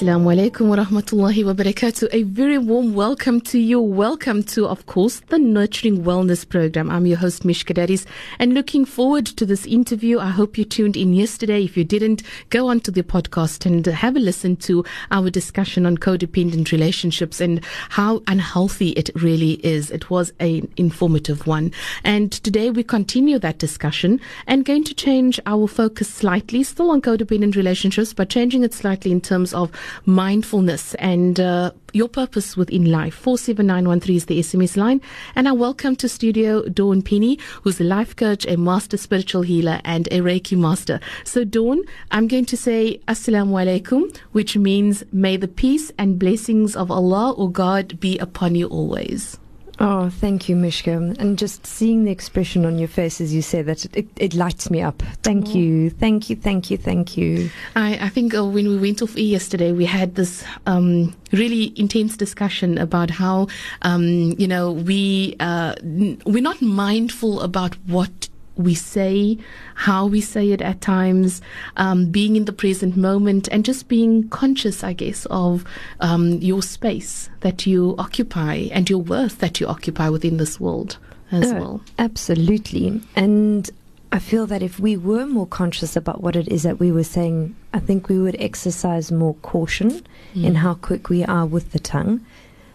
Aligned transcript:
Assalamu 0.00 0.34
alaikum 0.34 0.68
wa 0.68 0.76
rahmatullahi 0.76 1.44
wa 1.44 1.52
barakatuh. 1.52 2.08
A 2.12 2.22
very 2.22 2.56
warm 2.56 2.94
welcome 2.94 3.38
to 3.38 3.58
you. 3.58 3.78
Welcome 3.78 4.42
to, 4.44 4.66
of 4.66 4.86
course, 4.86 5.20
the 5.28 5.38
Nurturing 5.38 6.04
Wellness 6.04 6.48
Program. 6.48 6.88
I'm 6.88 7.04
your 7.04 7.18
host, 7.18 7.44
Mishka 7.44 7.74
Dadis, 7.74 8.06
and 8.38 8.54
looking 8.54 8.86
forward 8.86 9.26
to 9.26 9.44
this 9.44 9.66
interview. 9.66 10.18
I 10.18 10.30
hope 10.30 10.56
you 10.56 10.64
tuned 10.64 10.96
in 10.96 11.12
yesterday. 11.12 11.64
If 11.64 11.76
you 11.76 11.84
didn't, 11.84 12.22
go 12.48 12.68
on 12.68 12.80
to 12.80 12.90
the 12.90 13.02
podcast 13.02 13.66
and 13.66 13.84
have 13.84 14.16
a 14.16 14.20
listen 14.20 14.56
to 14.68 14.86
our 15.10 15.28
discussion 15.28 15.84
on 15.84 15.98
codependent 15.98 16.72
relationships 16.72 17.38
and 17.38 17.62
how 17.90 18.22
unhealthy 18.26 18.92
it 18.92 19.10
really 19.16 19.62
is. 19.62 19.90
It 19.90 20.08
was 20.08 20.32
an 20.40 20.66
informative 20.78 21.46
one. 21.46 21.72
And 22.04 22.32
today 22.32 22.70
we 22.70 22.84
continue 22.84 23.38
that 23.40 23.58
discussion 23.58 24.18
and 24.46 24.64
going 24.64 24.84
to 24.84 24.94
change 24.94 25.38
our 25.44 25.68
focus 25.68 26.08
slightly, 26.08 26.62
still 26.62 26.90
on 26.90 27.02
codependent 27.02 27.54
relationships, 27.54 28.14
but 28.14 28.30
changing 28.30 28.62
it 28.62 28.72
slightly 28.72 29.12
in 29.12 29.20
terms 29.20 29.52
of 29.52 29.70
mindfulness 30.06 30.94
and 30.94 31.40
uh, 31.40 31.72
your 31.92 32.08
purpose 32.08 32.56
within 32.56 32.84
life. 32.90 33.14
47913 33.14 34.16
is 34.16 34.26
the 34.26 34.38
SMS 34.40 34.76
line. 34.76 35.00
And 35.34 35.48
I 35.48 35.52
welcome 35.52 35.96
to 35.96 36.08
studio 36.08 36.62
Dawn 36.68 37.02
Penny, 37.02 37.38
who's 37.62 37.80
a 37.80 37.84
life 37.84 38.14
coach, 38.14 38.46
a 38.46 38.56
master 38.56 38.96
spiritual 38.96 39.42
healer, 39.42 39.80
and 39.84 40.06
a 40.08 40.20
Reiki 40.20 40.56
master. 40.56 41.00
So, 41.24 41.44
Dawn, 41.44 41.82
I'm 42.10 42.28
going 42.28 42.46
to 42.46 42.56
say 42.56 43.00
Assalamu 43.08 43.82
alaikum, 43.82 44.16
which 44.32 44.56
means 44.56 45.02
may 45.12 45.36
the 45.36 45.48
peace 45.48 45.90
and 45.98 46.18
blessings 46.18 46.76
of 46.76 46.90
Allah 46.90 47.32
or 47.32 47.50
God 47.50 47.98
be 47.98 48.18
upon 48.18 48.54
you 48.54 48.68
always. 48.68 49.39
Oh, 49.82 50.10
thank 50.10 50.46
you, 50.46 50.56
Mishka. 50.56 50.92
And 51.18 51.38
just 51.38 51.66
seeing 51.66 52.04
the 52.04 52.10
expression 52.10 52.66
on 52.66 52.78
your 52.78 52.86
face 52.86 53.18
as 53.18 53.32
you 53.34 53.40
say 53.40 53.62
that, 53.62 53.86
it, 53.96 54.06
it 54.16 54.34
lights 54.34 54.70
me 54.70 54.82
up. 54.82 55.02
Thank 55.22 55.48
oh. 55.48 55.52
you, 55.52 55.88
thank 55.88 56.28
you, 56.28 56.36
thank 56.36 56.70
you, 56.70 56.76
thank 56.76 57.16
you. 57.16 57.50
I, 57.74 57.98
I 57.98 58.08
think 58.10 58.34
uh, 58.34 58.44
when 58.44 58.68
we 58.68 58.78
went 58.78 59.00
off 59.00 59.16
air 59.16 59.22
yesterday, 59.22 59.72
we 59.72 59.86
had 59.86 60.16
this 60.16 60.44
um, 60.66 61.16
really 61.32 61.72
intense 61.76 62.18
discussion 62.18 62.76
about 62.76 63.08
how, 63.08 63.48
um, 63.80 64.34
you 64.36 64.46
know, 64.46 64.72
we, 64.72 65.34
uh, 65.40 65.74
we're 65.82 66.42
not 66.42 66.60
mindful 66.60 67.40
about 67.40 67.74
what 67.86 68.29
we 68.56 68.74
say, 68.74 69.38
how 69.74 70.06
we 70.06 70.20
say 70.20 70.50
it 70.50 70.60
at 70.60 70.80
times, 70.80 71.40
um, 71.76 72.06
being 72.10 72.36
in 72.36 72.44
the 72.44 72.52
present 72.52 72.96
moment, 72.96 73.48
and 73.48 73.64
just 73.64 73.88
being 73.88 74.28
conscious, 74.28 74.84
I 74.84 74.92
guess, 74.92 75.26
of 75.30 75.64
um, 76.00 76.32
your 76.34 76.62
space 76.62 77.30
that 77.40 77.66
you 77.66 77.94
occupy 77.98 78.68
and 78.72 78.90
your 78.90 79.00
worth 79.00 79.38
that 79.38 79.60
you 79.60 79.66
occupy 79.66 80.08
within 80.08 80.36
this 80.36 80.60
world 80.60 80.98
as 81.32 81.52
well. 81.52 81.80
Absolutely. 81.98 83.00
And 83.14 83.70
I 84.12 84.18
feel 84.18 84.46
that 84.46 84.62
if 84.62 84.80
we 84.80 84.96
were 84.96 85.26
more 85.26 85.46
conscious 85.46 85.94
about 85.94 86.20
what 86.22 86.34
it 86.34 86.48
is 86.48 86.64
that 86.64 86.80
we 86.80 86.90
were 86.90 87.04
saying, 87.04 87.54
I 87.72 87.78
think 87.78 88.08
we 88.08 88.18
would 88.18 88.36
exercise 88.40 89.12
more 89.12 89.34
caution 89.34 90.04
mm. 90.34 90.44
in 90.44 90.56
how 90.56 90.74
quick 90.74 91.08
we 91.08 91.24
are 91.24 91.46
with 91.46 91.72
the 91.72 91.78
tongue. 91.78 92.24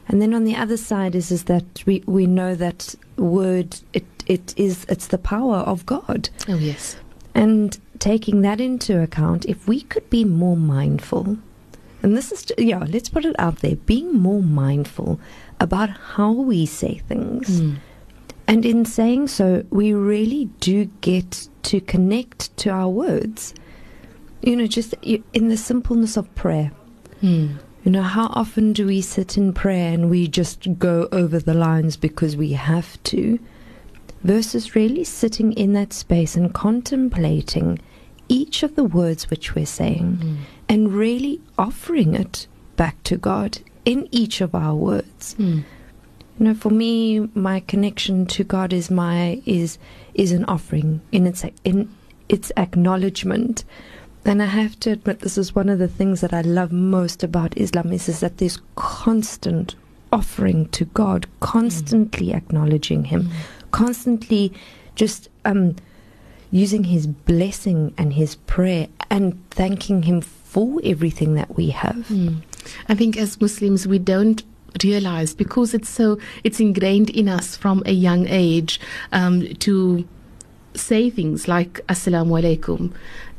And 0.08 0.22
then 0.22 0.34
on 0.34 0.46
the 0.46 0.56
other 0.56 0.78
side 0.78 1.16
is 1.16 1.32
is 1.32 1.46
that 1.46 1.84
we, 1.86 2.04
we 2.06 2.26
know 2.28 2.56
that 2.56 2.96
word 3.18 3.78
it 3.92 4.06
it 4.26 4.54
is 4.58 4.86
it's 4.90 5.08
the 5.08 5.18
power 5.18 5.58
of 5.58 5.86
God. 5.86 6.30
Oh 6.48 6.56
yes. 6.56 6.98
And 7.34 7.78
taking 8.00 8.42
that 8.42 8.62
into 8.62 9.02
account, 9.02 9.46
if 9.46 9.68
we 9.68 9.82
could 9.82 10.10
be 10.10 10.24
more 10.24 10.58
mindful, 10.58 11.38
and 12.02 12.16
this 12.16 12.32
is 12.32 12.46
yeah, 12.58 12.86
let's 12.90 13.10
put 13.10 13.26
it 13.26 13.36
out 13.40 13.60
there, 13.60 13.76
being 13.76 14.14
more 14.14 14.42
mindful 14.42 15.20
about 15.60 15.90
how 15.90 16.32
we 16.32 16.66
say 16.66 17.02
things. 17.08 17.62
Mm. 17.62 17.78
And 18.48 18.66
in 18.66 18.86
saying 18.86 19.28
so, 19.30 19.66
we 19.72 19.94
really 19.94 20.46
do 20.60 20.86
get 21.02 21.50
to 21.64 21.82
connect 21.82 22.56
to 22.58 22.70
our 22.70 22.90
words. 22.90 23.54
You 24.42 24.56
know, 24.56 24.68
just 24.68 24.94
in 25.02 25.48
the 25.50 25.58
simpleness 25.58 26.18
of 26.18 26.34
prayer. 26.36 26.72
Mm. 27.24 27.58
You 27.84 27.92
know, 27.92 28.04
how 28.04 28.28
often 28.28 28.74
do 28.74 28.88
we 28.88 29.02
sit 29.02 29.38
in 29.38 29.54
prayer 29.54 29.94
and 29.94 30.10
we 30.10 30.28
just 30.28 30.80
go 30.80 31.08
over 31.12 31.40
the 31.40 31.54
lines 31.54 31.98
because 31.98 32.36
we 32.36 32.54
have 32.54 33.02
to? 33.04 33.40
Versus 34.26 34.76
really 34.76 35.04
sitting 35.04 35.54
in 35.54 35.74
that 35.74 35.94
space 35.94 36.36
and 36.36 36.54
contemplating 36.54 37.80
each 38.28 38.64
of 38.64 38.76
the 38.76 38.84
words 38.84 39.30
which 39.30 39.54
we're 39.54 39.66
saying 39.66 40.18
mm. 40.22 40.38
and 40.68 40.94
really 40.94 41.40
offering 41.58 42.16
it 42.16 42.48
back 42.76 43.02
to 43.04 43.18
God 43.18 43.60
in 43.86 44.08
each 44.12 44.42
of 44.42 44.56
our 44.56 44.74
words. 44.74 45.36
Mm. 45.38 45.64
You 46.40 46.46
know, 46.46 46.54
for 46.56 46.72
me, 46.72 47.30
my 47.36 47.60
connection 47.62 48.26
to 48.28 48.44
God 48.44 48.74
is 48.74 48.90
my 48.90 49.42
is 49.46 49.78
is 50.16 50.32
an 50.32 50.44
offering 50.46 51.02
in 51.12 51.28
its 51.28 51.46
in 51.64 51.90
its 52.28 52.52
acknowledgement 52.58 53.64
and 54.26 54.42
I 54.42 54.48
have 54.48 54.80
to 54.80 54.92
admit, 54.92 55.20
this 55.20 55.38
is 55.38 55.54
one 55.54 55.70
of 55.70 55.78
the 55.78 55.88
things 55.88 56.22
that 56.22 56.34
I 56.34 56.42
love 56.42 56.72
most 56.72 57.24
about 57.24 57.56
Islam 57.58 57.94
is, 57.94 58.10
is 58.10 58.22
that 58.22 58.40
there's 58.40 58.60
constant 58.76 59.76
offering 60.12 60.68
to 60.70 60.86
God, 60.86 61.28
constantly 61.42 62.28
mm. 62.30 62.36
acknowledging 62.36 63.04
Him, 63.06 63.26
mm. 63.26 63.34
Constantly 63.76 64.54
just 64.96 65.28
um, 65.44 65.76
using 66.50 66.86
His 66.86 67.08
blessing 67.08 67.94
and 67.98 68.14
His 68.14 68.36
prayer 68.36 68.88
and 69.10 69.38
thanking 69.52 70.04
Him 70.04 70.22
for 70.22 70.80
everything 70.84 71.34
that 71.36 71.56
we 71.58 71.72
have. 71.72 72.08
Mm. 72.08 72.42
I 72.88 72.96
think 72.96 73.18
as 73.18 73.42
Muslims, 73.42 73.86
we 73.86 74.00
don't 74.00 74.42
realize 74.84 75.34
because 75.34 75.74
it's 75.74 75.90
so 75.90 76.18
it's 76.44 76.60
ingrained 76.60 77.10
in 77.10 77.28
us 77.30 77.56
from 77.56 77.84
a 77.86 77.92
young 77.92 78.28
age 78.28 78.80
um, 79.12 79.54
to 79.56 80.08
say 80.74 81.10
things 81.10 81.48
like 81.48 81.76
assalamu 81.88 82.36
alaikum 82.42 82.92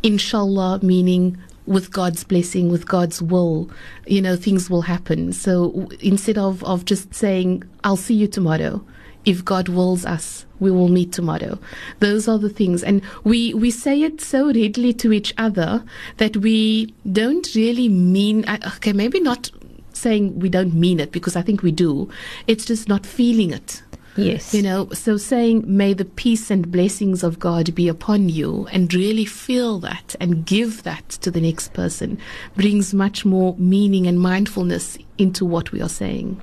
inshallah 0.03 0.81
meaning 0.83 1.37
with 1.67 1.91
God's 1.91 2.25
blessing, 2.25 2.71
with 2.71 2.87
God's 2.87 3.21
will, 3.21 3.69
you 4.07 4.23
know, 4.23 4.37
things 4.37 4.71
will 4.71 4.83
happen. 4.83 5.33
So 5.33 5.89
instead 6.01 6.39
of, 6.39 6.63
of 6.63 6.85
just 6.85 7.13
saying, 7.13 7.65
I'll 7.83 7.97
see 7.97 8.15
you 8.15 8.29
tomorrow, 8.29 8.85
if 9.27 9.45
God 9.45 9.69
wills 9.69 10.07
us, 10.07 10.47
we 10.61 10.71
will 10.71 10.89
meet 10.89 11.13
tomorrow. 11.13 11.59
Those 11.99 12.29
are 12.29 12.39
the 12.39 12.49
things. 12.49 12.83
And 12.83 13.03
we, 13.25 13.53
we 13.53 13.71
say 13.71 14.03
it 14.03 14.21
so 14.21 14.47
readily 14.47 14.95
to 14.95 15.13
each 15.13 15.35
other 15.37 15.85
that 16.17 16.37
we 16.39 16.95
don't 17.11 17.47
really 17.55 17.89
mean, 17.89 18.45
uh, 18.47 18.59
okay, 18.77 18.93
maybe 18.93 19.21
not 19.21 19.51
saying 19.93 20.39
we 20.39 20.49
don't 20.49 20.75
mean 20.75 21.01
it 21.01 21.11
because 21.11 21.37
I 21.37 21.43
think 21.43 21.63
we 21.63 21.73
do. 21.73 22.09
It's 22.47 22.65
just 22.65 22.89
not 22.89 23.05
feeling 23.05 23.51
it. 23.51 23.83
Yes. 24.17 24.55
You 24.55 24.63
know, 24.63 24.89
so 24.93 25.19
saying, 25.19 25.65
may 25.67 25.93
the 25.93 26.05
peace 26.05 26.51
and 26.51 26.71
blessings 26.71 27.23
of 27.23 27.39
God 27.39 27.75
be 27.75 27.87
upon 27.87 28.31
you 28.31 28.67
and 28.73 28.93
really 28.95 29.27
feel 29.27 29.79
that 29.81 30.17
and 30.21 30.47
give 30.47 30.85
that 30.85 31.09
to 31.09 31.31
the 31.31 31.41
next 31.41 31.75
person 31.75 32.19
brings 32.55 32.95
much 32.95 33.27
more 33.27 33.55
meaning 33.59 34.07
and 34.07 34.19
mindfulness 34.19 34.97
into 35.19 35.45
what 35.45 35.71
we 35.71 35.83
are 35.83 35.89
saying. 35.89 36.41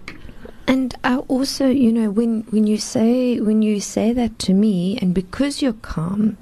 And 0.67 0.95
I 1.03 1.17
also, 1.17 1.67
you 1.67 1.91
know, 1.91 2.09
when, 2.09 2.41
when 2.49 2.67
you 2.67 2.77
say 2.77 3.39
when 3.39 3.61
you 3.61 3.79
say 3.79 4.13
that 4.13 4.39
to 4.39 4.53
me, 4.53 4.97
and 5.01 5.13
because 5.13 5.61
you're 5.61 5.73
calm, 5.73 6.37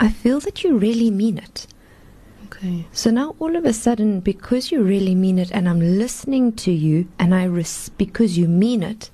I 0.00 0.08
feel 0.08 0.40
that 0.40 0.64
you 0.64 0.76
really 0.76 1.10
mean 1.10 1.38
it. 1.38 1.66
Okay. 2.46 2.86
So 2.92 3.10
now 3.10 3.36
all 3.38 3.56
of 3.56 3.64
a 3.64 3.72
sudden, 3.72 4.20
because 4.20 4.72
you 4.72 4.82
really 4.82 5.14
mean 5.14 5.38
it, 5.38 5.50
and 5.52 5.68
I'm 5.68 5.80
listening 5.80 6.52
to 6.52 6.72
you, 6.72 7.08
and 7.18 7.34
I 7.34 7.44
res- 7.44 7.90
because 7.90 8.36
you 8.36 8.48
mean 8.48 8.82
it, 8.82 9.10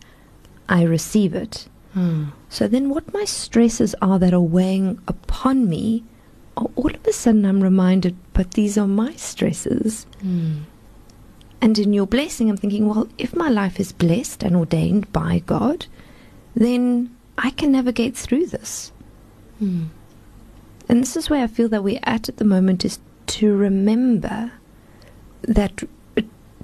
I 0.68 0.82
receive 0.82 1.34
it. 1.34 1.68
Hmm. 1.92 2.26
So 2.48 2.68
then, 2.68 2.88
what 2.88 3.12
my 3.12 3.24
stresses 3.24 3.94
are 4.00 4.18
that 4.18 4.32
are 4.32 4.40
weighing 4.40 5.00
upon 5.08 5.68
me, 5.68 6.04
all 6.56 6.94
of 6.94 7.06
a 7.06 7.12
sudden 7.12 7.44
I'm 7.44 7.62
reminded, 7.62 8.16
but 8.32 8.52
these 8.52 8.78
are 8.78 8.86
my 8.86 9.14
stresses. 9.16 10.06
Hmm. 10.20 10.60
And 11.62 11.78
in 11.78 11.92
your 11.92 12.06
blessing, 12.06 12.48
I'm 12.48 12.56
thinking, 12.56 12.88
well, 12.88 13.08
if 13.18 13.36
my 13.36 13.48
life 13.48 13.78
is 13.78 13.92
blessed 13.92 14.42
and 14.42 14.56
ordained 14.56 15.12
by 15.12 15.42
God, 15.46 15.86
then 16.54 17.14
I 17.36 17.50
can 17.50 17.72
navigate 17.72 18.16
through 18.16 18.46
this. 18.46 18.92
Hmm. 19.58 19.86
And 20.88 21.02
this 21.02 21.16
is 21.16 21.30
where 21.30 21.44
I 21.44 21.46
feel 21.46 21.68
that 21.68 21.84
we're 21.84 22.00
at 22.02 22.28
at 22.28 22.38
the 22.38 22.44
moment 22.44 22.84
is 22.84 22.98
to 23.28 23.54
remember 23.54 24.52
that 25.42 25.82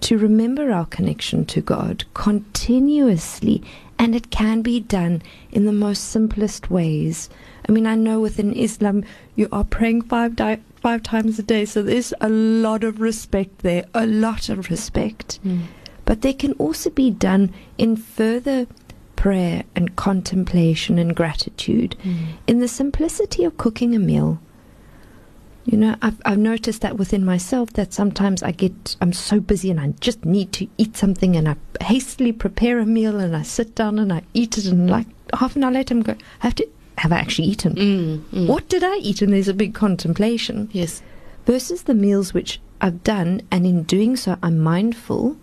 to 0.00 0.18
remember 0.18 0.70
our 0.72 0.84
connection 0.86 1.46
to 1.46 1.60
God 1.60 2.04
continuously 2.12 3.62
and 3.98 4.14
it 4.14 4.30
can 4.30 4.60
be 4.60 4.80
done 4.80 5.22
in 5.50 5.64
the 5.64 5.72
most 5.72 6.10
simplest 6.10 6.70
ways. 6.70 7.30
I 7.66 7.72
mean, 7.72 7.86
I 7.86 7.94
know 7.94 8.20
within 8.20 8.52
Islam 8.52 9.04
you 9.36 9.48
are 9.52 9.64
praying 9.64 10.02
five 10.02 10.36
di- 10.36 10.60
five 10.86 11.02
times 11.02 11.36
a 11.36 11.42
day, 11.42 11.64
so 11.64 11.82
there's 11.82 12.14
a 12.20 12.28
lot 12.28 12.84
of 12.84 13.00
respect 13.00 13.58
there, 13.58 13.84
a 13.92 14.06
lot 14.06 14.48
of 14.48 14.70
respect. 14.70 15.40
Mm. 15.44 15.62
But 16.04 16.22
they 16.22 16.32
can 16.32 16.52
also 16.64 16.90
be 16.90 17.10
done 17.10 17.52
in 17.76 17.96
further 17.96 18.68
prayer 19.16 19.64
and 19.74 19.96
contemplation 19.96 20.96
and 20.96 21.16
gratitude, 21.16 21.96
mm. 22.04 22.34
in 22.46 22.60
the 22.60 22.68
simplicity 22.68 23.42
of 23.42 23.56
cooking 23.56 23.96
a 23.96 23.98
meal 23.98 24.38
you 25.66 25.76
know, 25.76 25.96
I've, 26.00 26.22
I've 26.24 26.38
noticed 26.38 26.82
that 26.82 26.96
within 26.96 27.24
myself 27.24 27.72
that 27.72 27.92
sometimes 27.92 28.40
I 28.44 28.52
get, 28.52 28.94
I'm 29.00 29.12
so 29.12 29.40
busy 29.40 29.68
and 29.68 29.80
I 29.80 29.88
just 29.98 30.24
need 30.24 30.52
to 30.52 30.68
eat 30.78 30.96
something 30.96 31.34
and 31.34 31.48
I 31.48 31.56
hastily 31.80 32.30
prepare 32.30 32.78
a 32.78 32.86
meal 32.86 33.18
and 33.18 33.36
I 33.36 33.42
sit 33.42 33.74
down 33.74 33.98
and 33.98 34.12
I 34.12 34.22
eat 34.32 34.58
it 34.58 34.66
and 34.66 34.88
like 34.88 35.08
half 35.34 35.56
an 35.56 35.64
hour 35.64 35.72
later 35.72 35.94
I'm 35.94 36.02
going, 36.02 36.22
I 36.40 36.46
have 36.46 36.54
to, 36.54 36.68
have 36.98 37.12
I 37.12 37.18
actually 37.18 37.48
eaten? 37.48 37.74
Mm, 37.74 38.18
mm. 38.18 38.46
What 38.46 38.68
did 38.68 38.82
I 38.82 38.96
eat? 38.96 39.22
And 39.22 39.32
there's 39.32 39.48
a 39.48 39.54
big 39.54 39.74
contemplation. 39.74 40.68
Yes. 40.72 41.02
Versus 41.44 41.84
the 41.84 41.94
meals 41.94 42.34
which 42.34 42.60
I've 42.80 43.04
done, 43.04 43.42
and 43.50 43.66
in 43.66 43.84
doing 43.84 44.16
so, 44.16 44.36
I'm 44.42 44.58
mindful 44.58 45.36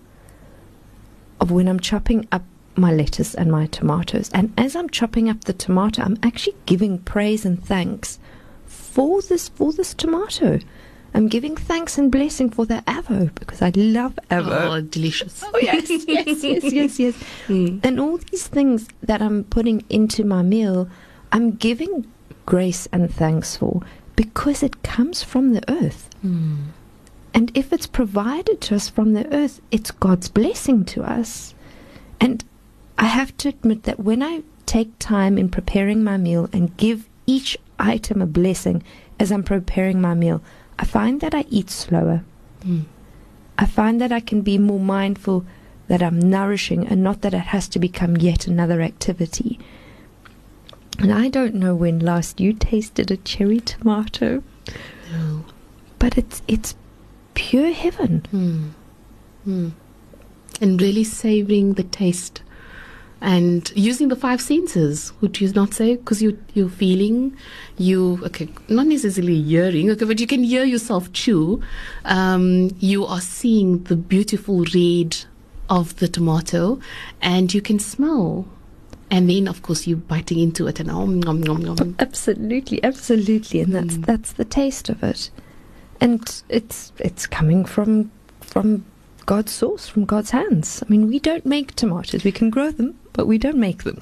of 1.40 1.52
when 1.52 1.68
I'm 1.68 1.80
chopping 1.80 2.28
up 2.32 2.44
my 2.76 2.92
lettuce 2.92 3.36
and 3.36 3.52
my 3.52 3.68
tomatoes. 3.68 4.30
And 4.34 4.54
as 4.58 4.76
I'm 4.76 4.90
chopping 4.90 5.30
up 5.30 5.44
the 5.44 5.54
tomato, 5.54 6.04
I'm 6.04 6.18
actually 6.24 6.56
giving 6.66 7.00
praise 7.00 7.46
and 7.46 7.64
thanks 7.64 8.20
for 8.66 9.22
this 9.22 9.50
for 9.50 9.72
this 9.74 9.94
tomato. 9.94 10.60
I'm 11.16 11.28
giving 11.28 11.56
thanks 11.56 12.00
and 12.00 12.12
blessing 12.12 12.50
for 12.50 12.66
the 12.66 12.82
avo 12.88 13.34
because 13.36 13.62
I 13.62 13.72
love 13.76 14.18
avo. 14.32 14.78
Oh, 14.78 14.82
delicious. 14.82 15.44
Oh 15.46 15.60
yes, 15.62 15.90
yes, 15.90 16.44
yes, 16.44 16.64
yes, 16.74 17.00
yes. 17.00 17.16
Mm. 17.48 17.86
And 17.86 18.00
all 18.00 18.18
these 18.18 18.48
things 18.48 18.88
that 19.04 19.22
I'm 19.22 19.44
putting 19.44 19.84
into 19.90 20.24
my 20.24 20.42
meal, 20.42 20.90
I'm 21.34 21.52
giving 21.52 22.06
grace 22.46 22.88
and 22.92 23.14
thanks 23.14 23.58
for 23.58 23.82
because 24.16 24.62
it 24.62 24.84
comes 24.84 25.24
from 25.24 25.54
the 25.54 25.64
earth. 25.70 26.10
Mm. 26.24 26.68
And 27.34 27.52
if 27.58 27.74
it's 27.74 27.88
provided 27.88 28.62
to 28.62 28.76
us 28.76 28.88
from 28.88 29.14
the 29.14 29.32
earth, 29.34 29.60
it's 29.72 29.90
God's 29.90 30.30
blessing 30.30 30.86
to 30.86 31.04
us. 31.04 31.56
And 32.22 32.44
I 33.00 33.06
have 33.06 33.36
to 33.38 33.50
admit 33.50 33.84
that 33.84 34.00
when 34.00 34.22
I 34.22 34.44
take 34.68 34.98
time 35.00 35.40
in 35.40 35.50
preparing 35.50 36.04
my 36.04 36.18
meal 36.18 36.50
and 36.54 36.78
give 36.78 37.10
each 37.26 37.58
item 37.80 38.22
a 38.22 38.28
blessing 38.28 38.84
as 39.20 39.32
I'm 39.32 39.44
preparing 39.44 40.00
my 40.00 40.14
meal, 40.14 40.44
I 40.78 40.86
find 40.86 41.20
that 41.22 41.34
I 41.34 41.46
eat 41.50 41.72
slower. 41.72 42.24
Mm. 42.64 42.86
I 43.58 43.66
find 43.66 44.00
that 44.02 44.12
I 44.12 44.20
can 44.20 44.42
be 44.42 44.60
more 44.60 44.80
mindful 44.80 45.46
that 45.88 46.04
I'm 46.04 46.20
nourishing 46.20 46.88
and 46.88 47.04
not 47.04 47.22
that 47.22 47.34
it 47.34 47.40
has 47.40 47.68
to 47.70 47.80
become 47.80 48.18
yet 48.18 48.48
another 48.48 48.82
activity. 48.82 49.60
And 51.00 51.12
I 51.12 51.28
don't 51.30 51.56
know 51.56 51.75
when 51.75 52.00
last 52.00 52.40
you 52.40 52.54
tasted 52.54 53.12
a 53.12 53.18
cherry 53.18 53.60
tomato, 53.60 54.44
No. 55.12 55.45
but 56.00 56.18
it's 56.18 56.42
it's 56.48 56.75
pure 57.34 57.72
heaven. 57.72 58.25
Mm. 58.31 58.69
Mm. 59.48 59.72
And 60.62 60.81
really 60.81 61.04
savoring 61.04 61.74
the 61.74 61.84
taste 61.84 62.42
and 63.19 63.72
using 63.74 64.10
the 64.10 64.16
five 64.18 64.42
senses, 64.42 65.13
would 65.22 65.40
you 65.40 65.50
not 65.54 65.74
say? 65.74 65.95
Because 65.95 66.22
you, 66.22 66.38
you're 66.54 66.68
feeling, 66.69 67.36
you, 67.78 68.19
okay, 68.25 68.50
not 68.68 68.86
necessarily 68.86 69.42
hearing, 69.42 69.89
okay, 69.92 70.04
but 70.04 70.19
you 70.19 70.28
can 70.28 70.44
hear 70.44 70.66
yourself 70.66 71.12
chew. 71.13 71.62
Um, 72.04 72.72
you 72.80 73.06
are 73.06 73.22
seeing 73.22 73.84
the 73.86 73.96
beautiful 73.96 74.66
red 74.75 75.18
of 75.69 75.96
the 76.00 76.10
tomato 76.10 76.80
and 77.22 77.54
you 77.54 77.62
can 77.62 77.80
smell. 77.80 78.46
And 79.13 79.30
then, 79.30 79.48
of 79.48 79.62
course, 79.62 79.86
you're 79.86 79.98
biting 79.98 80.39
into 80.39 80.65
it 80.65 80.80
and 80.80 80.89
om, 80.89 81.19
nom, 81.21 81.39
nom, 81.39 81.62
nom. 81.62 81.95
Absolutely, 82.00 82.83
absolutely, 82.83 83.60
and 83.60 83.71
that's 83.71 83.95
Mm. 83.98 84.06
that's 84.07 84.31
the 84.33 84.44
taste 84.45 84.89
of 84.89 85.04
it, 85.04 85.30
and 86.01 86.19
it's 86.50 86.92
it's 86.98 87.27
coming 87.27 87.63
from 87.63 88.10
from 88.42 88.83
God's 89.27 89.51
source, 89.51 89.88
from 89.88 90.06
God's 90.06 90.31
hands. 90.31 90.81
I 90.81 90.86
mean, 90.89 91.07
we 91.07 91.19
don't 91.19 91.45
make 91.45 91.75
tomatoes; 91.75 92.24
we 92.24 92.31
can 92.31 92.50
grow 92.50 92.71
them, 92.71 92.95
but 93.13 93.27
we 93.27 93.38
don't 93.38 93.60
make 93.60 93.83
them. 93.83 94.01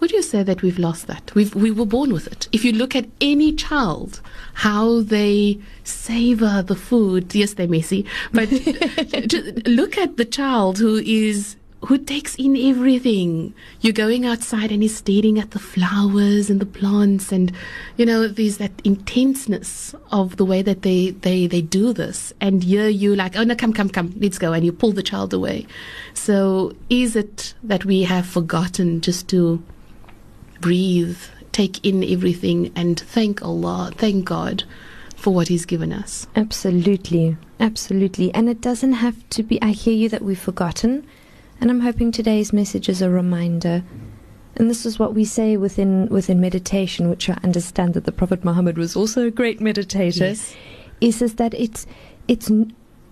Would 0.00 0.10
you 0.10 0.22
say 0.22 0.42
that 0.42 0.62
we've 0.62 0.78
lost 0.78 1.06
that? 1.06 1.34
We've, 1.34 1.54
we 1.54 1.70
were 1.70 1.84
born 1.84 2.10
with 2.10 2.26
it. 2.26 2.48
If 2.50 2.64
you 2.64 2.72
look 2.72 2.96
at 2.96 3.06
any 3.20 3.52
child, 3.52 4.22
how 4.54 5.02
they 5.02 5.58
savor 5.84 6.62
the 6.62 6.74
food, 6.74 7.34
yes, 7.34 7.52
they're 7.54 7.68
messy, 7.68 8.06
but 8.32 8.50
look 9.66 9.98
at 9.98 10.16
the 10.16 10.24
child 10.30 10.78
who 10.78 10.96
is 11.04 11.56
who 11.86 11.98
takes 11.98 12.34
in 12.34 12.56
everything. 12.56 13.54
You're 13.80 13.92
going 13.92 14.26
outside 14.26 14.72
and 14.72 14.82
he's 14.82 14.96
staring 14.96 15.38
at 15.38 15.52
the 15.52 15.58
flowers 15.58 16.50
and 16.50 16.60
the 16.60 16.66
plants, 16.66 17.32
and 17.32 17.52
you 17.96 18.04
know 18.04 18.26
there's 18.26 18.58
that 18.58 18.72
intenseness 18.84 19.94
of 20.10 20.36
the 20.36 20.44
way 20.44 20.62
that 20.62 20.82
they 20.82 21.10
they 21.10 21.46
they 21.46 21.62
do 21.62 21.92
this. 21.92 22.32
And 22.40 22.64
here 22.64 22.88
you 22.88 23.14
like, 23.14 23.36
oh 23.36 23.44
no, 23.44 23.54
come 23.54 23.72
come 23.72 23.88
come, 23.88 24.14
let's 24.18 24.38
go, 24.38 24.52
and 24.52 24.64
you 24.64 24.72
pull 24.72 24.92
the 24.92 25.02
child 25.02 25.32
away. 25.32 25.66
So 26.14 26.74
is 26.90 27.14
it 27.14 27.54
that 27.62 27.84
we 27.84 28.02
have 28.02 28.26
forgotten 28.26 29.00
just 29.00 29.28
to 29.28 29.62
breathe, 30.60 31.18
take 31.52 31.84
in 31.84 32.02
everything, 32.02 32.72
and 32.74 32.98
thank 32.98 33.42
Allah, 33.42 33.92
thank 33.96 34.24
God 34.24 34.64
for 35.14 35.32
what 35.32 35.48
He's 35.48 35.64
given 35.64 35.92
us. 35.92 36.26
Absolutely, 36.34 37.36
absolutely, 37.60 38.34
and 38.34 38.48
it 38.48 38.60
doesn't 38.60 38.94
have 38.94 39.28
to 39.30 39.42
be. 39.42 39.62
I 39.62 39.70
hear 39.70 39.94
you 39.94 40.08
that 40.08 40.22
we've 40.22 40.38
forgotten, 40.38 41.06
and 41.60 41.70
I'm 41.70 41.80
hoping 41.80 42.12
today's 42.12 42.52
message 42.52 42.88
is 42.88 43.02
a 43.02 43.10
reminder. 43.10 43.82
And 44.56 44.70
this 44.70 44.86
is 44.86 44.98
what 44.98 45.14
we 45.14 45.24
say 45.24 45.56
within 45.56 46.08
within 46.08 46.40
meditation, 46.40 47.10
which 47.10 47.28
I 47.28 47.38
understand 47.44 47.94
that 47.94 48.04
the 48.04 48.12
Prophet 48.12 48.44
Muhammad 48.44 48.78
was 48.78 48.96
also 48.96 49.26
a 49.26 49.30
great 49.30 49.60
meditator. 49.60 50.30
is 50.30 50.54
is 51.00 51.34
that 51.34 51.52
it's 51.54 51.86
it's 52.26 52.50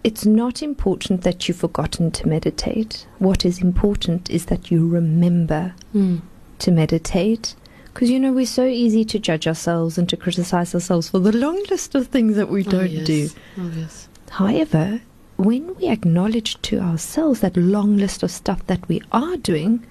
it's 0.03 0.25
not 0.27 0.63
important 0.63 1.23
that 1.23 1.47
you've 1.49 1.59
forgotten 1.59 2.11
to 2.13 2.29
meditate. 2.29 3.07
What 3.19 3.45
is 3.45 3.61
important 3.61 4.31
is 4.31 4.47
that 4.47 4.71
you 4.71 4.87
remember 4.89 5.75
Mm. 5.95 6.21
to 6.61 6.71
meditate. 6.71 7.55
Because 7.93 8.11
you 8.11 8.19
know 8.19 8.33
we're 8.33 8.47
so 8.47 8.65
easy 8.67 9.05
to 9.05 9.19
judge 9.21 9.47
ourselves 9.47 9.97
and 9.99 10.09
to 10.09 10.17
criticize 10.17 10.75
ourselves 10.75 11.09
for 11.11 11.21
the 11.21 11.31
long 11.37 11.63
list 11.71 11.95
of 11.95 12.09
things 12.09 12.35
that 12.37 12.49
we 12.51 12.65
Oh, 12.67 12.71
don't 12.71 12.91
yes. 12.91 13.07
do. 13.07 13.29
Oh, 13.59 13.71
yes. 13.77 14.09
However, 14.31 15.01
when 15.37 15.75
we 15.77 15.89
acknowledge 15.89 16.61
to 16.63 16.79
ourselves 16.79 17.41
that 17.41 17.57
long 17.57 17.97
list 17.97 18.23
of 18.23 18.31
stuff 18.31 18.67
that 18.67 18.87
we 18.89 19.03
are 19.13 19.37
doing, 19.37 19.85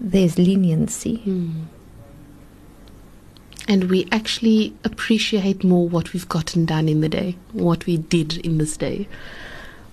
there's 0.00 0.38
leniency. 0.38 1.22
Mm. 1.24 1.64
And 3.68 3.90
we 3.90 4.06
actually 4.12 4.74
appreciate 4.84 5.64
more 5.64 5.88
what 5.88 6.12
we've 6.12 6.28
gotten 6.28 6.66
done 6.66 6.88
in 6.88 7.00
the 7.00 7.08
day, 7.08 7.36
what 7.52 7.86
we 7.86 7.96
did 7.96 8.36
in 8.38 8.58
this 8.58 8.76
day. 8.76 9.08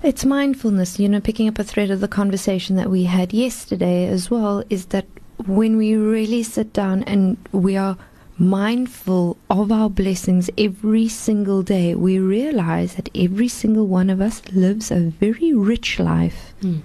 It's 0.04 0.26
mindfulness, 0.26 1.00
you 1.00 1.08
know, 1.08 1.22
picking 1.22 1.48
up 1.48 1.58
a 1.58 1.64
thread 1.64 1.90
of 1.90 2.02
the 2.02 2.08
conversation 2.08 2.76
that 2.76 2.90
we 2.90 3.06
had 3.06 3.34
yesterday 3.34 4.06
as 4.08 4.30
well, 4.30 4.64
is 4.70 4.88
that 4.88 5.08
when 5.46 5.78
we 5.78 5.96
really 5.96 6.44
sit 6.44 6.74
down 6.74 7.04
and 7.04 7.38
we 7.52 7.78
are 7.78 7.98
mindful 8.44 9.38
of 9.50 9.72
our 9.72 9.90
blessings 9.90 10.50
every 10.58 11.08
single 11.08 11.64
day, 11.64 11.96
we 11.96 12.20
realize 12.20 12.96
that 12.96 13.10
every 13.16 13.48
single 13.48 13.88
one 13.88 14.10
of 14.10 14.22
us 14.22 14.42
lives 14.52 14.92
a 14.92 15.00
very 15.20 15.54
rich 15.54 16.00
life. 16.00 16.54
Mm. 16.62 16.82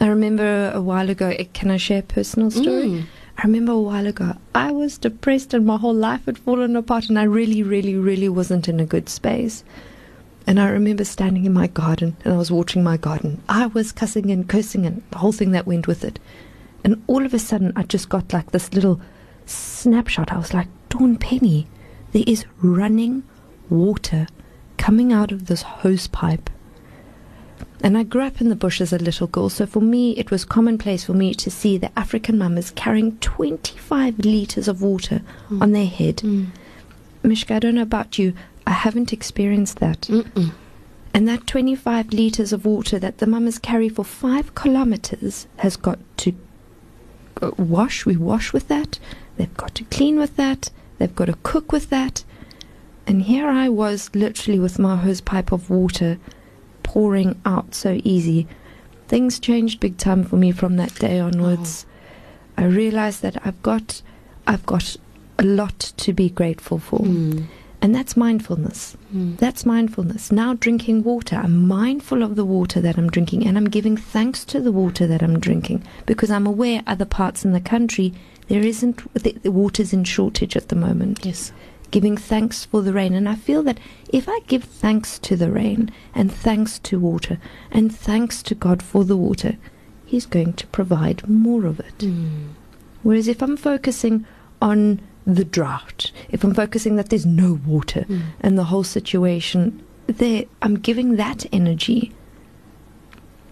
I 0.00 0.06
remember 0.06 0.70
a 0.72 0.80
while 0.80 1.10
ago, 1.10 1.28
eh, 1.30 1.46
can 1.52 1.70
I 1.70 1.76
share 1.76 2.00
a 2.00 2.02
personal 2.02 2.50
story? 2.50 2.88
Mm. 2.88 3.04
I 3.36 3.42
remember 3.42 3.72
a 3.72 3.80
while 3.80 4.06
ago, 4.06 4.36
I 4.54 4.70
was 4.72 4.98
depressed 4.98 5.54
and 5.54 5.64
my 5.64 5.76
whole 5.76 5.94
life 5.94 6.26
had 6.26 6.38
fallen 6.38 6.76
apart, 6.76 7.08
and 7.08 7.18
I 7.18 7.22
really, 7.22 7.62
really, 7.62 7.94
really 7.94 8.28
wasn't 8.28 8.68
in 8.68 8.80
a 8.80 8.86
good 8.86 9.08
space. 9.08 9.64
And 10.46 10.58
I 10.58 10.68
remember 10.68 11.04
standing 11.04 11.44
in 11.44 11.52
my 11.52 11.66
garden 11.66 12.16
and 12.24 12.32
I 12.32 12.36
was 12.38 12.50
watching 12.50 12.82
my 12.82 12.96
garden. 12.96 13.42
I 13.48 13.66
was 13.66 13.92
cussing 13.92 14.30
and 14.30 14.48
cursing 14.48 14.86
and 14.86 15.02
the 15.10 15.18
whole 15.18 15.32
thing 15.32 15.52
that 15.52 15.66
went 15.66 15.86
with 15.86 16.04
it. 16.04 16.18
And 16.82 17.02
all 17.06 17.26
of 17.26 17.34
a 17.34 17.38
sudden, 17.38 17.72
I 17.76 17.82
just 17.82 18.08
got 18.08 18.32
like 18.32 18.50
this 18.50 18.72
little 18.72 19.00
snapshot. 19.48 20.32
I 20.32 20.38
was 20.38 20.52
like, 20.54 20.68
Dawn 20.88 21.16
Penny, 21.16 21.66
there 22.12 22.24
is 22.26 22.44
running 22.62 23.22
water 23.68 24.26
coming 24.76 25.12
out 25.12 25.32
of 25.32 25.46
this 25.46 25.62
hose 25.62 26.06
pipe. 26.08 26.50
And 27.80 27.96
I 27.96 28.02
grew 28.02 28.22
up 28.22 28.40
in 28.40 28.48
the 28.48 28.56
bush 28.56 28.80
as 28.80 28.92
a 28.92 28.98
little 28.98 29.26
girl, 29.28 29.48
so 29.48 29.64
for 29.66 29.80
me 29.80 30.12
it 30.16 30.30
was 30.30 30.44
commonplace 30.44 31.04
for 31.04 31.12
me 31.12 31.32
to 31.34 31.50
see 31.50 31.78
the 31.78 31.96
African 31.98 32.36
mamas 32.36 32.72
carrying 32.72 33.16
25 33.18 34.18
litres 34.24 34.66
of 34.68 34.82
water 34.82 35.22
Mm. 35.48 35.62
on 35.62 35.72
their 35.72 35.86
head. 35.86 36.16
Mm. 36.18 36.46
Mishka, 37.22 37.54
I 37.54 37.58
don't 37.60 37.74
know 37.76 37.82
about 37.82 38.18
you, 38.18 38.32
I 38.66 38.72
haven't 38.72 39.12
experienced 39.12 39.78
that. 39.78 40.02
Mm-mm. 40.02 40.52
And 41.14 41.26
that 41.28 41.46
25 41.46 42.12
litres 42.12 42.52
of 42.52 42.64
water 42.64 42.98
that 42.98 43.18
the 43.18 43.26
mamas 43.26 43.58
carry 43.58 43.88
for 43.88 44.04
five 44.04 44.54
kilometres 44.54 45.46
has 45.58 45.76
got 45.76 45.98
to 46.18 46.32
uh, 47.40 47.50
wash. 47.56 48.04
We 48.06 48.16
wash 48.16 48.52
with 48.52 48.68
that. 48.68 48.98
They've 49.38 49.56
got 49.56 49.74
to 49.76 49.84
clean 49.84 50.18
with 50.18 50.36
that. 50.36 50.70
They've 50.98 51.14
got 51.14 51.26
to 51.26 51.38
cook 51.42 51.72
with 51.72 51.88
that. 51.90 52.24
And 53.06 53.22
here 53.22 53.48
I 53.48 53.68
was, 53.70 54.10
literally 54.14 54.58
with 54.60 54.78
my 54.78 54.96
hose 54.96 55.22
pipe 55.22 55.50
of 55.52 55.70
water 55.70 56.18
pouring 56.82 57.40
out 57.46 57.74
so 57.74 58.00
easy. 58.04 58.46
Things 59.06 59.38
changed 59.38 59.80
big 59.80 59.96
time 59.96 60.24
for 60.24 60.36
me 60.36 60.50
from 60.52 60.76
that 60.76 60.94
day 60.96 61.18
onwards. 61.18 61.86
I 62.58 62.64
realized 62.64 63.22
that 63.22 63.46
I've 63.46 63.62
got, 63.62 64.02
I've 64.46 64.66
got 64.66 64.96
a 65.38 65.44
lot 65.44 65.78
to 65.98 66.12
be 66.12 66.28
grateful 66.28 66.78
for, 66.78 66.98
Mm. 66.98 67.44
and 67.80 67.94
that's 67.94 68.16
mindfulness. 68.16 68.96
Mm. 69.14 69.38
That's 69.38 69.64
mindfulness. 69.64 70.32
Now 70.32 70.54
drinking 70.54 71.04
water, 71.04 71.36
I'm 71.36 71.66
mindful 71.66 72.22
of 72.22 72.34
the 72.36 72.44
water 72.44 72.80
that 72.80 72.98
I'm 72.98 73.08
drinking 73.08 73.46
and 73.46 73.56
I'm 73.56 73.70
giving 73.70 73.96
thanks 73.96 74.44
to 74.46 74.60
the 74.60 74.72
water 74.72 75.06
that 75.06 75.22
I'm 75.22 75.38
drinking 75.38 75.84
because 76.04 76.30
I'm 76.30 76.46
aware 76.46 76.82
other 76.86 77.04
parts 77.06 77.44
in 77.44 77.52
the 77.52 77.60
country 77.60 78.12
there 78.48 78.62
isn't 78.64 79.12
the, 79.14 79.32
the 79.42 79.52
water's 79.52 79.92
in 79.92 80.04
shortage 80.04 80.56
at 80.56 80.68
the 80.68 80.76
moment. 80.76 81.24
Yes. 81.24 81.52
Giving 81.90 82.16
thanks 82.18 82.64
for 82.66 82.82
the 82.82 82.92
rain 82.92 83.14
and 83.14 83.28
I 83.28 83.34
feel 83.34 83.62
that 83.62 83.78
if 84.10 84.28
I 84.28 84.40
give 84.46 84.64
thanks 84.64 85.18
to 85.20 85.36
the 85.36 85.50
rain 85.50 85.90
and 86.14 86.30
thanks 86.32 86.78
to 86.80 86.98
water 86.98 87.38
and 87.70 87.94
thanks 87.94 88.42
to 88.44 88.54
God 88.54 88.82
for 88.82 89.04
the 89.04 89.16
water, 89.16 89.56
he's 90.04 90.26
going 90.26 90.52
to 90.54 90.66
provide 90.68 91.26
more 91.28 91.64
of 91.64 91.80
it. 91.80 91.98
Mm. 91.98 92.48
Whereas 93.02 93.28
if 93.28 93.42
I'm 93.42 93.56
focusing 93.56 94.26
on 94.60 95.00
the 95.26 95.44
drought, 95.44 96.10
if 96.30 96.44
I'm 96.44 96.54
focusing 96.54 96.96
that 96.96 97.08
there's 97.10 97.26
no 97.26 97.58
water 97.66 98.04
Mm. 98.08 98.22
and 98.40 98.58
the 98.58 98.64
whole 98.64 98.84
situation 98.84 99.82
there 100.06 100.44
I'm 100.62 100.76
giving 100.78 101.16
that 101.16 101.44
energy. 101.52 102.12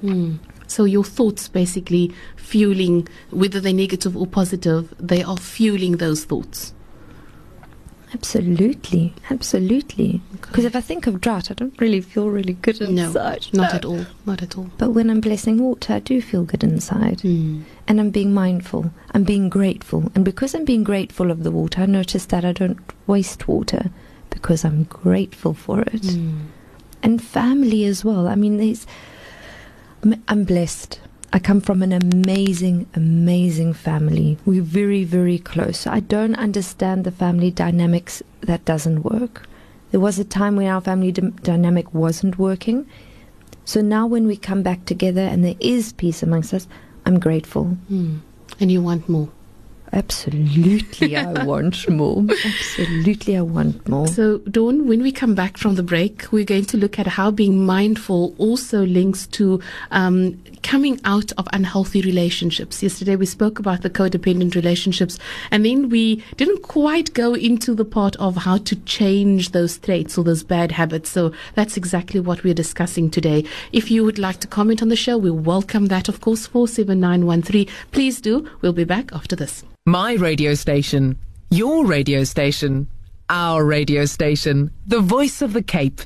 Mm. 0.02 0.38
So 0.68 0.84
your 0.84 1.04
thoughts 1.04 1.48
basically 1.48 2.12
fueling, 2.36 3.06
whether 3.30 3.60
they're 3.60 3.72
negative 3.72 4.16
or 4.16 4.26
positive, 4.26 4.94
they 4.98 5.22
are 5.22 5.36
fueling 5.36 5.98
those 5.98 6.24
thoughts. 6.24 6.72
Absolutely, 8.14 9.12
absolutely. 9.30 10.20
Because 10.32 10.58
Okay. 10.64 10.66
if 10.66 10.76
I 10.76 10.80
think 10.80 11.06
of 11.06 11.20
drought, 11.20 11.50
I 11.50 11.54
don't 11.54 11.78
really 11.80 12.00
feel 12.00 12.30
really 12.30 12.54
good 12.54 12.80
inside. 12.80 13.46
No, 13.52 13.62
not 13.62 13.72
No. 13.72 13.76
at 13.76 13.84
all. 13.84 14.06
Not 14.24 14.42
at 14.42 14.56
all. 14.56 14.70
But 14.78 14.90
when 14.92 15.10
I'm 15.10 15.20
blessing 15.20 15.58
water, 15.58 15.94
I 15.94 15.98
do 15.98 16.22
feel 16.22 16.44
good 16.44 16.62
inside. 16.62 17.18
Mm. 17.18 17.62
And 17.88 18.00
I'm 18.00 18.10
being 18.10 18.32
mindful. 18.32 18.92
I'm 19.12 19.24
being 19.24 19.48
grateful. 19.48 20.10
And 20.14 20.24
because 20.24 20.54
I'm 20.54 20.64
being 20.64 20.84
grateful 20.84 21.30
of 21.30 21.42
the 21.42 21.50
water, 21.50 21.82
I 21.82 21.86
notice 21.86 22.26
that 22.26 22.44
I 22.44 22.52
don't 22.52 22.78
waste 23.06 23.48
water 23.48 23.90
because 24.30 24.64
I'm 24.64 24.84
grateful 24.84 25.52
for 25.52 25.80
it. 25.82 26.02
Mm. 26.02 26.38
And 27.02 27.22
family 27.22 27.84
as 27.84 28.04
well. 28.04 28.28
I 28.28 28.34
mean, 28.36 28.56
there's. 28.56 28.86
I'm- 30.12 30.44
blessed. 30.44 31.00
I 31.32 31.38
come 31.38 31.60
from 31.60 31.82
an 31.82 31.92
amazing, 31.92 32.86
amazing 32.94 33.74
family. 33.74 34.38
We're 34.46 34.62
very, 34.62 35.04
very 35.04 35.38
close. 35.38 35.86
I 35.86 36.00
don't 36.00 36.36
understand 36.36 37.04
the 37.04 37.10
family 37.10 37.50
dynamics 37.50 38.22
that 38.42 38.64
doesn't 38.64 39.02
work. 39.02 39.48
There 39.90 40.00
was 40.00 40.18
a 40.18 40.24
time 40.24 40.56
when 40.56 40.66
our 40.66 40.80
family 40.80 41.12
dy- 41.12 41.32
dynamic 41.42 41.92
wasn't 41.92 42.38
working. 42.38 42.86
So 43.64 43.80
now, 43.80 44.06
when 44.06 44.26
we 44.26 44.36
come 44.36 44.62
back 44.62 44.84
together 44.84 45.22
and 45.22 45.44
there 45.44 45.56
is 45.58 45.92
peace 45.92 46.22
amongst 46.22 46.54
us, 46.54 46.68
I'm 47.04 47.18
grateful. 47.18 47.76
Mm. 47.90 48.20
And 48.60 48.70
you 48.70 48.80
want 48.80 49.08
more. 49.08 49.28
Absolutely, 49.92 51.16
I 51.16 51.44
want 51.44 51.88
more. 51.88 52.24
Absolutely, 52.44 53.36
I 53.36 53.42
want 53.42 53.88
more. 53.88 54.08
So, 54.08 54.38
Dawn, 54.38 54.86
when 54.88 55.02
we 55.02 55.12
come 55.12 55.34
back 55.34 55.56
from 55.56 55.76
the 55.76 55.82
break, 55.82 56.26
we're 56.32 56.44
going 56.44 56.64
to 56.66 56.76
look 56.76 56.98
at 56.98 57.06
how 57.06 57.30
being 57.30 57.64
mindful 57.64 58.34
also 58.38 58.84
links 58.84 59.26
to 59.28 59.60
um, 59.92 60.42
coming 60.62 61.00
out 61.04 61.32
of 61.38 61.46
unhealthy 61.52 62.02
relationships. 62.02 62.82
Yesterday, 62.82 63.16
we 63.16 63.26
spoke 63.26 63.58
about 63.58 63.82
the 63.82 63.90
codependent 63.90 64.54
relationships, 64.54 65.18
and 65.50 65.64
then 65.64 65.88
we 65.88 66.22
didn't 66.36 66.62
quite 66.62 67.14
go 67.14 67.34
into 67.34 67.74
the 67.74 67.84
part 67.84 68.16
of 68.16 68.36
how 68.36 68.58
to 68.58 68.76
change 68.84 69.52
those 69.52 69.78
traits 69.78 70.18
or 70.18 70.24
those 70.24 70.42
bad 70.42 70.72
habits. 70.72 71.10
So, 71.10 71.32
that's 71.54 71.76
exactly 71.76 72.20
what 72.20 72.42
we're 72.42 72.54
discussing 72.54 73.08
today. 73.08 73.44
If 73.72 73.90
you 73.90 74.04
would 74.04 74.18
like 74.18 74.40
to 74.40 74.48
comment 74.48 74.82
on 74.82 74.88
the 74.88 74.96
show, 74.96 75.16
we 75.16 75.30
welcome 75.30 75.86
that, 75.86 76.08
of 76.08 76.20
course, 76.20 76.46
47913. 76.46 77.68
Please 77.92 78.20
do. 78.20 78.48
We'll 78.60 78.72
be 78.72 78.84
back 78.84 79.12
after 79.12 79.36
this. 79.36 79.64
My 79.88 80.14
radio 80.14 80.54
station. 80.54 81.16
Your 81.48 81.86
radio 81.86 82.24
station. 82.24 82.88
Our 83.30 83.64
radio 83.64 84.04
station. 84.04 84.72
The 84.84 84.98
voice 84.98 85.42
of 85.42 85.52
the 85.52 85.62
Cape. 85.62 86.00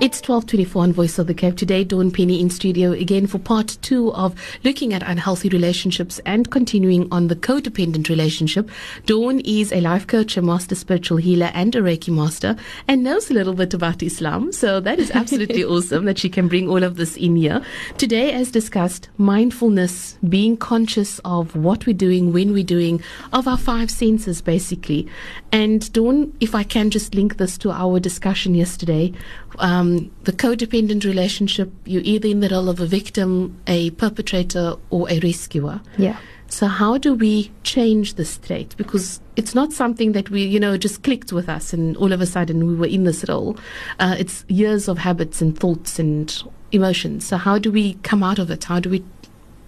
It's 0.00 0.20
1224 0.20 0.82
on 0.84 0.92
Voice 0.92 1.18
of 1.18 1.26
the 1.26 1.34
Cape. 1.34 1.56
Today, 1.56 1.82
Dawn 1.82 2.12
Penny 2.12 2.40
in 2.40 2.50
studio 2.50 2.92
again 2.92 3.26
for 3.26 3.40
part 3.40 3.76
two 3.82 4.12
of 4.12 4.32
looking 4.62 4.94
at 4.94 5.02
unhealthy 5.02 5.48
relationships 5.48 6.20
and 6.24 6.48
continuing 6.52 7.08
on 7.10 7.26
the 7.26 7.34
codependent 7.34 8.08
relationship. 8.08 8.70
Dawn 9.06 9.40
is 9.40 9.72
a 9.72 9.80
life 9.80 10.06
coach, 10.06 10.36
a 10.36 10.42
master 10.42 10.76
spiritual 10.76 11.16
healer, 11.16 11.50
and 11.52 11.74
a 11.74 11.80
Reiki 11.80 12.14
master, 12.14 12.54
and 12.86 13.02
knows 13.02 13.28
a 13.28 13.34
little 13.34 13.54
bit 13.54 13.74
about 13.74 14.00
Islam. 14.00 14.52
So 14.52 14.78
that 14.78 15.00
is 15.00 15.10
absolutely 15.10 15.64
awesome 15.74 16.04
that 16.04 16.20
she 16.20 16.28
can 16.28 16.46
bring 16.46 16.68
all 16.68 16.84
of 16.84 16.94
this 16.94 17.16
in 17.16 17.34
here. 17.34 17.60
Today, 17.96 18.30
as 18.30 18.52
discussed, 18.52 19.08
mindfulness, 19.16 20.16
being 20.28 20.56
conscious 20.56 21.18
of 21.24 21.56
what 21.56 21.86
we're 21.88 21.92
doing, 21.92 22.32
when 22.32 22.52
we're 22.52 22.62
doing, 22.62 23.02
of 23.32 23.48
our 23.48 23.58
five 23.58 23.90
senses, 23.90 24.42
basically. 24.42 25.08
And 25.50 25.92
Dawn, 25.92 26.32
if 26.38 26.54
I 26.54 26.62
can 26.62 26.90
just 26.90 27.16
link 27.16 27.38
this 27.38 27.58
to 27.58 27.72
our 27.72 27.98
discussion 27.98 28.54
yesterday, 28.54 29.12
um, 29.58 29.87
um, 29.88 30.10
the 30.24 30.32
codependent 30.32 31.04
relationship, 31.04 31.70
you're 31.84 32.02
either 32.04 32.28
in 32.28 32.40
the 32.40 32.48
role 32.48 32.68
of 32.68 32.80
a 32.80 32.86
victim, 32.86 33.56
a 33.66 33.90
perpetrator, 33.90 34.74
or 34.90 35.10
a 35.10 35.20
rescuer. 35.20 35.80
Yeah. 35.96 36.16
So 36.50 36.66
how 36.66 36.96
do 36.96 37.14
we 37.14 37.50
change 37.62 38.14
this 38.14 38.38
trait? 38.38 38.74
Because 38.78 39.20
it's 39.36 39.54
not 39.54 39.72
something 39.72 40.12
that 40.12 40.30
we, 40.30 40.44
you 40.44 40.58
know, 40.58 40.78
just 40.78 41.02
clicked 41.02 41.30
with 41.30 41.48
us 41.48 41.74
and 41.74 41.94
all 41.98 42.12
of 42.12 42.22
a 42.22 42.26
sudden 42.26 42.66
we 42.66 42.74
were 42.74 42.86
in 42.86 43.04
this 43.04 43.24
role. 43.28 43.58
Uh, 43.98 44.16
it's 44.18 44.46
years 44.48 44.88
of 44.88 44.96
habits 44.98 45.42
and 45.42 45.58
thoughts 45.58 45.98
and 45.98 46.42
emotions. 46.72 47.26
So 47.26 47.36
how 47.36 47.58
do 47.58 47.70
we 47.70 47.94
come 48.02 48.22
out 48.22 48.38
of 48.38 48.50
it? 48.50 48.64
How 48.64 48.80
do 48.80 48.88
we 48.88 49.04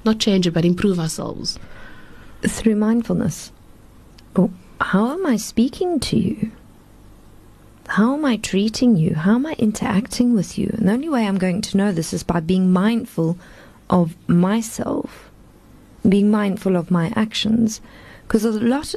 not 0.05 0.19
change 0.21 0.47
it 0.47 0.53
but 0.53 0.65
improve 0.65 0.99
ourselves? 0.99 1.59
through 2.43 2.77
mindfulness. 2.77 3.53
Oh, 4.37 4.51
how 4.81 5.13
am 5.13 5.27
I 5.27 5.37
speaking 5.37 6.01
to 6.01 6.17
you? 6.17 6.53
How 7.91 8.15
am 8.15 8.25
I 8.25 8.37
treating 8.37 8.95
you? 8.95 9.17
How 9.17 9.35
am 9.35 9.47
I 9.47 9.55
interacting 9.55 10.33
with 10.33 10.57
you? 10.57 10.73
And 10.79 10.87
the 10.87 10.93
only 10.93 11.09
way 11.09 11.27
I'm 11.27 11.39
going 11.39 11.61
to 11.63 11.77
know 11.77 11.91
this 11.91 12.13
is 12.13 12.23
by 12.23 12.39
being 12.39 12.73
mindful 12.73 13.37
of 13.89 14.15
myself, 14.29 15.29
being 16.09 16.31
mindful 16.31 16.77
of 16.77 16.93
my 16.93 17.13
actions. 17.17 17.81
Because 18.23 18.45
a 18.45 18.53
lot, 18.53 18.95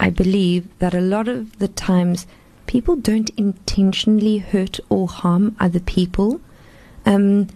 I 0.00 0.08
believe 0.08 0.66
that 0.78 0.94
a 0.94 1.02
lot 1.02 1.28
of 1.28 1.58
the 1.58 1.68
times 1.68 2.26
people 2.66 2.96
don't 2.96 3.28
intentionally 3.36 4.38
hurt 4.38 4.80
or 4.88 5.06
harm 5.06 5.54
other 5.60 5.80
people. 5.80 6.40
Um, 7.04 7.48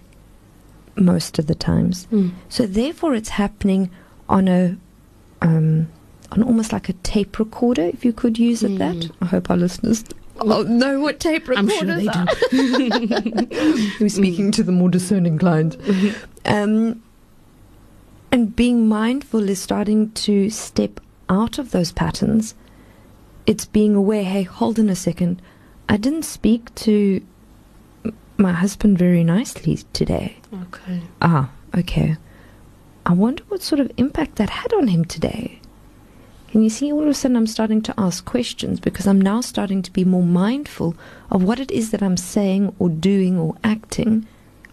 most 0.97 1.39
of 1.39 1.47
the 1.47 1.55
times. 1.55 2.07
Mm. 2.13 2.33
So 2.51 2.67
therefore, 2.67 3.15
it's 3.15 3.31
happening 3.31 3.89
on 4.29 4.49
a 4.49 4.77
um, 5.41 5.89
on 6.33 6.43
almost 6.43 6.73
like 6.73 6.89
a 6.89 6.93
tape 6.93 7.39
recorder, 7.39 7.83
if 7.83 8.05
you 8.05 8.13
could 8.13 8.39
use 8.39 8.63
it 8.63 8.79
that. 8.79 9.11
I 9.23 9.27
hope 9.27 9.49
our 9.49 9.57
listeners 9.57 10.05
oh, 10.41 10.63
know 10.63 11.01
what 11.01 11.21
tape 11.21 11.49
I'm 11.55 11.67
recorders 11.67 11.79
sure 11.79 11.97
they 11.97 12.09
are. 12.09 12.27
do. 12.51 13.97
We're 14.01 14.09
speaking 14.21 14.51
to 14.53 14.63
the 14.63 14.73
more 14.73 14.89
discerning 14.89 15.39
client. 15.39 15.77
Um, 16.45 17.03
and 18.31 18.55
being 18.55 18.89
mindful 18.89 19.49
is 19.49 19.61
starting 19.61 20.11
to 20.13 20.51
step 20.51 21.01
out 21.29 21.59
of 21.59 21.71
those 21.71 21.93
patterns. 21.93 22.55
It's 23.47 23.65
being 23.65 23.95
aware, 23.95 24.25
hey, 24.25 24.43
hold 24.43 24.79
on 24.79 24.89
a 24.91 24.97
second. 24.97 25.41
I 25.89 25.97
didn't 25.97 26.25
speak 26.25 26.75
to 26.77 27.25
my 28.37 28.53
husband 28.53 28.99
very 28.99 29.25
nicely 29.25 29.79
today. 29.93 30.37
okay. 30.65 31.01
Ah, 31.23 31.51
okay. 31.77 32.17
I 33.07 33.13
wonder 33.13 33.43
what 33.49 33.63
sort 33.63 33.81
of 33.81 33.91
impact 33.97 34.37
that 34.37 34.51
had 34.51 34.73
on 34.75 34.89
him 34.89 35.05
today. 35.05 35.61
Can 36.49 36.63
you 36.63 36.71
see 36.71 36.91
all 36.93 37.03
of 37.03 37.09
a 37.09 37.15
sudden 37.15 37.37
I'm 37.37 37.47
starting 37.47 37.83
to 37.83 37.95
ask 37.99 38.25
questions 38.25 38.81
because 38.81 39.07
I'm 39.07 39.21
now 39.21 39.41
starting 39.43 39.83
to 39.83 39.93
be 39.93 40.05
more 40.05 40.23
mindful 40.23 40.97
of 41.31 41.43
what 41.43 41.61
it 41.61 41.71
is 41.71 41.91
that 41.91 42.03
I'm 42.03 42.17
saying 42.17 42.75
or 42.79 42.89
doing 42.89 43.39
or 43.39 43.55
acting 43.63 44.27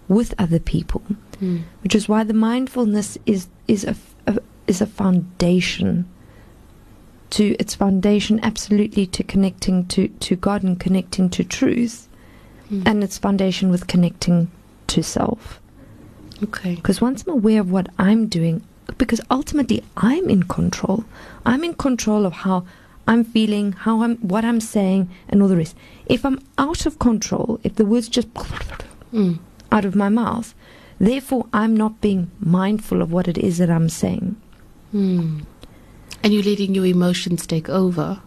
with 0.08 0.34
other 0.38 0.60
people, 0.60 1.02
Mm. 1.42 1.64
which 1.84 1.94
is 1.96 2.08
why 2.08 2.24
the 2.24 2.34
mindfulness 2.34 3.18
is 3.26 3.48
is 3.68 3.84
a, 3.84 3.96
a- 4.28 4.40
is 4.68 4.80
a 4.82 4.86
foundation 4.86 6.06
to 7.32 7.56
its 7.60 7.76
foundation 7.76 8.40
absolutely 8.42 9.06
to 9.08 9.24
connecting 9.24 9.86
to 9.88 10.08
to 10.08 10.36
God 10.38 10.64
and 10.64 10.80
connecting 10.80 11.30
to 11.32 11.44
truth, 11.44 12.08
Mm. 12.72 12.84
and 12.88 13.04
its 13.04 13.18
foundation 13.18 13.70
with 13.70 13.88
connecting 13.88 14.48
to 14.88 15.04
self. 15.04 15.60
Okay. 16.44 16.76
Because 16.76 17.02
once 17.02 17.24
I'm 17.24 17.34
aware 17.34 17.60
of 17.62 17.70
what 17.72 17.88
I'm 18.00 18.28
doing, 18.28 18.62
because 18.98 19.22
ultimately 19.30 19.84
I'm 19.98 20.30
in 20.30 20.44
control. 20.44 21.06
I'm 21.46 21.64
in 21.64 21.74
control 21.74 22.26
of 22.26 22.34
how 22.34 22.66
I'm 23.08 23.24
feeling, 23.24 23.74
how 23.74 24.02
I'm, 24.04 24.18
what 24.18 24.44
I'm 24.46 24.60
saying, 24.62 25.10
and 25.30 25.42
all 25.42 25.48
the 25.48 25.58
rest. 25.58 25.76
If 26.08 26.26
I'm 26.26 26.40
out 26.58 26.86
of 26.86 26.98
control, 27.00 27.60
if 27.64 27.76
the 27.76 27.86
words 27.86 28.10
just 28.10 28.28
Mm. 29.14 29.40
out 29.72 29.86
of 29.86 29.96
my 29.96 30.10
mouth, 30.10 30.54
therefore 31.00 31.46
I'm 31.54 31.76
not 31.78 32.02
being 32.02 32.32
mindful 32.40 33.02
of 33.02 33.12
what 33.12 33.28
it 33.28 33.38
is 33.38 33.60
that 33.60 33.70
I'm 33.70 33.88
saying. 33.90 34.36
Mm. 34.94 35.46
And 36.24 36.34
you're 36.34 36.44
letting 36.44 36.74
your 36.76 36.86
emotions 36.86 37.46
take 37.46 37.70
over. 37.70 38.20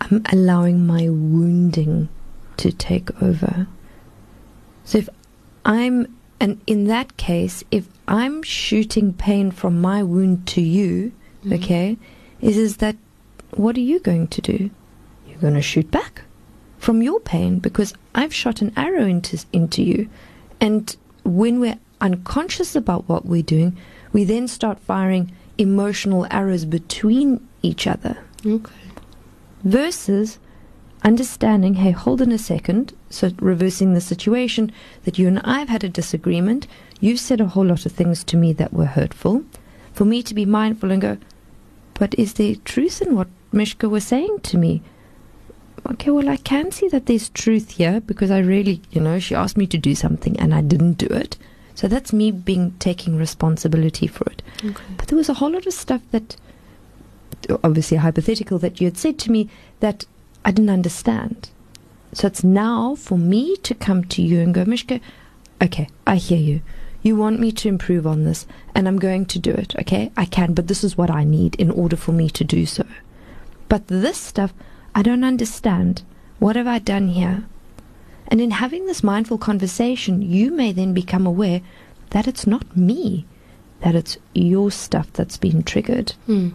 I'm 0.00 0.22
allowing 0.32 0.86
my 0.86 1.08
wounding 1.08 2.08
to 2.56 2.72
take 2.72 3.22
over. 3.22 3.68
So 4.84 4.98
if 4.98 5.08
I'm, 5.64 6.14
and 6.42 6.60
in 6.66 6.80
that 6.94 7.08
case, 7.28 7.56
if 7.70 7.84
I'm 8.08 8.42
shooting 8.42 9.08
pain 9.28 9.46
from 9.60 9.74
my 9.80 10.02
wound 10.02 10.38
to 10.54 10.60
you, 10.60 11.12
Mhm. 11.44 11.52
okay, 11.56 11.88
is 12.48 12.56
is 12.66 12.76
that 12.82 12.96
what 13.62 13.76
are 13.76 13.86
you 13.92 13.98
going 14.00 14.26
to 14.36 14.40
do? 14.52 14.58
You're 15.26 15.38
going 15.46 15.58
to 15.62 15.62
shoot 15.72 15.88
back 15.90 16.22
from 16.84 16.96
your 17.08 17.20
pain 17.20 17.58
because 17.66 17.90
I've 18.20 18.34
shot 18.42 18.60
an 18.64 18.72
arrow 18.76 19.06
into 19.14 19.34
into 19.52 19.80
you, 19.90 20.00
and 20.60 20.84
when 21.24 21.54
we're 21.62 21.78
unconscious 22.00 22.74
about 22.82 23.08
what 23.08 23.24
we're 23.24 23.50
doing, 23.56 23.72
we 24.12 24.24
then 24.24 24.48
start 24.48 24.78
firing 24.92 25.24
emotional 25.58 26.26
arrows 26.30 26.64
between 26.64 27.28
each 27.62 27.86
other 27.86 28.14
Okay. 28.44 28.72
versus 29.64 30.38
understanding, 31.04 31.74
hey, 31.74 31.90
hold 31.90 32.22
on 32.22 32.32
a 32.32 32.38
second. 32.38 32.94
So, 33.10 33.30
reversing 33.38 33.94
the 33.94 34.00
situation 34.00 34.72
that 35.04 35.18
you 35.18 35.28
and 35.28 35.40
I 35.40 35.58
have 35.58 35.68
had 35.68 35.84
a 35.84 35.88
disagreement. 35.88 36.66
You've 37.00 37.20
said 37.20 37.40
a 37.40 37.48
whole 37.48 37.66
lot 37.66 37.86
of 37.86 37.92
things 37.92 38.24
to 38.24 38.36
me 38.36 38.52
that 38.54 38.72
were 38.72 38.86
hurtful. 38.86 39.44
For 39.92 40.04
me 40.04 40.22
to 40.22 40.34
be 40.34 40.46
mindful 40.46 40.90
and 40.90 41.02
go, 41.02 41.18
but 41.94 42.14
is 42.18 42.34
there 42.34 42.54
truth 42.64 43.02
in 43.02 43.14
what 43.14 43.28
Mishka 43.52 43.88
was 43.88 44.04
saying 44.04 44.40
to 44.40 44.58
me? 44.58 44.82
Okay, 45.90 46.10
well, 46.10 46.28
I 46.28 46.36
can 46.36 46.70
see 46.70 46.88
that 46.88 47.06
there's 47.06 47.28
truth 47.30 47.72
here 47.72 48.00
because 48.00 48.30
I 48.30 48.38
really, 48.38 48.80
you 48.92 49.00
know, 49.00 49.18
she 49.18 49.34
asked 49.34 49.56
me 49.56 49.66
to 49.66 49.78
do 49.78 49.94
something 49.94 50.38
and 50.38 50.54
I 50.54 50.62
didn't 50.62 50.94
do 50.94 51.06
it. 51.06 51.36
So 51.74 51.88
that's 51.88 52.12
me 52.12 52.30
being 52.30 52.72
taking 52.78 53.16
responsibility 53.16 54.06
for 54.06 54.24
it. 54.30 54.42
Okay. 54.64 54.84
But 54.96 55.08
there 55.08 55.18
was 55.18 55.28
a 55.28 55.34
whole 55.34 55.50
lot 55.50 55.66
of 55.66 55.72
stuff 55.72 56.02
that, 56.12 56.36
obviously 57.64 57.96
hypothetical, 57.96 58.58
that 58.60 58.80
you 58.80 58.86
had 58.86 58.96
said 58.96 59.18
to 59.20 59.32
me 59.32 59.48
that 59.80 60.04
I 60.44 60.50
didn't 60.50 60.70
understand. 60.70 61.50
So 62.12 62.26
it's 62.26 62.44
now 62.44 62.94
for 62.94 63.16
me 63.16 63.56
to 63.58 63.74
come 63.74 64.04
to 64.04 64.22
you 64.22 64.40
and 64.40 64.52
go, 64.52 64.64
Mishka, 64.64 65.00
okay, 65.62 65.88
I 66.06 66.16
hear 66.16 66.38
you. 66.38 66.60
You 67.02 67.16
want 67.16 67.40
me 67.40 67.50
to 67.52 67.68
improve 67.68 68.06
on 68.06 68.24
this, 68.24 68.46
and 68.74 68.86
I'm 68.86 68.98
going 68.98 69.26
to 69.26 69.38
do 69.38 69.50
it, 69.50 69.74
okay? 69.80 70.12
I 70.16 70.24
can, 70.24 70.54
but 70.54 70.68
this 70.68 70.84
is 70.84 70.96
what 70.96 71.10
I 71.10 71.24
need 71.24 71.56
in 71.56 71.70
order 71.70 71.96
for 71.96 72.12
me 72.12 72.30
to 72.30 72.44
do 72.44 72.64
so. 72.64 72.86
But 73.68 73.88
this 73.88 74.18
stuff, 74.18 74.52
I 74.94 75.02
don't 75.02 75.24
understand. 75.24 76.02
What 76.38 76.56
have 76.56 76.66
I 76.66 76.78
done 76.78 77.08
here? 77.08 77.44
And 78.28 78.40
in 78.40 78.52
having 78.52 78.86
this 78.86 79.02
mindful 79.02 79.38
conversation, 79.38 80.22
you 80.22 80.50
may 80.50 80.70
then 80.72 80.94
become 80.94 81.26
aware 81.26 81.60
that 82.10 82.28
it's 82.28 82.46
not 82.46 82.76
me, 82.76 83.26
that 83.80 83.94
it's 83.94 84.16
your 84.32 84.70
stuff 84.70 85.12
that's 85.12 85.36
been 85.36 85.62
triggered. 85.62 86.12
Hmm. 86.26 86.50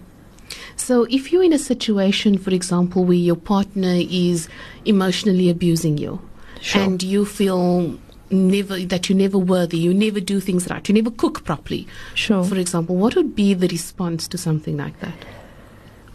So, 0.75 1.05
if 1.09 1.31
you're 1.31 1.43
in 1.43 1.53
a 1.53 1.57
situation, 1.59 2.37
for 2.37 2.51
example, 2.51 3.03
where 3.03 3.15
your 3.17 3.35
partner 3.35 3.95
is 3.97 4.47
emotionally 4.85 5.49
abusing 5.49 5.97
you, 5.97 6.19
Sure. 6.61 6.81
and 6.81 7.01
you 7.03 7.23
feel 7.25 7.97
never 8.29 8.77
that 8.79 9.07
you're 9.09 9.17
never 9.17 9.37
worthy, 9.37 9.77
you 9.77 9.93
never 9.93 10.19
do 10.19 10.39
things 10.39 10.67
right, 10.69 10.87
you 10.87 10.93
never 10.93 11.11
cook 11.11 11.43
properly, 11.45 11.87
Sure. 12.13 12.43
for 12.43 12.57
example, 12.57 12.95
what 12.95 13.15
would 13.15 13.35
be 13.35 13.53
the 13.53 13.67
response 13.67 14.27
to 14.29 14.37
something 14.37 14.75
like 14.77 14.99
that? 14.99 15.13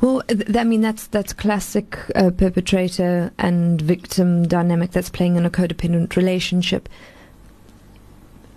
Well, 0.00 0.21
th- 0.28 0.56
I 0.56 0.64
mean 0.64 0.80
that's 0.80 1.06
that's 1.06 1.32
classic 1.32 1.97
uh, 2.16 2.30
perpetrator 2.30 3.30
and 3.38 3.80
victim 3.80 4.47
dynamic 4.49 4.90
that's 4.90 5.09
playing 5.11 5.37
in 5.37 5.47
a 5.47 5.50
codependent 5.50 6.16
relationship. 6.16 6.88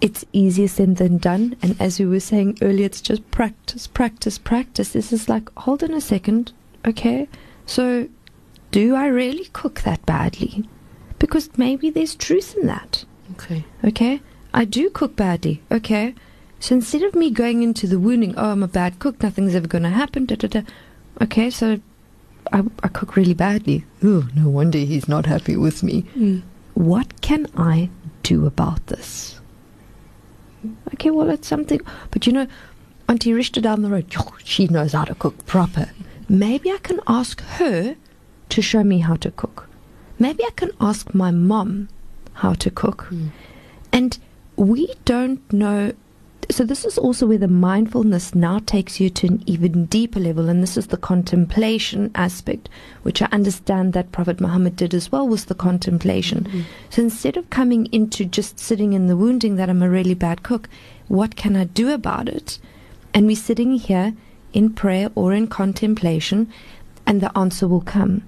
It's 0.06 0.24
easier 0.34 0.68
said 0.68 0.98
than 0.98 1.18
done, 1.18 1.56
and 1.64 1.76
as 1.82 2.00
we 2.00 2.06
were 2.06 2.20
saying 2.20 2.60
earlier, 2.62 2.86
it's 2.86 3.02
just 3.02 3.32
practice, 3.32 3.88
practice, 3.88 4.38
practice. 4.38 4.90
This 4.90 5.12
is 5.12 5.28
like, 5.28 5.50
hold 5.58 5.84
on 5.84 5.96
a 5.96 6.00
second, 6.00 6.54
okay? 6.86 7.28
So, 7.66 8.08
do 8.70 8.94
I 8.94 9.08
really 9.08 9.46
cook 9.46 9.82
that 9.82 10.06
badly? 10.06 10.70
Because 11.18 11.50
maybe 11.58 11.90
there's 11.90 12.14
truth 12.14 12.56
in 12.56 12.68
that. 12.68 13.04
Okay. 13.32 13.66
Okay? 13.84 14.22
I 14.54 14.64
do 14.66 14.92
cook 14.92 15.16
badly. 15.16 15.64
Okay? 15.72 16.14
So 16.60 16.76
instead 16.76 17.02
of 17.02 17.16
me 17.16 17.32
going 17.32 17.64
into 17.64 17.88
the 17.88 17.98
wounding, 17.98 18.36
oh, 18.38 18.52
I'm 18.52 18.62
a 18.62 18.68
bad 18.68 19.00
cook, 19.00 19.24
nothing's 19.24 19.56
ever 19.56 19.68
going 19.68 19.86
to 19.86 19.90
happen, 19.90 20.28
da 20.28 20.36
da 20.36 20.48
da. 20.48 20.62
Okay, 21.20 21.50
so 21.50 21.80
I, 22.54 22.62
I 22.84 22.90
cook 22.90 23.16
really 23.16 23.34
badly. 23.34 23.86
Oh, 24.04 24.28
no 24.36 24.50
wonder 24.50 24.78
he's 24.78 25.08
not 25.08 25.26
happy 25.26 25.58
with 25.58 25.82
me. 25.82 26.02
Hmm. 26.14 26.40
What 26.76 27.22
can 27.22 27.48
I 27.58 27.90
do 28.22 28.46
about 28.46 28.86
this? 28.86 29.42
Okay, 30.94 31.12
well, 31.12 31.30
it's 31.30 31.48
something. 31.48 31.82
But 32.12 32.28
you 32.28 32.34
know, 32.34 32.48
Auntie 33.08 33.32
Rishta 33.32 33.62
down 33.62 33.82
the 33.82 33.90
road, 33.90 34.14
she 34.44 34.68
knows 34.68 34.94
how 34.94 35.06
to 35.06 35.16
cook 35.16 35.46
proper. 35.46 35.90
Maybe 36.28 36.72
I 36.72 36.78
can 36.78 37.00
ask 37.08 37.42
her 37.42 37.96
to 38.50 38.62
show 38.62 38.84
me 38.84 39.00
how 39.00 39.16
to 39.18 39.32
cook. 39.32 39.68
Maybe 40.18 40.44
I 40.44 40.52
can 40.56 40.72
ask 40.80 41.14
my 41.14 41.32
mom 41.32 41.90
how 42.34 42.54
to 42.54 42.72
cook. 42.72 43.04
Hmm. 43.04 43.28
And 43.92 44.18
we 44.56 44.94
don't 45.06 45.42
know. 45.54 45.94
So, 46.52 46.64
this 46.64 46.86
is 46.86 46.98
also 46.98 47.26
where 47.26 47.40
the 47.40 47.48
mindfulness 47.48 48.36
now 48.36 48.60
takes 48.60 49.00
you 49.00 49.10
to 49.10 49.28
an 49.28 49.44
even 49.48 49.86
deeper 49.86 50.20
level, 50.20 50.48
and 50.48 50.62
this 50.62 50.78
is 50.78 50.88
the 50.88 50.98
contemplation 50.98 52.12
aspect, 52.14 52.70
which 53.02 53.22
I 53.22 53.28
understand 53.32 53.94
that 53.94 54.12
Prophet 54.12 54.40
Muhammad 54.40 54.76
did 54.76 54.94
as 54.94 55.12
well, 55.12 55.28
was 55.28 55.46
the 55.46 55.56
contemplation. 55.56 56.44
Mm-hmm. 56.44 56.62
So, 56.92 57.02
instead 57.02 57.36
of 57.38 57.50
coming 57.50 57.88
into 57.88 58.26
just 58.26 58.60
sitting 58.60 58.94
in 58.94 59.08
the 59.08 59.18
wounding 59.18 59.56
that 59.56 59.70
I'm 59.70 59.82
a 59.82 59.90
really 59.90 60.14
bad 60.14 60.44
cook, 60.44 60.70
what 61.08 61.36
can 61.36 61.56
I 61.56 61.64
do 61.64 61.92
about 61.92 62.30
it? 62.30 62.60
And 63.14 63.26
we're 63.26 63.36
sitting 63.36 63.74
here 63.76 64.14
in 64.54 64.70
prayer 64.72 65.10
or 65.16 65.34
in 65.34 65.48
contemplation, 65.48 66.52
and 67.08 67.22
the 67.22 67.36
answer 67.38 67.68
will 67.68 67.82
come. 67.82 68.22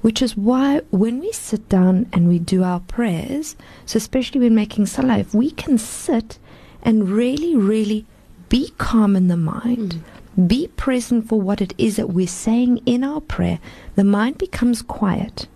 Which 0.00 0.22
is 0.22 0.36
why 0.36 0.82
when 0.90 1.18
we 1.18 1.32
sit 1.32 1.68
down 1.68 2.06
and 2.12 2.28
we 2.28 2.38
do 2.38 2.62
our 2.62 2.80
prayers, 2.80 3.56
so 3.84 3.96
especially 3.96 4.40
when 4.40 4.54
making 4.54 4.86
salah, 4.86 5.18
if 5.18 5.34
we 5.34 5.50
can 5.50 5.78
sit 5.78 6.38
and 6.84 7.08
really, 7.08 7.56
really 7.56 8.06
be 8.48 8.72
calm 8.78 9.16
in 9.16 9.28
the 9.28 9.36
mind, 9.36 9.94
hmm. 10.34 10.46
be 10.46 10.68
present 10.68 11.28
for 11.28 11.40
what 11.40 11.60
it 11.60 11.72
is 11.78 11.96
that 11.96 12.10
we're 12.10 12.26
saying 12.26 12.78
in 12.86 13.02
our 13.02 13.20
prayer, 13.20 13.58
the 13.94 14.04
mind 14.04 14.38
becomes 14.38 14.82
quiet. 14.82 15.48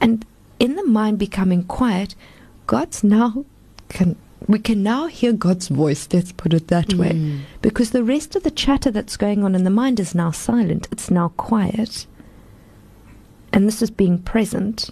And 0.00 0.24
in 0.58 0.76
the 0.76 0.86
mind 0.86 1.18
becoming 1.18 1.64
quiet, 1.64 2.14
God's 2.66 3.02
now 3.02 3.44
can 3.88 4.16
we 4.46 4.58
can 4.58 4.82
now 4.82 5.06
hear 5.06 5.32
God's 5.32 5.68
voice, 5.68 6.08
let's 6.12 6.32
put 6.32 6.54
it 6.54 6.68
that 6.68 6.94
way. 6.94 7.12
Hmm. 7.12 7.38
Because 7.60 7.90
the 7.90 8.02
rest 8.02 8.34
of 8.36 8.42
the 8.42 8.50
chatter 8.50 8.90
that's 8.90 9.16
going 9.16 9.44
on 9.44 9.54
in 9.54 9.64
the 9.64 9.70
mind 9.70 10.00
is 10.00 10.14
now 10.14 10.30
silent. 10.30 10.88
It's 10.90 11.10
now 11.10 11.28
quiet. 11.36 12.06
And 13.52 13.66
this 13.66 13.82
is 13.82 13.90
being 13.90 14.18
present. 14.18 14.90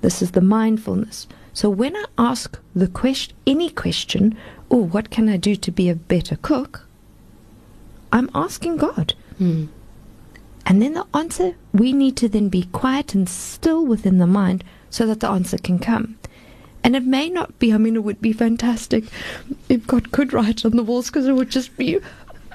This 0.00 0.20
is 0.20 0.32
the 0.32 0.40
mindfulness. 0.40 1.28
So 1.54 1.68
when 1.68 1.96
I 1.96 2.04
ask 2.16 2.58
the 2.74 2.88
question, 2.88 3.36
any 3.46 3.68
question, 3.68 4.36
oh, 4.70 4.84
what 4.84 5.10
can 5.10 5.28
I 5.28 5.36
do 5.36 5.54
to 5.56 5.70
be 5.70 5.88
a 5.88 5.94
better 5.94 6.36
cook? 6.36 6.86
I'm 8.12 8.30
asking 8.34 8.78
God. 8.78 9.14
Hmm. 9.38 9.66
And 10.64 10.80
then 10.80 10.94
the 10.94 11.06
answer, 11.12 11.54
we 11.72 11.92
need 11.92 12.16
to 12.18 12.28
then 12.28 12.48
be 12.48 12.64
quiet 12.64 13.14
and 13.14 13.28
still 13.28 13.84
within 13.84 14.18
the 14.18 14.26
mind 14.26 14.64
so 14.90 15.06
that 15.06 15.20
the 15.20 15.28
answer 15.28 15.58
can 15.58 15.78
come. 15.78 16.18
And 16.84 16.96
it 16.96 17.04
may 17.04 17.28
not 17.28 17.58
be, 17.58 17.72
I 17.72 17.78
mean, 17.78 17.96
it 17.96 18.04
would 18.04 18.20
be 18.20 18.32
fantastic 18.32 19.04
if 19.68 19.86
God 19.86 20.12
could 20.12 20.32
write 20.32 20.64
on 20.64 20.72
the 20.72 20.82
walls 20.82 21.08
because 21.08 21.26
it 21.26 21.32
would 21.32 21.50
just 21.50 21.76
be, 21.76 21.98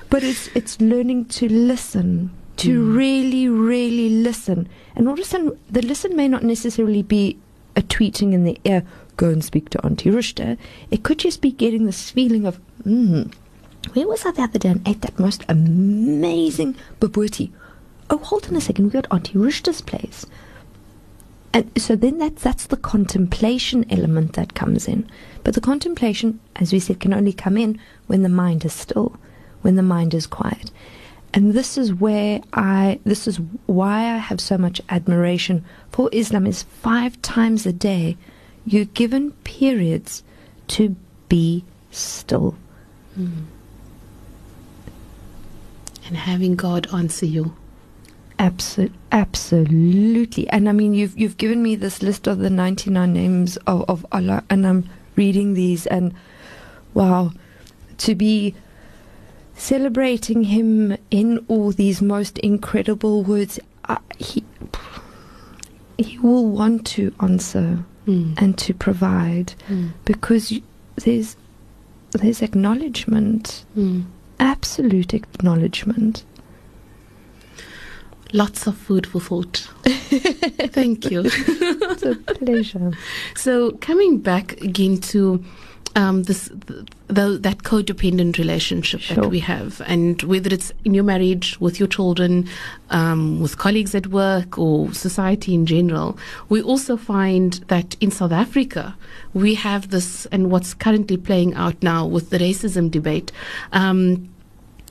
but 0.09 0.23
it's, 0.23 0.47
it's 0.55 0.81
learning 0.81 1.25
to 1.25 1.47
listen, 1.47 2.31
to 2.57 2.83
really, 2.91 3.47
really 3.47 4.09
listen. 4.09 4.67
And 4.95 5.07
all 5.07 5.13
of 5.13 5.19
a 5.19 5.23
sudden, 5.23 5.57
the 5.69 5.81
listen 5.81 6.15
may 6.15 6.27
not 6.27 6.43
necessarily 6.43 7.03
be 7.03 7.37
a 7.77 7.81
tweeting 7.81 8.33
in 8.33 8.43
the 8.43 8.59
air, 8.65 8.83
go 9.15 9.29
and 9.29 9.43
speak 9.43 9.69
to 9.69 9.85
Auntie 9.85 10.09
Rushta. 10.09 10.57
It 10.91 11.03
could 11.03 11.19
just 11.19 11.41
be 11.41 11.51
getting 11.51 11.85
this 11.85 12.11
feeling 12.11 12.45
of, 12.45 12.59
mm, 12.83 13.33
where 13.93 14.07
was 14.07 14.25
I 14.25 14.31
the 14.31 14.41
other 14.41 14.59
day 14.59 14.69
and 14.69 14.85
ate 14.85 15.01
that 15.01 15.19
most 15.19 15.45
amazing 15.47 16.75
bobotie? 16.99 17.51
Oh, 18.09 18.17
hold 18.17 18.47
on 18.47 18.55
a 18.55 18.61
second, 18.61 18.85
we 18.85 18.91
got 18.91 19.07
Auntie 19.11 19.37
Rushta's 19.37 19.81
place. 19.81 20.25
And 21.53 21.71
so 21.77 21.95
then 21.95 22.17
that's 22.17 22.43
that's 22.43 22.67
the 22.67 22.77
contemplation 22.77 23.85
element 23.89 24.33
that 24.33 24.53
comes 24.53 24.87
in. 24.87 25.09
But 25.43 25.53
the 25.53 25.61
contemplation, 25.61 26.39
as 26.57 26.73
we 26.73 26.79
said, 26.79 26.99
can 26.99 27.13
only 27.13 27.33
come 27.33 27.57
in 27.57 27.79
when 28.07 28.23
the 28.23 28.29
mind 28.29 28.65
is 28.65 28.73
still, 28.73 29.15
when 29.61 29.75
the 29.75 29.83
mind 29.83 30.13
is 30.13 30.27
quiet. 30.27 30.71
And 31.37 31.53
this 31.53 31.77
is 31.77 31.93
where 31.93 32.41
I 32.51 32.99
this 33.03 33.27
is 33.27 33.39
why 33.67 34.11
I 34.11 34.17
have 34.17 34.41
so 34.41 34.57
much 34.57 34.81
admiration 34.89 35.63
for 35.91 36.09
Islam 36.11 36.47
is 36.47 36.63
five 36.63 37.21
times 37.21 37.63
a 37.67 37.71
day 37.71 38.17
you're 38.65 38.85
given 38.85 39.33
periods 39.43 40.23
to 40.69 40.95
be 41.29 41.63
still. 41.91 42.55
Mm. 43.15 43.45
And 46.07 46.17
having 46.17 46.55
God 46.55 46.87
answer 46.91 47.27
you. 47.27 47.55
Absol- 48.39 48.91
absolutely. 49.11 50.49
And 50.49 50.67
I 50.67 50.71
mean, 50.71 50.95
you've 50.95 51.15
you've 51.15 51.37
given 51.37 51.61
me 51.61 51.75
this 51.75 52.01
list 52.01 52.25
of 52.25 52.39
the 52.39 52.49
99 52.49 53.13
names 53.13 53.57
of, 53.67 53.85
of 53.87 54.07
Allah, 54.11 54.43
and 54.49 54.65
I'm 54.65 54.89
reading 55.15 55.53
these, 55.53 55.85
and 55.85 56.15
wow, 56.95 57.31
to 57.99 58.15
be 58.15 58.55
celebrating 59.57 60.43
Him 60.45 60.95
in 61.11 61.43
all 61.47 61.71
these 61.71 62.01
most 62.01 62.37
incredible 62.39 63.23
words, 63.23 63.59
uh, 63.85 63.97
He 64.17 64.43
He 65.97 66.19
will 66.19 66.47
want 66.47 66.85
to 66.95 67.11
answer 67.19 67.83
Mm. 68.07 68.35
and 68.41 68.57
to 68.59 68.73
provide 68.73 69.53
Mm. 69.67 69.89
because 70.05 70.53
there's 71.03 71.35
there's 72.11 72.41
acknowledgement, 72.41 73.65
Mm. 73.75 74.03
absolute 74.39 75.13
acknowledgement. 75.13 76.23
Lots 78.33 78.67
of 78.67 78.77
food 78.77 79.05
for 79.07 79.19
thought. 79.21 79.67
Thank 79.83 81.09
you. 81.11 81.23
It's 81.25 82.03
a 82.03 82.15
pleasure. 82.15 82.91
So 83.35 83.71
coming 83.81 84.19
back 84.19 84.61
again 84.61 84.97
to 85.11 85.43
um, 85.95 86.23
this, 86.23 86.49
the, 87.07 87.37
that 87.41 87.59
codependent 87.63 88.37
relationship 88.37 88.99
Sure. 89.01 89.15
that 89.23 89.29
we 89.29 89.39
have, 89.39 89.81
and 89.87 90.21
whether 90.23 90.53
it's 90.53 90.71
in 90.85 90.93
your 90.93 91.03
marriage, 91.03 91.59
with 91.59 91.79
your 91.79 91.87
children, 91.87 92.47
um, 92.91 93.41
with 93.41 93.57
colleagues 93.57 93.95
at 93.95 94.07
work, 94.07 94.57
or 94.57 94.93
society 94.93 95.53
in 95.55 95.65
general, 95.65 96.17
we 96.49 96.61
also 96.61 96.97
find 96.97 97.53
that 97.67 97.95
in 97.99 98.11
South 98.11 98.31
Africa 98.31 98.95
we 99.33 99.55
have 99.55 99.89
this, 99.89 100.25
and 100.27 100.51
what's 100.51 100.73
currently 100.73 101.17
playing 101.17 101.53
out 101.55 101.81
now 101.81 102.05
with 102.05 102.29
the 102.29 102.37
racism 102.37 102.91
debate. 102.91 103.31
Um, 103.71 104.29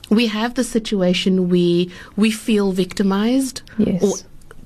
we 0.09 0.27
have 0.27 0.53
the 0.55 0.63
situation 0.63 1.49
where 1.49 1.85
we 2.15 2.31
feel 2.31 2.71
victimized 2.71 3.61
Yes. 3.77 4.01
or 4.03 4.15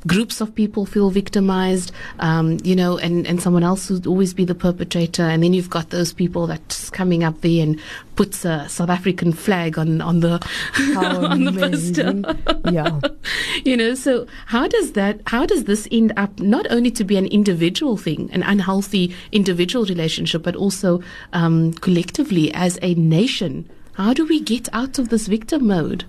groups 0.08 0.42
of 0.42 0.54
people 0.56 0.86
feel 0.86 1.10
victimized, 1.10 1.92
um, 2.20 2.58
you 2.64 2.76
know, 2.76 2.98
and, 2.98 3.28
and 3.28 3.42
someone 3.42 3.64
else 3.64 3.90
would 3.90 4.08
always 4.08 4.34
be 4.34 4.46
the 4.46 4.56
perpetrator. 4.56 5.24
And 5.24 5.44
then 5.44 5.54
you've 5.54 5.70
got 5.70 5.90
those 5.90 6.14
people 6.14 6.48
that's 6.48 6.90
coming 6.90 7.24
up 7.24 7.42
there 7.42 7.64
and 7.64 7.80
puts 8.16 8.46
a 8.46 8.68
South 8.70 8.90
African 8.90 9.32
flag 9.32 9.78
on, 9.78 10.02
on 10.02 10.22
the, 10.22 10.34
on 10.98 11.44
the 11.46 11.52
poster. 11.52 12.72
yeah. 12.72 13.00
you 13.66 13.78
know, 13.78 13.94
so 13.96 14.28
how 14.48 14.68
does 14.68 14.94
that, 14.94 15.22
how 15.28 15.46
does 15.46 15.66
this 15.66 15.88
end 15.92 16.14
up 16.18 16.40
not 16.40 16.66
only 16.70 16.92
to 16.92 17.04
be 17.04 17.18
an 17.18 17.28
individual 17.28 17.98
thing, 17.98 18.30
an 18.32 18.44
unhealthy 18.44 19.16
individual 19.32 19.86
relationship, 19.86 20.44
but 20.44 20.56
also 20.56 21.02
um, 21.34 21.74
collectively 21.74 22.54
as 22.54 22.80
a 22.82 22.96
nation? 22.96 23.70
How 23.94 24.14
do 24.14 24.26
we 24.26 24.40
get 24.40 24.68
out 24.74 24.98
of 24.98 25.10
this 25.10 25.28
victim 25.28 25.68
mode? 25.68 26.06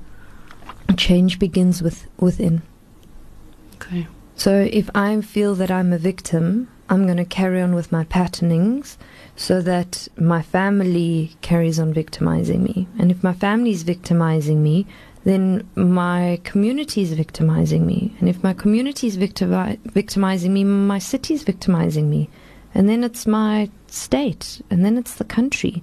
Change 0.96 1.38
begins 1.38 1.82
with 1.82 2.06
within. 2.18 2.62
Okay. 3.82 4.06
So 4.34 4.68
if 4.70 4.90
I 4.94 5.20
feel 5.20 5.54
that 5.56 5.70
I'm 5.70 5.92
a 5.92 5.98
victim, 5.98 6.68
I'm 6.88 7.04
going 7.04 7.18
to 7.18 7.24
carry 7.24 7.60
on 7.60 7.74
with 7.74 7.92
my 7.92 8.04
patternings 8.04 8.98
so 9.36 9.60
that 9.62 10.08
my 10.16 10.42
family 10.42 11.36
carries 11.40 11.78
on 11.78 11.92
victimizing 11.92 12.62
me. 12.62 12.88
And 12.98 13.10
if 13.10 13.22
my 13.22 13.32
family 13.32 13.70
is 13.70 13.82
victimizing 13.82 14.62
me, 14.62 14.86
then 15.24 15.68
my 15.74 16.40
community 16.44 17.02
is 17.02 17.12
victimizing 17.12 17.86
me. 17.86 18.14
And 18.18 18.28
if 18.28 18.42
my 18.42 18.52
community 18.52 19.06
is 19.06 19.16
victimi- 19.16 19.78
victimizing 19.84 20.52
me, 20.52 20.64
my 20.64 20.98
city 20.98 21.34
is 21.34 21.44
victimizing 21.44 22.10
me. 22.10 22.28
And 22.74 22.88
then 22.88 23.04
it's 23.04 23.26
my 23.26 23.70
state. 23.86 24.60
And 24.70 24.84
then 24.84 24.98
it's 24.98 25.14
the 25.14 25.24
country. 25.24 25.82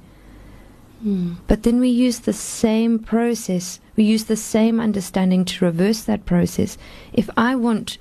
Hmm. 1.01 1.35
But 1.47 1.63
then 1.63 1.79
we 1.79 1.89
use 1.89 2.19
the 2.19 2.33
same 2.33 2.99
process, 2.99 3.79
we 3.99 4.05
use 4.05 4.23
the 4.23 4.37
same 4.37 4.79
understanding 4.79 5.43
to 5.43 5.65
reverse 5.65 6.03
that 6.03 6.25
process. 6.25 6.77
If 7.11 7.29
I 7.35 7.53
want 7.55 7.97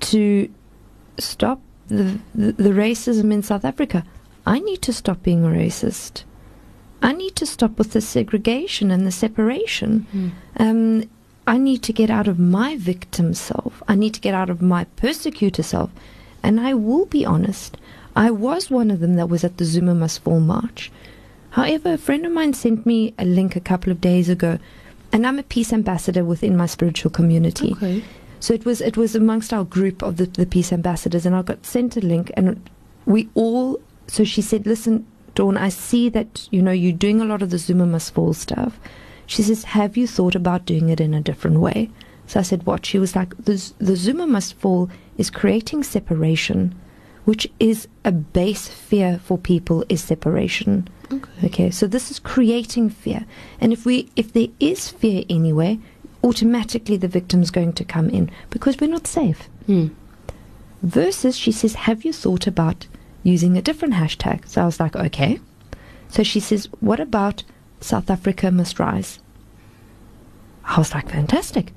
to 0.00 0.52
stop 1.18 1.62
the, 1.86 2.18
the, 2.34 2.52
the 2.52 2.74
racism 2.84 3.32
in 3.32 3.42
South 3.42 3.64
Africa, 3.64 4.04
I 4.44 4.58
need 4.58 4.82
to 4.82 4.92
stop 4.92 5.22
being 5.22 5.46
a 5.46 5.48
racist. 5.48 6.24
I 7.00 7.14
need 7.14 7.34
to 7.36 7.46
stop 7.46 7.78
with 7.78 7.92
the 7.92 8.02
segregation 8.02 8.90
and 8.90 9.06
the 9.06 9.10
separation. 9.10 10.06
Um, 10.58 11.08
I 11.46 11.56
need 11.56 11.82
to 11.84 11.94
get 11.94 12.10
out 12.10 12.28
of 12.28 12.38
my 12.38 12.76
victim 12.76 13.32
self. 13.32 13.82
I 13.88 13.94
need 13.94 14.12
to 14.14 14.20
get 14.20 14.34
out 14.34 14.50
of 14.50 14.60
my 14.60 14.84
persecutor 14.96 15.62
self. 15.62 15.90
And 16.42 16.60
I 16.60 16.74
will 16.74 17.06
be 17.06 17.24
honest, 17.24 17.78
I 18.14 18.30
was 18.30 18.70
one 18.70 18.90
of 18.90 19.00
them 19.00 19.14
that 19.14 19.30
was 19.30 19.44
at 19.44 19.56
the 19.56 19.64
Zuma 19.64 19.94
Must 19.94 20.20
Fall 20.20 20.40
march. 20.40 20.92
However, 21.52 21.94
a 21.94 21.98
friend 21.98 22.26
of 22.26 22.32
mine 22.32 22.52
sent 22.52 22.84
me 22.84 23.14
a 23.18 23.24
link 23.24 23.56
a 23.56 23.60
couple 23.60 23.90
of 23.90 24.02
days 24.02 24.28
ago, 24.28 24.58
and 25.12 25.26
I'm 25.26 25.38
a 25.38 25.42
peace 25.42 25.72
ambassador 25.72 26.24
within 26.24 26.56
my 26.56 26.66
spiritual 26.66 27.10
community. 27.10 27.72
Okay. 27.72 28.04
So 28.40 28.54
it 28.54 28.64
was 28.64 28.80
it 28.80 28.96
was 28.96 29.14
amongst 29.14 29.52
our 29.52 29.64
group 29.64 30.02
of 30.02 30.16
the, 30.16 30.26
the 30.26 30.46
peace 30.46 30.72
ambassadors, 30.72 31.26
and 31.26 31.34
I 31.34 31.42
got 31.42 31.66
sent 31.66 31.96
a 31.96 32.00
link, 32.00 32.30
and 32.36 32.68
we 33.04 33.28
all. 33.34 33.80
So 34.06 34.24
she 34.24 34.42
said, 34.42 34.66
"Listen, 34.66 35.06
Dawn, 35.34 35.56
I 35.56 35.70
see 35.70 36.08
that 36.10 36.48
you 36.50 36.62
know 36.62 36.70
you're 36.70 36.92
doing 36.92 37.20
a 37.20 37.24
lot 37.24 37.42
of 37.42 37.50
the 37.50 37.58
Zuma 37.58 37.86
must 37.86 38.14
fall 38.14 38.32
stuff." 38.34 38.78
She 39.26 39.42
says, 39.42 39.64
"Have 39.64 39.96
you 39.96 40.06
thought 40.06 40.34
about 40.34 40.66
doing 40.66 40.88
it 40.88 41.00
in 41.00 41.14
a 41.14 41.20
different 41.20 41.60
way?" 41.60 41.90
So 42.26 42.40
I 42.40 42.42
said, 42.42 42.64
"What?" 42.64 42.86
She 42.86 42.98
was 42.98 43.16
like, 43.16 43.36
"The 43.42 43.72
the 43.78 43.96
Zuma 43.96 44.26
must 44.26 44.54
fall 44.54 44.88
is 45.16 45.30
creating 45.30 45.82
separation, 45.82 46.74
which 47.24 47.48
is 47.58 47.88
a 48.04 48.12
base 48.12 48.68
fear 48.68 49.18
for 49.18 49.36
people 49.36 49.84
is 49.88 50.02
separation." 50.02 50.88
Okay. 51.12 51.30
Okay, 51.44 51.70
so 51.70 51.86
this 51.86 52.10
is 52.10 52.18
creating 52.18 52.90
fear. 52.90 53.24
And 53.60 53.72
if 53.72 53.86
we 53.86 54.10
if 54.16 54.32
there 54.32 54.48
is 54.60 54.88
fear 54.90 55.24
anyway, 55.28 55.78
automatically 56.22 56.96
the 56.96 57.08
victim's 57.08 57.50
going 57.50 57.72
to 57.74 57.84
come 57.84 58.10
in 58.10 58.30
because 58.50 58.78
we're 58.78 58.90
not 58.90 59.06
safe. 59.06 59.48
Hmm. 59.66 59.88
Versus 60.82 61.36
she 61.36 61.52
says, 61.52 61.74
Have 61.74 62.04
you 62.04 62.12
thought 62.12 62.46
about 62.46 62.86
using 63.22 63.56
a 63.56 63.62
different 63.62 63.94
hashtag? 63.94 64.46
So 64.48 64.62
I 64.62 64.66
was 64.66 64.80
like, 64.80 64.96
Okay. 64.96 65.40
So 66.08 66.22
she 66.22 66.40
says, 66.40 66.68
What 66.80 67.00
about 67.00 67.44
South 67.80 68.10
Africa 68.10 68.50
must 68.50 68.78
rise? 68.78 69.18
I 70.64 70.78
was 70.78 70.94
like, 70.94 71.08
Fantastic. 71.10 71.72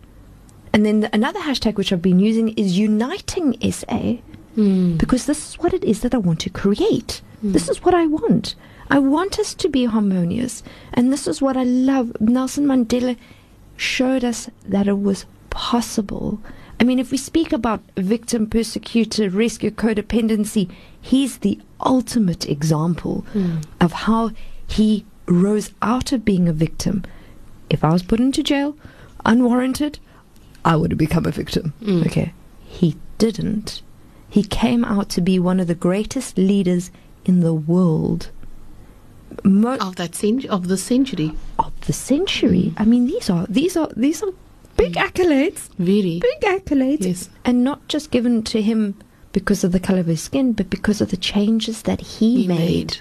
And 0.74 0.86
then 0.86 1.02
the, 1.02 1.14
another 1.14 1.40
hashtag 1.40 1.76
which 1.76 1.92
I've 1.92 2.02
been 2.02 2.20
using 2.20 2.50
is 2.50 2.78
uniting 2.78 3.56
SA 3.72 4.18
Hmm. 4.56 4.98
because 4.98 5.26
this 5.26 5.50
is 5.50 5.60
what 5.60 5.74
it 5.74 5.84
is 5.84 6.02
that 6.02 6.14
I 6.14 6.18
want 6.18 6.40
to 6.42 6.50
create. 6.50 7.22
This 7.44 7.70
is 7.70 7.84
what 7.84 7.96
I 7.96 8.06
want. 8.06 8.56
I 8.90 9.00
want 9.00 9.40
us 9.40 9.54
to 9.56 9.70
be 9.70 9.86
harmonious. 9.86 10.62
And 10.94 11.12
this 11.12 11.28
is 11.28 11.42
what 11.42 11.58
I 11.58 11.64
love. 11.64 12.16
Nelson 12.20 12.66
Mandela 12.68 13.18
showed 13.78 14.24
us 14.24 14.50
that 14.68 14.88
it 14.88 15.02
was 15.02 15.26
possible. 15.50 16.40
I 16.80 16.84
mean, 16.84 17.00
if 17.00 17.10
we 17.12 17.18
speak 17.18 17.52
about 17.52 17.82
victim, 17.96 18.48
persecutor, 18.48 19.30
rescue, 19.30 19.72
codependency, 19.72 20.70
he's 21.00 21.38
the 21.40 21.60
ultimate 21.84 22.48
example 22.48 23.26
of 23.80 23.92
how 23.94 24.32
he 24.68 25.06
rose 25.26 25.72
out 25.82 26.12
of 26.12 26.26
being 26.26 26.48
a 26.48 26.54
victim. 26.54 27.04
If 27.70 27.84
I 27.84 27.92
was 27.92 28.04
put 28.04 28.20
into 28.20 28.44
jail, 28.44 28.76
unwarranted, 29.26 30.00
I 30.66 30.76
would 30.76 30.92
have 30.92 30.98
become 30.98 31.26
a 31.26 31.32
victim. 31.32 31.74
Mm. 31.82 32.06
Okay. 32.06 32.34
He 32.66 32.98
didn't. 33.18 33.82
He 34.32 34.44
came 34.44 34.84
out 34.86 35.10
to 35.10 35.22
be 35.22 35.38
one 35.40 35.60
of 35.60 35.68
the 35.68 35.76
greatest 35.76 36.38
leaders 36.38 36.90
in 37.26 37.42
the 37.42 37.54
world. 37.54 38.30
Mo- 39.44 39.78
Of 39.78 39.98
that 39.98 40.16
cent- 40.16 40.46
of 40.46 40.68
the 40.70 40.78
century. 40.78 41.34
of 41.60 41.72
the 41.88 41.94
century. 41.94 42.74
I 42.78 42.86
mean, 42.86 43.06
these 43.08 43.30
are 43.30 43.46
these 43.50 43.76
are 43.78 43.90
these 43.96 44.24
are 44.24 44.32
big 44.78 44.94
mm. 44.94 45.04
accolades, 45.08 45.70
Very. 45.78 46.20
big 46.20 46.42
accolades, 46.42 47.06
Yes. 47.06 47.30
and 47.46 47.64
not 47.64 47.88
just 47.88 48.10
given 48.12 48.42
to 48.44 48.62
him 48.62 48.96
because 49.34 49.64
of 49.66 49.72
the 49.74 49.80
color 49.80 50.00
of 50.00 50.08
his 50.08 50.22
skin, 50.22 50.54
but 50.54 50.70
because 50.70 51.00
of 51.02 51.10
the 51.12 51.18
changes 51.18 51.82
that 51.84 52.02
he, 52.02 52.42
He 52.44 52.48
made. 52.48 52.58
made. 52.58 52.98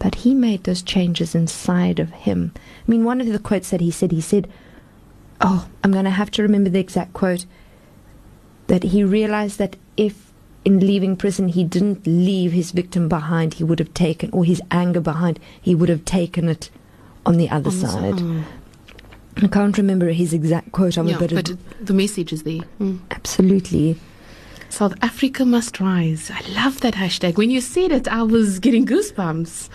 But 0.00 0.16
he 0.16 0.34
made 0.34 0.64
those 0.64 0.82
changes 0.82 1.34
inside 1.34 1.98
of 1.98 2.10
him. 2.10 2.52
I 2.56 2.90
mean, 2.90 3.04
one 3.04 3.20
of 3.20 3.26
the 3.28 3.38
quotes 3.38 3.70
that 3.70 3.80
he 3.80 3.90
said, 3.92 4.12
he 4.12 4.20
said, 4.20 4.48
"Oh, 5.40 5.66
I'm 5.82 5.92
going 5.92 6.04
to 6.04 6.10
have 6.20 6.30
to 6.32 6.42
remember 6.42 6.70
the 6.70 6.80
exact 6.80 7.12
quote." 7.14 7.46
That 8.66 8.82
he 8.84 9.02
realized 9.04 9.58
that 9.58 9.76
if 9.96 10.32
in 10.64 10.80
leaving 10.80 11.16
prison 11.16 11.48
he 11.48 11.64
didn't 11.64 12.06
leave 12.06 12.52
his 12.52 12.70
victim 12.70 13.08
behind, 13.08 13.54
he 13.54 13.64
would 13.64 13.78
have 13.78 13.92
taken, 13.94 14.30
or 14.32 14.44
his 14.44 14.62
anger 14.70 15.00
behind, 15.00 15.38
he 15.60 15.74
would 15.74 15.88
have 15.88 16.04
taken 16.04 16.48
it 16.48 16.70
on 17.26 17.36
the 17.36 17.48
other 17.50 17.70
On 17.70 17.78
the 17.80 17.88
side. 17.88 18.44
I 19.42 19.48
can't 19.48 19.76
remember 19.76 20.08
his 20.10 20.32
exact 20.32 20.72
quote. 20.72 20.96
I'm 20.96 21.08
Yeah, 21.08 21.16
a 21.16 21.18
bit 21.18 21.34
but 21.34 21.52
the 21.80 21.94
message 21.94 22.32
is 22.32 22.44
there. 22.44 22.60
Mm. 22.80 23.00
absolutely. 23.10 23.98
South 24.70 24.94
Africa 25.02 25.44
must 25.44 25.80
rise. 25.80 26.30
I 26.30 26.40
love 26.52 26.80
that 26.80 26.94
hashtag. 26.94 27.36
When 27.36 27.50
you 27.50 27.60
said 27.60 27.92
it, 27.92 28.08
I 28.08 28.22
was 28.22 28.58
getting 28.58 28.86
goosebumps. 28.86 29.68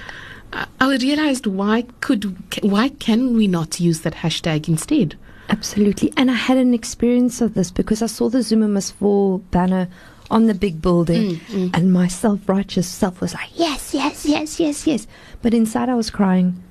I, 0.53 0.67
I 0.79 0.95
realized 0.97 1.45
why 1.45 1.83
could 2.01 2.23
why 2.63 2.89
can 2.89 3.35
we 3.35 3.47
not 3.47 3.79
use 3.79 4.01
that 4.01 4.15
hashtag 4.15 4.67
instead? 4.67 5.15
Absolutely. 5.49 6.13
And 6.17 6.29
I 6.29 6.35
had 6.35 6.57
an 6.57 6.73
experience 6.73 7.41
of 7.41 7.53
this 7.53 7.71
because 7.71 8.01
I 8.01 8.07
saw 8.07 8.29
the 8.29 8.43
Zuma 8.43 8.67
Must 8.67 8.93
Fall 8.95 9.39
banner 9.51 9.87
on 10.31 10.45
the 10.47 10.53
big 10.53 10.81
building, 10.81 11.37
Mm, 11.49 11.75
and 11.75 11.91
my 11.93 12.07
self 12.07 12.47
righteous 12.47 12.87
self 12.87 13.19
was 13.21 13.33
like, 13.33 13.49
yes, 13.55 13.93
yes, 13.93 14.25
yes, 14.25 14.59
yes, 14.59 14.85
yes. 14.87 15.07
But 15.41 15.53
inside 15.53 15.89
I 15.89 15.95
was 15.95 16.09
crying 16.11 16.61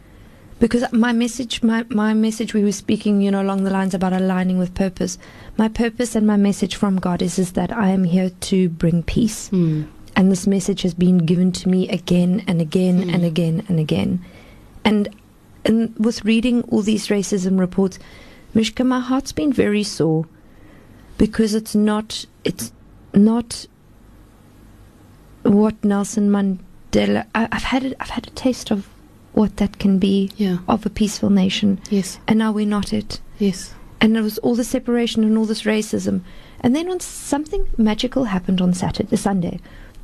because 0.61 0.85
my 0.93 1.13
message, 1.13 1.63
my, 1.63 1.85
my 1.89 2.15
message, 2.15 2.55
we 2.55 2.63
were 2.65 2.73
speaking, 2.73 3.21
you 3.21 3.31
know, 3.31 3.43
along 3.43 3.65
the 3.65 3.71
lines 3.71 3.95
about 3.95 4.13
aligning 4.13 4.59
with 4.59 4.75
purpose. 4.75 5.19
My 5.57 5.69
purpose 5.69 6.15
and 6.17 6.27
my 6.27 6.37
message 6.37 6.75
from 6.77 6.99
God 6.99 7.23
is, 7.23 7.39
is 7.39 7.53
that 7.53 7.73
I 7.73 7.91
am 7.91 8.05
here 8.05 8.31
to 8.31 8.69
bring 8.69 9.03
peace. 9.03 9.49
Mm. 9.51 9.89
And 10.17 10.33
this 10.33 10.47
message 10.49 10.83
has 10.83 10.95
been 10.95 11.19
given 11.19 11.53
to 11.53 11.69
me 11.69 11.89
again 11.89 12.43
and 12.49 12.61
again 12.61 13.05
Mm. 13.05 13.15
and 13.15 13.25
again 13.25 13.65
and 13.69 13.79
again. 13.81 14.25
And 14.85 15.09
and 15.65 15.95
with 15.99 16.25
reading 16.25 16.63
all 16.71 16.83
these 16.83 17.09
racism 17.09 17.59
reports, 17.59 17.99
Mishka, 18.55 18.85
my 18.85 19.01
heart's 19.01 19.33
been 19.33 19.53
very 19.53 19.83
sore 19.83 20.27
because 21.19 21.55
it's 21.55 21.75
not 21.75 22.25
it's 22.45 22.73
not 23.19 23.67
what 25.43 25.83
Nelson 25.85 26.31
Mandela. 26.31 27.27
I, 27.35 27.49
I've 27.53 27.63
had 27.65 27.85
it, 27.85 27.97
I've 28.01 28.11
had 28.11 28.27
a 28.27 28.31
taste 28.31 28.71
of 28.71 28.89
what 29.33 29.57
that 29.59 29.79
can 29.79 29.99
be 29.99 30.31
Yeah. 30.37 30.59
of 30.69 30.85
a 30.87 30.91
peaceful 30.91 31.31
nation, 31.31 31.81
Yes. 31.91 32.19
and 32.27 32.39
now 32.39 32.51
we're 32.53 32.67
not 32.67 32.93
it 32.93 33.21
Yes. 33.39 33.75
and 34.01 34.15
there 34.17 34.23
was 34.23 34.39
all 34.39 34.55
the 34.57 34.65
separation 34.65 35.23
and 35.25 35.39
all 35.39 35.45
this 35.45 35.63
racism. 35.63 36.23
And 36.61 36.75
then 36.75 36.89
when 36.89 36.99
something 37.01 37.69
magical 37.77 38.25
happened 38.25 38.61
on 38.61 38.75
Saturday, 38.75 39.15
Sunday, 39.17 39.61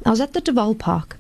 I 0.07 0.11
was 0.11 0.21
at 0.21 0.35
the 0.35 0.41
De 0.41 0.53
Waal 0.53 0.75
Park, 0.77 1.17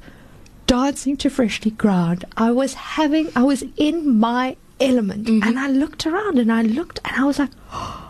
dancing 0.66 1.16
to 1.18 1.28
Freshlyground. 1.28 2.24
I 2.36 2.52
was 2.52 2.74
having, 2.74 3.30
I 3.34 3.42
was 3.42 3.64
in 3.76 4.18
my 4.18 4.56
element, 4.80 5.26
Mhm. 5.26 5.44
and 5.44 5.58
I 5.58 5.68
looked 5.68 6.06
around 6.06 6.38
and 6.38 6.52
I 6.52 6.62
looked 6.62 7.00
and 7.04 7.16
I 7.20 7.24
was 7.24 7.38
like, 7.38 7.52
what? 7.70 8.00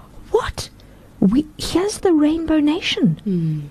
We 1.24 1.46
here's 1.56 1.98
the 1.98 2.12
Rainbow 2.12 2.60
Nation. 2.60 3.18
Mm. 3.26 3.62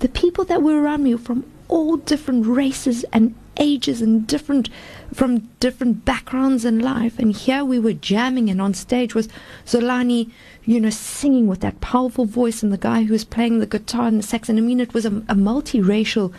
The 0.00 0.08
people 0.08 0.44
that 0.44 0.62
were 0.62 0.82
around 0.82 1.02
me 1.02 1.14
were 1.14 1.20
from 1.20 1.44
all 1.68 1.96
different 1.96 2.46
races 2.46 3.06
and 3.10 3.34
ages 3.56 4.02
and 4.02 4.26
different 4.26 4.68
from 5.14 5.38
different 5.60 6.04
backgrounds 6.04 6.66
in 6.66 6.80
life. 6.80 7.18
And 7.18 7.34
here 7.34 7.64
we 7.64 7.78
were 7.78 7.94
jamming, 7.94 8.50
and 8.50 8.60
on 8.60 8.74
stage 8.74 9.14
was 9.14 9.28
Zolani, 9.64 10.30
you 10.64 10.78
know, 10.78 10.90
singing 10.90 11.46
with 11.46 11.60
that 11.60 11.80
powerful 11.80 12.26
voice, 12.26 12.62
and 12.62 12.70
the 12.70 12.76
guy 12.76 13.04
who 13.04 13.12
was 13.12 13.24
playing 13.24 13.60
the 13.60 13.66
guitar 13.66 14.06
and 14.06 14.18
the 14.18 14.22
sax. 14.22 14.50
And 14.50 14.58
I 14.58 14.62
mean, 14.62 14.80
it 14.80 14.92
was 14.92 15.06
a, 15.06 15.08
a 15.08 15.34
multiracial 15.34 16.34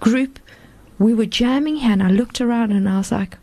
group. 0.00 0.38
We 0.98 1.12
were 1.12 1.26
jamming 1.26 1.76
here, 1.76 1.92
and 1.92 2.02
I 2.02 2.08
looked 2.10 2.40
around 2.40 2.72
and 2.72 2.88
I 2.88 2.96
was 2.96 3.12
like, 3.12 3.36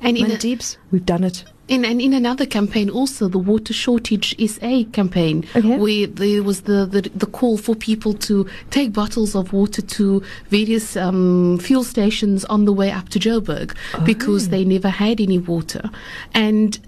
And 0.00 0.16
in, 0.16 0.30
a, 0.30 0.38
Deeps, 0.38 0.78
we've 0.90 1.04
done 1.04 1.24
it. 1.24 1.44
In 1.72 1.84
and 1.84 2.00
in 2.00 2.12
another 2.12 2.46
campaign 2.46 2.90
also 2.90 3.28
the 3.28 3.38
water 3.52 3.72
shortage 3.72 4.28
SA 4.54 4.74
campaign 4.92 5.36
Okay. 5.56 5.76
where 5.82 6.06
there 6.06 6.42
was 6.42 6.58
the, 6.62 6.78
the 6.94 7.00
the 7.22 7.26
call 7.38 7.56
for 7.66 7.74
people 7.74 8.12
to 8.28 8.34
take 8.70 8.92
bottles 8.92 9.34
of 9.34 9.52
water 9.52 9.82
to 9.96 10.22
various 10.50 10.96
um, 10.96 11.58
fuel 11.66 11.84
stations 11.84 12.44
on 12.54 12.64
the 12.68 12.72
way 12.80 12.90
up 12.98 13.08
to 13.14 13.18
Joburg 13.18 13.68
because 14.04 14.42
they 14.50 14.64
never 14.64 14.90
had 15.04 15.20
any 15.20 15.38
water 15.38 15.84
and 16.34 16.78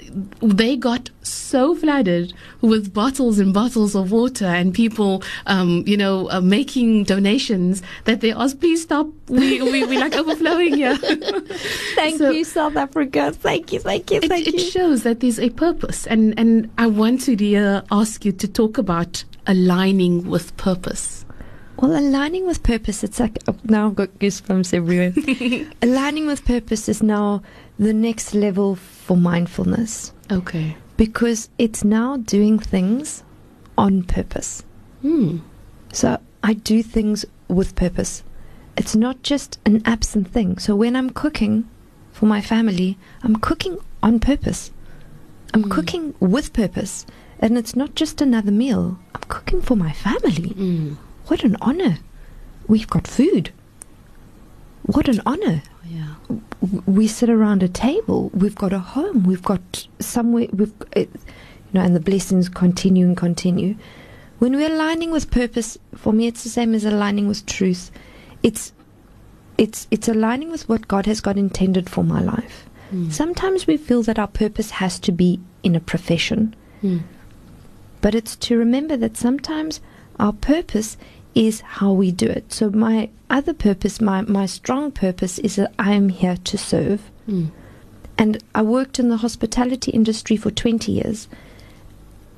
they 0.60 0.76
got 0.76 1.10
so 1.26 1.74
flooded 1.74 2.32
with 2.60 2.92
bottles 2.92 3.38
and 3.38 3.52
bottles 3.54 3.94
of 3.94 4.10
water 4.12 4.44
and 4.46 4.74
people 4.74 5.22
um, 5.46 5.82
you 5.86 5.96
know 5.96 6.30
uh, 6.30 6.40
making 6.40 7.04
donations 7.04 7.82
that 8.04 8.20
they 8.20 8.32
asked 8.32 8.60
please 8.60 8.82
stop 8.82 9.06
we, 9.28 9.60
we 9.62 9.84
we're 9.84 9.98
like 10.00 10.14
overflowing 10.14 10.74
here 10.74 10.96
Thank 11.94 12.18
So- 12.18 12.30
you, 12.30 12.44
South 12.44 12.76
Africa. 12.76 13.32
Thank 13.32 13.72
you, 13.72 13.80
thank 13.80 14.10
you, 14.10 14.18
it, 14.22 14.28
thank 14.28 14.46
it 14.46 14.54
you. 14.54 14.60
shows 14.60 15.02
that 15.02 15.20
there's 15.20 15.38
a 15.40 15.50
purpose 15.50 16.06
and 16.06 16.38
and 16.38 16.70
i 16.78 16.86
want 16.86 17.20
to 17.22 17.34
dear 17.36 17.82
ask 17.90 18.24
you 18.24 18.32
to 18.32 18.46
talk 18.48 18.78
about 18.78 19.24
aligning 19.46 20.28
with 20.28 20.56
purpose 20.56 21.24
Well, 21.76 21.96
aligning 21.98 22.46
with 22.46 22.62
purpose, 22.62 23.02
it's 23.02 23.18
like 23.18 23.36
oh, 23.48 23.56
now 23.64 23.88
I've 23.88 23.96
got 23.96 24.10
goosebumps 24.20 24.72
everywhere. 24.72 25.12
aligning 25.82 26.26
with 26.26 26.44
purpose 26.44 26.88
is 26.88 27.02
now 27.02 27.42
the 27.78 27.92
next 27.92 28.32
level 28.34 28.76
for 28.76 29.16
mindfulness 29.16 30.12
okay 30.30 30.76
because 30.96 31.48
it's 31.58 31.84
now 31.84 32.16
doing 32.16 32.58
things 32.58 33.22
on 33.76 34.02
purpose. 34.04 34.64
hmm. 35.02 35.38
So 35.92 36.18
I 36.42 36.54
do 36.54 36.82
things 36.82 37.24
with 37.48 37.76
purpose. 37.76 38.22
It's 38.76 38.96
not 38.96 39.22
just 39.22 39.58
an 39.64 39.82
absent 39.84 40.28
thing. 40.28 40.58
So 40.58 40.74
when 40.74 40.96
I'm 40.96 41.10
cooking 41.10 41.68
for 42.12 42.26
my 42.26 42.40
family, 42.40 42.98
I'm 43.22 43.36
cooking 43.36 43.78
on 44.02 44.18
purpose. 44.18 44.72
I'm 45.52 45.64
Mm. 45.64 45.70
cooking 45.70 46.14
with 46.18 46.52
purpose. 46.52 47.06
And 47.38 47.56
it's 47.56 47.76
not 47.76 47.94
just 47.94 48.20
another 48.20 48.50
meal. 48.50 48.98
I'm 49.14 49.20
cooking 49.28 49.62
for 49.62 49.76
my 49.76 49.92
family. 49.92 50.50
Mm. 50.56 50.96
What 51.26 51.44
an 51.44 51.56
honor. 51.60 51.98
We've 52.66 52.88
got 52.88 53.06
food. 53.06 53.52
What 54.86 55.08
an 55.08 55.20
honor. 55.24 55.62
yeah 55.86 56.14
We 56.86 57.08
sit 57.08 57.30
around 57.30 57.62
a 57.62 57.68
table. 57.68 58.30
We've 58.34 58.54
got 58.54 58.72
a 58.72 58.78
home. 58.78 59.24
We've 59.24 59.42
got 59.42 59.86
somewhere. 59.98 60.48
We've, 60.52 60.72
you 60.96 61.08
know, 61.72 61.80
and 61.80 61.96
the 61.96 62.00
blessings 62.00 62.48
continue 62.48 63.06
and 63.06 63.16
continue. 63.16 63.76
When 64.38 64.56
we're 64.56 64.72
aligning 64.72 65.10
with 65.10 65.30
purpose, 65.30 65.78
for 65.94 66.12
me, 66.12 66.26
it's 66.26 66.42
the 66.42 66.50
same 66.50 66.74
as 66.74 66.84
aligning 66.84 67.28
with 67.28 67.46
truth. 67.46 67.90
It's, 68.42 68.72
it's, 69.56 69.86
it's 69.90 70.08
aligning 70.08 70.50
with 70.50 70.68
what 70.68 70.88
God 70.88 71.06
has 71.06 71.20
got 71.20 71.38
intended 71.38 71.88
for 71.88 72.04
my 72.04 72.20
life. 72.20 72.68
Mm. 72.92 73.12
Sometimes 73.12 73.66
we 73.66 73.76
feel 73.76 74.02
that 74.02 74.18
our 74.18 74.28
purpose 74.28 74.70
has 74.72 74.98
to 75.00 75.12
be 75.12 75.40
in 75.62 75.74
a 75.74 75.80
profession. 75.80 76.54
Mm. 76.82 77.02
But 78.00 78.14
it's 78.14 78.36
to 78.36 78.58
remember 78.58 78.96
that 78.98 79.16
sometimes 79.16 79.80
our 80.18 80.32
purpose 80.32 80.96
is 81.34 81.60
how 81.62 81.92
we 81.92 82.12
do 82.12 82.26
it. 82.26 82.52
So 82.52 82.70
my 82.70 83.08
other 83.30 83.52
purpose, 83.54 84.00
my, 84.00 84.22
my 84.22 84.46
strong 84.46 84.92
purpose 84.92 85.38
is 85.40 85.56
that 85.56 85.72
I 85.78 85.92
am 85.92 86.08
here 86.08 86.36
to 86.44 86.58
serve. 86.58 87.10
Mm. 87.28 87.50
And 88.16 88.42
I 88.54 88.62
worked 88.62 88.98
in 89.00 89.08
the 89.08 89.16
hospitality 89.16 89.90
industry 89.90 90.36
for 90.36 90.50
20 90.50 90.92
years. 90.92 91.26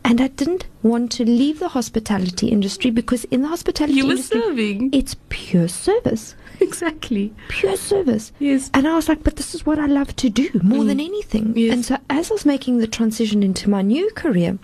And 0.04 0.20
I 0.20 0.28
didn't 0.28 0.66
want 0.82 1.10
to 1.12 1.24
leave 1.24 1.58
the 1.58 1.68
hospitality 1.68 2.46
industry 2.48 2.90
because 2.92 3.24
in 3.24 3.42
the 3.42 3.48
hospitality 3.48 3.98
you 3.98 4.04
were 4.06 4.12
industry, 4.12 4.40
serving 4.40 4.90
it's 4.92 5.16
pure 5.28 5.66
service. 5.68 6.36
exactly 6.60 7.34
Pure 7.48 7.76
service. 7.76 8.32
yes 8.38 8.70
And 8.72 8.86
I 8.88 8.94
was 8.94 9.08
like, 9.08 9.22
but 9.24 9.34
this 9.36 9.54
is 9.54 9.66
what 9.66 9.78
I 9.80 9.86
love 9.86 10.14
to 10.16 10.30
do 10.30 10.48
more 10.62 10.84
Mm. 10.84 10.86
than 10.86 11.00
anything. 11.00 11.52
Yes. 11.56 11.72
And 11.74 11.84
so 11.84 11.98
as 12.08 12.30
I 12.30 12.34
was 12.34 12.46
making 12.46 12.78
the 12.78 12.86
transition 12.86 13.42
into 13.42 13.68
my 13.68 13.82
new 13.82 14.08
career 14.12 14.58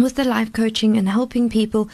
with 0.00 0.16
the 0.16 0.24
life 0.24 0.52
coaching 0.52 0.96
and 0.98 1.08
helping 1.08 1.48
people, 1.48 1.88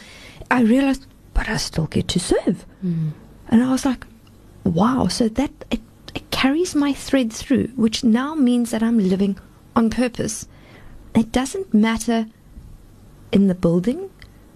I 0.51 0.61
realized, 0.61 1.05
but 1.33 1.49
I 1.49 1.57
still 1.57 1.87
get 1.87 2.07
to 2.09 2.19
serve. 2.19 2.65
mm. 2.83 3.11
And 3.49 3.63
I 3.63 3.71
was 3.71 3.85
like, 3.85 4.05
wow. 4.63 5.07
So 5.07 5.27
that 5.29 5.51
it, 5.69 5.81
it 6.15 6.29
carries 6.31 6.75
my 6.75 6.93
thread 6.93 7.31
through, 7.31 7.67
which 7.75 8.03
now 8.03 8.35
means 8.35 8.71
that 8.71 8.81
I'm 8.83 8.97
living 8.97 9.37
on 9.75 9.89
purpose. 9.89 10.47
It 11.15 11.31
doesn't 11.31 11.73
matter 11.73 12.27
in 13.31 13.47
the 13.47 13.55
building 13.55 14.09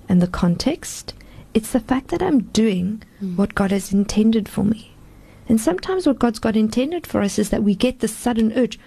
and 0.09 0.21
the 0.21 0.27
context. 0.27 1.13
It's 1.53 1.71
the 1.71 1.79
fact 1.79 2.09
that 2.09 2.21
I'm 2.21 2.43
doing 2.43 3.03
what 3.35 3.55
God 3.55 3.71
has 3.71 3.91
intended 3.91 4.47
for 4.47 4.63
me. 4.63 4.91
And 5.49 5.59
sometimes 5.61 6.05
what 6.05 6.19
God's 6.19 6.39
got 6.39 6.55
intended 6.55 7.07
for 7.07 7.21
us 7.21 7.39
is 7.39 7.49
that 7.49 7.63
we 7.63 7.73
get 7.75 7.99
this 7.99 8.15
sudden 8.15 8.53
urge 8.53 8.79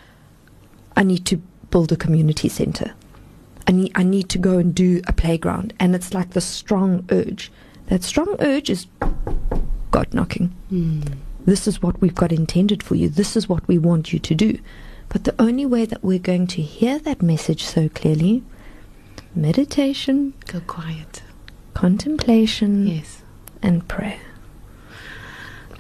I 0.97 1.03
need 1.03 1.25
to 1.27 1.37
build 1.71 1.93
a 1.93 1.97
community 1.97 2.49
center. 2.49 2.95
I 3.67 3.73
need, 3.73 3.93
I 3.95 4.03
need 4.03 4.29
to 4.31 4.39
go 4.39 4.59
and 4.59 4.75
do 4.75 5.03
a 5.07 5.13
playground. 5.13 5.73
And 5.79 5.95
it's 5.95 6.13
like 6.13 6.31
the 6.31 6.41
strong 6.41 7.07
urge. 7.11 7.51
That 7.91 8.03
strong 8.03 8.37
urge 8.41 8.71
is 8.71 8.87
God 9.91 10.15
knocking. 10.15 10.55
Mm. 10.73 11.17
This 11.45 11.67
is 11.67 11.83
what 11.83 12.01
we've 12.01 12.15
got 12.15 12.33
intended 12.33 12.83
for 12.83 12.95
you. 12.95 13.09
This 13.09 13.37
is 13.37 13.49
what 13.49 13.67
we 13.67 13.79
want 13.79 14.13
you 14.13 14.19
to 14.19 14.35
do. 14.35 14.59
But 15.09 15.25
the 15.25 15.35
only 15.41 15.67
way 15.67 15.85
that 15.87 16.05
we're 16.05 16.19
going 16.21 16.47
to 16.49 16.63
hear 16.63 16.99
that 17.01 17.21
message 17.23 17.65
so 17.65 17.89
clearly 17.89 18.43
meditation, 19.35 20.35
go 20.47 20.61
quiet 20.61 21.23
contemplation, 21.75 22.87
yes 22.87 23.23
and 23.63 23.87
prayer. 23.89 24.21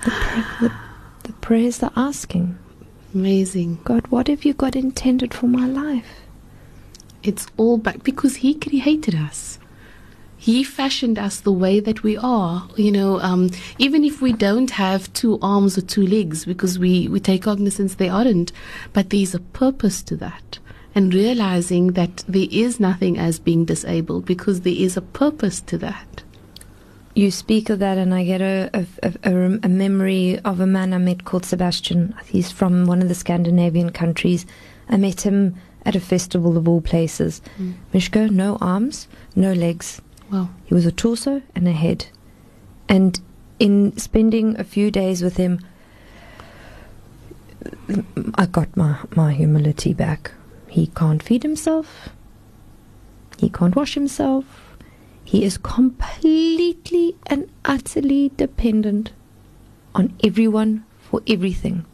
The, 0.04 0.10
pra- 0.10 0.46
the, 0.60 0.72
the 1.24 1.32
prayers 1.34 1.78
they're 1.78 1.90
asking 1.96 2.58
amazing 3.14 3.80
God, 3.84 4.06
what 4.08 4.28
have 4.28 4.44
you 4.44 4.54
got 4.54 4.76
intended 4.76 5.34
for 5.34 5.46
my 5.46 5.66
life? 5.66 6.20
it's 7.22 7.46
all 7.56 7.76
back 7.76 8.02
because 8.02 8.36
he 8.36 8.54
created 8.54 9.14
us 9.14 9.58
he 10.40 10.64
fashioned 10.64 11.18
us 11.18 11.40
the 11.40 11.52
way 11.52 11.80
that 11.80 12.02
we 12.02 12.16
are 12.16 12.66
you 12.76 12.90
know 12.90 13.20
um, 13.20 13.50
even 13.78 14.02
if 14.04 14.22
we 14.22 14.32
don't 14.32 14.70
have 14.72 15.12
two 15.12 15.38
arms 15.42 15.76
or 15.76 15.82
two 15.82 16.06
legs 16.06 16.44
because 16.44 16.78
we, 16.78 17.06
we 17.08 17.20
take 17.20 17.42
cognizance 17.42 17.94
they 17.96 18.08
aren't 18.08 18.50
but 18.92 19.10
there's 19.10 19.34
a 19.34 19.40
purpose 19.62 20.02
to 20.02 20.16
that 20.16 20.58
and 20.94 21.14
realizing 21.14 21.92
that 21.92 22.24
there 22.26 22.48
is 22.50 22.80
nothing 22.80 23.18
as 23.18 23.38
being 23.38 23.64
disabled 23.64 24.24
because 24.24 24.62
there 24.62 24.80
is 24.86 24.96
a 24.96 25.02
purpose 25.02 25.60
to 25.60 25.78
that 25.78 26.24
You 27.14 27.30
speak 27.30 27.70
of 27.70 27.80
that, 27.80 27.98
and 27.98 28.14
I 28.14 28.24
get 28.24 28.40
a, 28.40 28.70
a, 28.72 29.12
a, 29.24 29.32
a 29.64 29.68
memory 29.68 30.38
of 30.44 30.60
a 30.60 30.66
man 30.66 30.94
I 30.94 30.98
met 30.98 31.24
called 31.24 31.44
Sebastian. 31.44 32.14
He's 32.26 32.52
from 32.52 32.86
one 32.86 33.02
of 33.02 33.08
the 33.08 33.14
Scandinavian 33.16 33.90
countries. 33.90 34.46
I 34.88 34.96
met 34.96 35.20
him 35.22 35.56
at 35.84 35.96
a 35.96 36.00
festival 36.00 36.56
of 36.56 36.68
all 36.68 36.80
places. 36.80 37.42
Mm. 37.58 37.74
Mishka, 37.92 38.28
no 38.30 38.58
arms, 38.60 39.08
no 39.34 39.52
legs. 39.52 40.00
Wow 40.30 40.48
He 40.64 40.74
was 40.74 40.86
a 40.86 40.92
torso 40.92 41.42
and 41.54 41.66
a 41.66 41.72
head. 41.72 42.06
And 42.88 43.20
in 43.58 43.96
spending 43.96 44.58
a 44.58 44.64
few 44.64 44.90
days 44.90 45.22
with 45.22 45.36
him, 45.36 45.60
I 48.34 48.46
got 48.46 48.76
my, 48.76 48.98
my 49.14 49.32
humility 49.32 49.92
back. 49.92 50.32
He 50.68 50.86
can't 50.88 51.22
feed 51.22 51.42
himself. 51.42 52.10
He 53.38 53.48
can't 53.48 53.76
wash 53.76 53.94
himself. 53.94 54.76
He 55.24 55.44
is 55.44 55.58
completely 55.58 57.16
and 57.26 57.48
utterly 57.64 58.32
dependent 58.36 59.12
on 59.94 60.14
everyone 60.24 60.84
for 61.00 61.20
everything. 61.26 61.84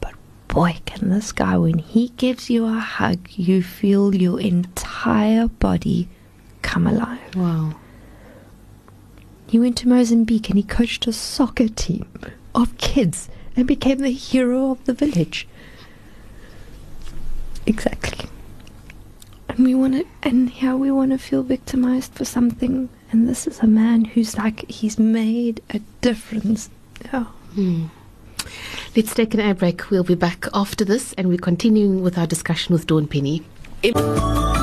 But 0.00 0.14
boy, 0.48 0.78
can 0.86 1.10
this 1.10 1.32
guy, 1.32 1.56
when 1.56 1.78
he 1.78 2.08
gives 2.16 2.50
you 2.50 2.66
a 2.66 2.78
hug, 2.78 3.28
you 3.30 3.62
feel 3.62 4.14
your 4.14 4.40
entire 4.40 5.48
body 5.48 6.08
come 6.62 6.86
alive. 6.86 7.34
wow 7.34 7.74
He 9.46 9.58
went 9.58 9.76
to 9.78 9.88
Mozambique 9.88 10.48
and 10.48 10.56
he 10.56 10.62
coached 10.62 11.06
a 11.06 11.12
soccer 11.12 11.68
team 11.68 12.06
of 12.54 12.76
kids 12.78 13.28
and 13.56 13.66
became 13.66 13.98
the 13.98 14.10
hero 14.10 14.70
of 14.70 14.84
the 14.84 14.94
village. 14.94 15.46
Exactly. 17.66 18.28
And 19.48 19.64
we 19.66 19.74
want 19.74 19.94
to, 19.94 20.06
and 20.22 20.48
here 20.50 20.76
we 20.76 20.90
want 20.90 21.10
to 21.10 21.18
feel 21.18 21.42
victimized 21.42 22.14
for 22.14 22.24
something. 22.24 22.88
And 23.10 23.28
this 23.28 23.46
is 23.46 23.60
a 23.60 23.66
man 23.66 24.04
who's 24.04 24.36
like, 24.36 24.68
he's 24.70 24.98
made 24.98 25.60
a 25.70 25.80
difference. 26.00 26.70
Yeah. 27.04 27.24
Hmm. 27.54 27.86
Let's 28.96 29.14
take 29.14 29.34
an 29.34 29.40
air 29.40 29.54
break. 29.54 29.90
We'll 29.90 30.04
be 30.04 30.14
back 30.14 30.46
after 30.54 30.84
this, 30.84 31.12
and 31.14 31.28
we're 31.28 31.38
continuing 31.38 32.02
with 32.02 32.16
our 32.16 32.26
discussion 32.26 32.72
with 32.72 32.86
Dawn 32.86 33.06
Penny. 33.06 33.42
12 33.82 34.59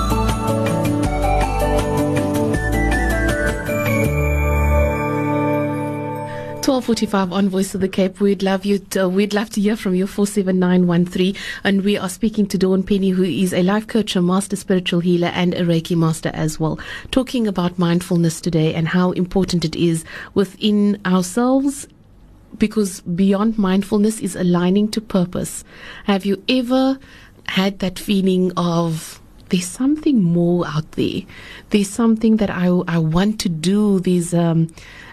12:45 6.82 7.32
on 7.32 7.50
Voice 7.50 7.74
of 7.74 7.82
the 7.82 7.88
Cape. 7.88 8.20
We'd 8.20 8.44
love 8.44 8.64
you. 8.64 8.78
To, 8.78 9.10
we'd 9.10 9.34
love 9.34 9.50
to 9.52 9.62
hear 9.62 9.76
from 9.76 9.96
you. 9.96 10.06
47913, 10.06 11.36
and 11.64 11.84
we 11.84 11.98
are 11.98 12.08
speaking 12.08 12.46
to 12.46 12.58
Dawn 12.58 12.84
Penny, 12.84 13.10
who 13.10 13.24
is 13.24 13.52
a 13.52 13.64
life 13.64 13.88
coach, 13.88 14.16
a 14.16 14.22
master 14.22 14.56
spiritual 14.56 15.00
healer, 15.00 15.30
and 15.30 15.56
a 15.56 15.64
Reiki 15.64 15.98
master 15.98 16.30
as 16.36 16.60
well. 16.60 16.80
Talking 17.10 17.48
about 17.48 17.80
mindfulness 17.80 18.40
today 18.40 18.76
and 18.76 18.88
how 18.88 19.12
important 19.14 19.66
it 19.66 19.76
is 19.76 20.06
within 20.36 21.02
ourselves. 21.04 21.88
Because 22.60 23.02
beyond 23.02 23.58
mindfulness 23.58 24.20
is 24.20 24.36
aligning 24.36 24.90
to 24.90 25.02
purpose. 25.02 25.64
Have 26.04 26.26
you 26.26 26.44
ever 26.48 27.00
had 27.48 27.80
that 27.80 27.98
feeling 27.98 28.52
of 28.56 29.20
there's 29.50 29.66
something 29.66 30.22
more 30.22 30.68
out 30.68 30.92
there. 30.94 31.22
There's 31.70 31.90
something 31.90 32.38
that 32.38 32.50
I, 32.50 32.68
I 32.88 32.98
want 32.98 33.40
to 33.42 33.50
do. 33.50 34.00
There's, 34.00 34.34
um, 34.34 34.68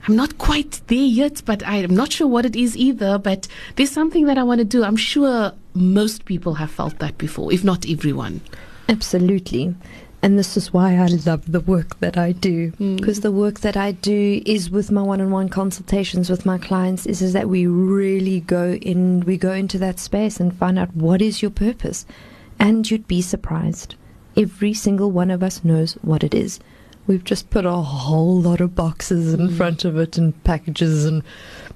I'm 0.09 0.17
not 0.17 0.39
quite 0.39 0.81
there 0.89 0.99
yet, 0.99 1.43
but 1.45 1.63
I'm 1.67 1.95
not 1.95 2.13
sure 2.13 2.27
what 2.27 2.45
it 2.45 2.57
is 2.57 2.77
either. 2.77 3.19
But 3.19 3.49
there's 3.77 3.91
something 3.91 4.27
that 4.27 4.39
I 4.39 4.43
want 4.43 4.59
to 4.59 4.65
do. 4.65 4.85
I'm 4.85 4.97
sure 4.97 5.53
most 5.75 6.25
people 6.25 6.55
have 6.55 6.71
felt 6.71 6.99
that 6.99 7.19
before, 7.19 7.53
if 7.53 7.65
not 7.65 7.89
everyone. 7.89 8.41
Absolutely. 8.89 9.75
And 10.23 10.39
this 10.39 10.57
is 10.57 10.73
why 10.73 10.97
I 10.97 11.07
love 11.07 11.53
the 11.53 11.61
work 11.61 12.01
that 12.01 12.17
I 12.17 12.33
do. 12.33 12.71
Because 12.97 13.19
mm. 13.19 13.23
the 13.23 13.33
work 13.33 13.61
that 13.61 13.77
I 13.77 13.93
do 13.93 14.43
is 14.47 14.71
with 14.71 14.91
my 14.91 15.03
one-on-one 15.03 15.51
consultations 15.51 16.31
with 16.31 16.47
my 16.47 16.57
clients 16.57 17.05
is, 17.05 17.21
is 17.21 17.35
that 17.35 17.51
we 17.51 17.67
really 17.67 18.41
go 18.41 18.73
in, 18.73 19.21
we 19.21 19.37
go 19.37 19.53
into 19.53 19.79
that 19.81 19.99
space 19.99 20.41
and 20.41 20.57
find 20.57 20.79
out 20.79 20.97
what 20.97 21.21
is 21.21 21.43
your 21.43 21.51
purpose. 21.51 22.07
And 22.59 22.91
you'd 22.91 23.07
be 23.07 23.21
surprised 23.21 23.97
every 24.37 24.75
single 24.75 25.11
one 25.11 25.31
of 25.31 25.43
us 25.43 25.65
knows 25.65 25.95
what 26.03 26.25
it 26.25 26.35
is. 26.35 26.61
We've 27.07 27.25
just 27.25 27.51
put 27.51 27.67
a 27.67 27.73
whole 27.73 28.41
lot 28.41 28.61
of 28.61 28.75
boxes 28.75 29.35
in 29.35 29.49
mm. 29.49 29.57
front 29.57 29.85
of 29.85 29.99
it 29.99 30.17
and 30.17 30.43
packages 30.45 31.05
and 31.05 31.23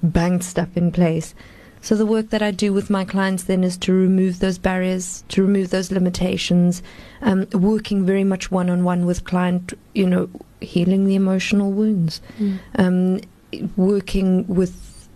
banked 0.01 0.43
stuff 0.43 0.75
in 0.75 0.91
place. 0.91 1.35
So 1.81 1.95
the 1.95 2.05
work 2.05 2.31
that 2.31 2.41
I 2.41 2.51
do 2.51 2.73
with 2.73 2.89
my 2.89 3.05
clients 3.05 3.43
then 3.43 3.63
is 3.63 3.77
to 3.77 3.93
remove 3.93 4.39
those 4.39 4.57
barriers, 4.57 5.23
to 5.29 5.41
remove 5.41 5.69
those 5.69 5.91
limitations, 5.91 6.83
um, 7.21 7.47
working 7.53 8.05
very 8.05 8.23
much 8.23 8.51
one 8.51 8.69
on 8.69 8.83
one 8.83 9.05
with 9.05 9.23
client, 9.23 9.73
you 9.93 10.05
know, 10.05 10.29
healing 10.59 11.05
the 11.05 11.15
emotional 11.15 11.71
wounds, 11.71 12.21
mm. 12.37 12.59
um, 12.75 13.21
working 13.77 14.45
with 14.47 15.07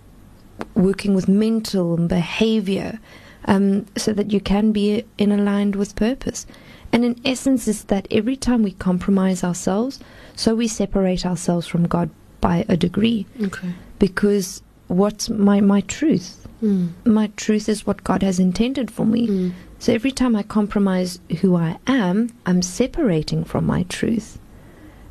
working 0.76 1.14
with 1.14 1.28
mental 1.28 1.96
and 1.96 2.08
behavior, 2.08 3.00
um, 3.46 3.86
so 3.98 4.14
that 4.14 4.32
you 4.32 4.40
can 4.40 4.72
be 4.72 5.04
in 5.18 5.32
aligned 5.32 5.76
with 5.76 5.96
purpose. 5.96 6.46
And 6.94 7.04
in 7.04 7.20
essence, 7.26 7.68
is 7.68 7.86
that 7.86 8.08
every 8.12 8.38
time 8.38 8.62
we 8.62 8.72
compromise 8.74 9.44
ourselves, 9.44 10.00
so 10.36 10.54
we 10.54 10.68
separate 10.68 11.26
ourselves 11.26 11.66
from 11.66 11.88
God 11.88 12.12
by 12.40 12.66
a 12.70 12.78
degree. 12.78 13.26
Okay. 13.42 13.74
Because 13.98 14.62
what's 14.88 15.28
my, 15.28 15.60
my 15.60 15.82
truth? 15.82 16.48
Mm. 16.62 16.92
My 17.04 17.32
truth 17.36 17.68
is 17.68 17.88
what 17.88 18.04
God 18.04 18.22
has 18.22 18.40
intended 18.40 18.92
for 18.92 19.08
me. 19.08 19.28
Mm. 19.28 19.54
So 19.80 19.92
every 19.92 20.12
time 20.12 20.36
I 20.36 20.44
compromise 20.44 21.20
who 21.42 21.56
I 21.56 21.80
am, 21.88 22.30
I'm 22.46 22.62
separating 22.62 23.44
from 23.44 23.66
my 23.66 23.84
truth. 23.90 24.38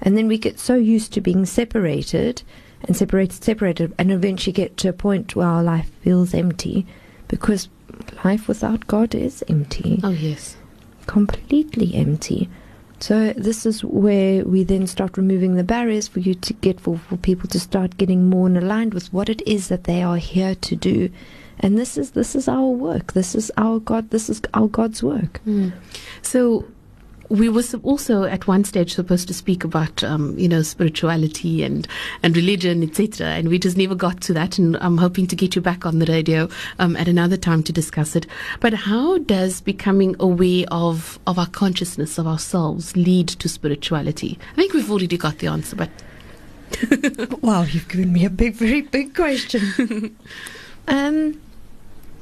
And 0.01 0.17
then 0.17 0.29
we 0.29 0.39
get 0.39 0.61
so 0.61 0.77
used 0.77 1.13
to 1.15 1.21
being 1.21 1.45
separated 1.45 2.43
and 2.83 2.97
separated, 2.97 3.43
separated, 3.43 3.93
and 3.99 4.13
eventually 4.13 4.53
get 4.53 4.77
to 4.79 4.89
a 4.89 4.93
point 4.93 5.35
where 5.35 5.49
our 5.49 5.65
life 5.65 5.91
feels 6.01 6.33
empty 6.33 6.87
because 7.27 7.69
life 8.25 8.47
without 8.47 8.87
God 8.87 9.17
is 9.17 9.43
empty. 9.49 10.01
Oh, 10.05 10.11
yes 10.11 10.57
completely 11.07 11.95
empty. 11.95 12.49
So 13.01 13.33
this 13.33 13.67
is 13.67 13.85
where 13.85 14.45
we 14.45 14.63
then 14.63 14.87
start 14.87 15.17
removing 15.17 15.57
the 15.57 15.65
barriers 15.65 16.07
for 16.07 16.21
you 16.21 16.35
to 16.37 16.53
get 16.55 16.81
for, 16.81 16.99
for 16.99 17.17
people 17.17 17.49
to 17.49 17.59
start 17.59 17.97
getting 17.97 18.31
more 18.31 18.47
in 18.47 18.57
aligned 18.57 18.95
with 18.95 19.13
what 19.13 19.29
it 19.29 19.43
is 19.47 19.69
that 19.69 19.85
they 19.85 20.03
are 20.03 20.19
here 20.19 20.55
to 20.55 20.77
do. 20.77 21.11
And 21.59 21.77
this 21.77 21.99
is 21.99 22.13
this 22.13 22.37
is 22.37 22.47
our 22.47 22.69
work. 22.69 23.13
This 23.13 23.35
is 23.35 23.51
our 23.57 23.81
God. 23.81 24.11
This 24.11 24.31
is 24.31 24.41
our 24.55 24.69
God's 24.69 25.03
work. 25.03 25.41
Mm. 25.47 25.73
So 26.23 26.65
we 27.33 27.49
were 27.49 27.63
also 27.83 28.25
at 28.25 28.47
one 28.47 28.63
stage 28.63 28.95
supposed 28.95 29.27
to 29.27 29.33
speak 29.33 29.65
about 29.65 30.05
um, 30.05 30.39
you 30.39 30.47
know 30.47 30.61
spirituality 30.61 31.63
and 31.63 31.89
and 32.23 32.37
religion 32.37 32.83
etc 32.83 33.27
and 33.29 33.49
we 33.49 33.59
just 33.59 33.79
never 33.79 33.95
got 33.95 34.21
to 34.21 34.35
that 34.35 34.59
and 34.59 34.77
I'm 34.77 34.99
hoping 34.99 35.27
to 35.29 35.37
get 35.37 35.57
you 35.57 35.63
back 35.63 35.87
on 35.87 35.99
the 35.99 36.05
radio 36.05 36.47
um, 36.79 36.95
at 36.95 37.09
another 37.09 37.39
time 37.39 37.63
to 37.63 37.73
discuss 37.73 38.15
it. 38.15 38.27
But 38.61 38.75
how 38.75 39.17
does 39.19 39.63
becoming 39.63 40.15
aware 40.21 40.67
of 40.71 41.19
of 41.27 41.39
our 41.39 41.47
consciousness 41.47 42.19
of 42.19 42.27
ourselves 42.27 42.95
lead 42.97 43.29
to 43.29 43.49
spirituality? 43.49 44.39
I 44.53 44.57
think 44.57 44.75
we've 44.75 44.91
already 44.91 45.17
got 45.17 45.39
the 45.39 45.47
answer 45.47 45.75
but 45.75 45.91
wow 47.43 47.63
you've 47.63 47.89
given 47.89 48.13
me 48.13 48.27
a 48.27 48.31
big 48.31 48.55
very 48.55 48.83
big 48.83 49.15
question. 49.15 50.17
Um 50.89 51.41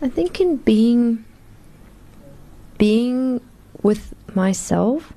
I 0.02 0.08
think 0.08 0.38
in 0.38 0.58
being 0.58 1.24
being 2.78 3.40
with 3.82 4.14
myself. 4.36 5.12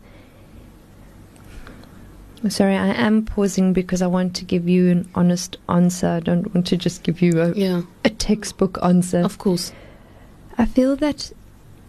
Sorry, 2.50 2.76
I 2.76 2.88
am 2.88 3.24
pausing 3.24 3.72
because 3.72 4.02
I 4.02 4.08
want 4.08 4.36
to 4.36 4.46
give 4.46 4.68
you 4.68 4.92
an 4.92 5.10
honest 5.16 5.58
answer. 5.70 6.08
I 6.08 6.20
don't 6.20 6.54
want 6.54 6.68
to 6.68 6.78
just 6.78 7.04
give 7.04 7.22
you 7.22 7.40
a, 7.42 7.54
yeah. 7.54 7.84
a 8.04 8.10
textbook 8.10 8.78
answer. 8.84 9.20
Of 9.20 9.38
course. 9.38 9.72
I 10.58 10.66
feel 10.66 10.98
that 10.98 11.32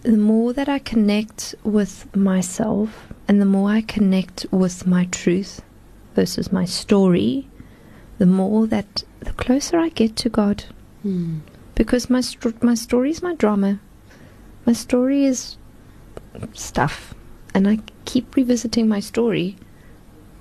the 0.03 0.17
more 0.17 0.53
that 0.53 0.69
I 0.69 0.79
connect 0.79 1.57
with 1.65 2.15
myself 2.15 3.13
and 3.27 3.41
the 3.41 3.47
more 3.47 3.71
I 3.71 3.81
connect 3.81 4.47
with 4.53 4.87
my 4.87 5.07
truth 5.07 5.61
versus 6.15 6.53
my 6.53 6.67
story, 6.67 7.49
the 8.19 8.27
more 8.27 8.67
that 8.69 9.03
the 9.21 9.33
closer 9.33 9.79
I 9.79 9.89
get 9.89 10.15
to 10.17 10.29
God. 10.29 10.65
Mm. 11.05 11.41
Because 11.75 12.09
my, 12.09 12.23
my 12.63 12.75
story 12.75 13.11
is 13.11 13.23
my 13.23 13.35
drama. 13.35 13.81
My 14.67 14.73
story 14.73 15.25
is 15.25 15.57
stuff. 16.53 17.15
And 17.55 17.69
I 17.69 17.79
keep 18.05 18.35
revisiting 18.35 18.89
my 18.89 19.01
story, 19.01 19.57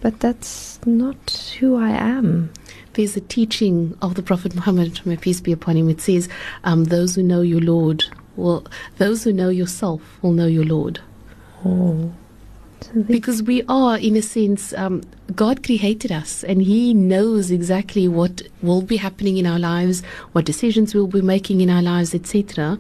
but 0.02 0.20
that's 0.20 0.80
not 0.86 1.56
who 1.60 1.76
I 1.76 1.92
am. 1.92 2.52
There's 2.94 3.16
a 3.16 3.22
teaching 3.22 3.98
of 4.02 4.16
the 4.16 4.24
Prophet 4.24 4.56
Muhammad, 4.56 5.06
may 5.06 5.18
peace 5.18 5.42
be 5.42 5.52
upon 5.52 5.78
him. 5.78 5.90
It 5.90 6.02
says, 6.02 6.28
um, 6.64 6.86
"Those 6.86 7.16
who 7.16 7.24
know 7.24 7.42
your 7.42 7.62
Lord 7.62 8.04
will, 8.36 8.66
those 8.98 9.24
who 9.24 9.34
know 9.34 9.50
yourself 9.50 10.02
will 10.22 10.34
know 10.34 10.48
your 10.48 10.66
Lord." 10.66 11.00
Oh, 11.66 12.12
because 13.08 13.42
we 13.42 13.64
are, 13.70 13.98
in 13.98 14.16
a 14.16 14.22
sense, 14.22 14.74
um, 14.74 15.04
God 15.36 15.64
created 15.64 16.12
us, 16.12 16.44
and 16.44 16.62
He 16.62 16.94
knows 16.94 17.50
exactly 17.50 18.08
what 18.08 18.42
will 18.62 18.82
be 18.82 18.98
happening 18.98 19.38
in 19.38 19.48
our 19.48 19.60
lives, 19.60 20.04
what 20.34 20.46
decisions 20.46 20.94
we'll 20.94 21.08
be 21.08 21.22
making 21.22 21.62
in 21.62 21.70
our 21.70 21.82
lives, 21.82 22.14
etc 22.14 22.78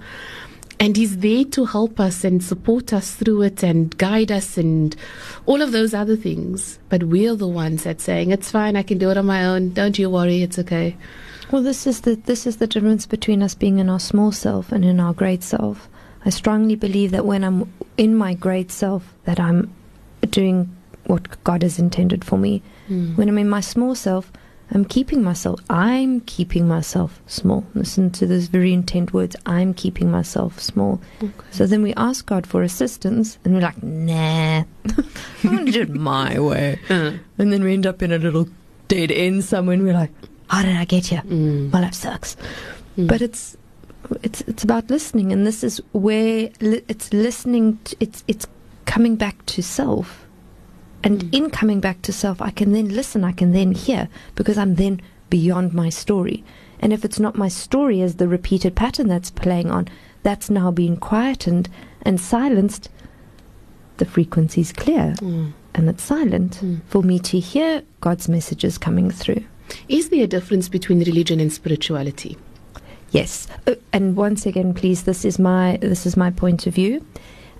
and 0.83 0.97
he's 0.97 1.19
there 1.19 1.45
to 1.45 1.63
help 1.63 1.97
us 1.97 2.25
and 2.25 2.43
support 2.43 2.91
us 2.91 3.15
through 3.15 3.41
it 3.43 3.63
and 3.63 3.97
guide 3.97 4.29
us 4.33 4.57
and 4.57 4.97
all 5.45 5.61
of 5.61 5.71
those 5.71 5.93
other 5.93 6.17
things. 6.17 6.77
But 6.89 7.03
we're 7.03 7.35
the 7.35 7.47
ones 7.47 7.85
that 7.85 8.01
saying 8.01 8.31
it's 8.31 8.51
fine 8.51 8.75
i 8.75 8.83
can 8.83 8.97
do 8.97 9.09
it 9.09 9.17
on 9.17 9.25
my 9.25 9.45
own. 9.45 9.69
Don't 9.69 9.97
you 9.97 10.09
worry 10.09 10.43
it's 10.43 10.59
okay. 10.59 10.97
Well 11.51 11.63
this 11.63 11.87
is 11.87 12.01
the 12.01 12.15
this 12.15 12.45
is 12.45 12.57
the 12.57 12.67
difference 12.67 13.05
between 13.05 13.41
us 13.41 13.55
being 13.55 13.79
in 13.79 13.89
our 13.89 13.99
small 13.99 14.33
self 14.33 14.73
and 14.73 14.83
in 14.83 14.99
our 14.99 15.13
great 15.13 15.41
self. 15.41 15.87
I 16.25 16.31
strongly 16.31 16.75
believe 16.75 17.11
that 17.11 17.25
when 17.25 17.45
i'm 17.45 17.73
in 17.95 18.13
my 18.17 18.33
great 18.33 18.69
self 18.69 19.13
that 19.23 19.39
i'm 19.39 19.73
doing 20.29 20.75
what 21.05 21.41
god 21.45 21.63
has 21.63 21.79
intended 21.79 22.25
for 22.25 22.37
me. 22.37 22.61
Mm. 22.89 23.17
when 23.17 23.29
i'm 23.29 23.37
in 23.37 23.47
my 23.47 23.61
small 23.61 23.95
self 23.95 24.33
I'm 24.73 24.85
keeping 24.85 25.21
myself, 25.21 25.59
I'm 25.69 26.21
keeping 26.21 26.67
myself 26.67 27.21
small. 27.27 27.63
Listen 27.75 28.09
to 28.11 28.25
those 28.25 28.47
very 28.47 28.73
intent 28.73 29.13
words. 29.13 29.35
I'm 29.45 29.73
keeping 29.73 30.09
myself 30.09 30.59
small. 30.59 30.99
Okay. 31.21 31.31
So 31.51 31.67
then 31.67 31.83
we 31.83 31.93
ask 31.93 32.25
God 32.25 32.47
for 32.47 32.63
assistance 32.63 33.37
and 33.45 33.53
we're 33.53 33.61
like, 33.61 33.81
nah, 33.83 34.63
I'm 34.85 35.05
going 35.43 35.65
to 35.67 35.71
do 35.71 35.81
it 35.81 35.89
my 35.91 36.39
way. 36.39 36.79
Uh. 36.89 37.13
And 37.37 37.53
then 37.53 37.63
we 37.63 37.73
end 37.73 37.85
up 37.85 38.01
in 38.01 38.11
a 38.11 38.17
little 38.17 38.49
dead 38.87 39.11
end 39.11 39.43
somewhere 39.43 39.75
and 39.75 39.83
we're 39.83 39.93
like, 39.93 40.11
how 40.49 40.63
did 40.63 40.75
I 40.75 40.85
get 40.85 41.05
here? 41.05 41.21
Mm. 41.21 41.71
My 41.71 41.81
life 41.81 41.93
sucks. 41.93 42.35
Mm. 42.97 43.07
But 43.07 43.21
it's, 43.21 43.55
it's, 44.23 44.41
it's 44.41 44.63
about 44.63 44.89
listening. 44.89 45.31
And 45.31 45.45
this 45.45 45.63
is 45.63 45.81
where 45.91 46.49
li- 46.61 46.83
it's 46.87 47.13
listening, 47.13 47.77
to, 47.83 47.95
it's, 47.99 48.23
it's 48.27 48.47
coming 48.85 49.17
back 49.17 49.45
to 49.45 49.61
self 49.61 50.22
and 51.03 51.25
mm. 51.25 51.33
in 51.33 51.49
coming 51.49 51.79
back 51.79 52.01
to 52.03 52.13
self, 52.13 52.41
I 52.41 52.51
can 52.51 52.71
then 52.71 52.89
listen, 52.89 53.23
I 53.23 53.31
can 53.31 53.51
then 53.51 53.73
hear, 53.73 54.09
because 54.35 54.57
I'm 54.57 54.75
then 54.75 55.01
beyond 55.29 55.73
my 55.73 55.89
story. 55.89 56.43
And 56.79 56.93
if 56.93 57.05
it's 57.05 57.19
not 57.19 57.37
my 57.37 57.47
story 57.47 58.01
as 58.01 58.15
the 58.15 58.27
repeated 58.27 58.75
pattern 58.75 59.07
that's 59.07 59.31
playing 59.31 59.71
on, 59.71 59.87
that's 60.21 60.49
now 60.49 60.71
being 60.71 60.97
quietened 60.97 61.69
and 62.01 62.19
silenced, 62.19 62.89
the 63.97 64.05
frequency's 64.05 64.71
clear 64.71 65.15
mm. 65.19 65.53
and 65.75 65.89
it's 65.89 66.03
silent 66.03 66.59
mm. 66.61 66.81
for 66.87 67.03
me 67.03 67.19
to 67.19 67.39
hear 67.39 67.83
God's 68.01 68.27
messages 68.27 68.77
coming 68.77 69.11
through. 69.11 69.43
Is 69.87 70.09
there 70.09 70.23
a 70.23 70.27
difference 70.27 70.69
between 70.69 70.99
religion 70.99 71.39
and 71.39 71.51
spirituality? 71.51 72.37
Yes, 73.11 73.47
uh, 73.67 73.75
and 73.91 74.15
once 74.15 74.45
again, 74.45 74.73
please, 74.73 75.03
this 75.03 75.23
is 75.23 75.37
my 75.37 75.77
this 75.81 76.05
is 76.05 76.17
my 76.17 76.31
point 76.31 76.65
of 76.65 76.73
view. 76.73 77.05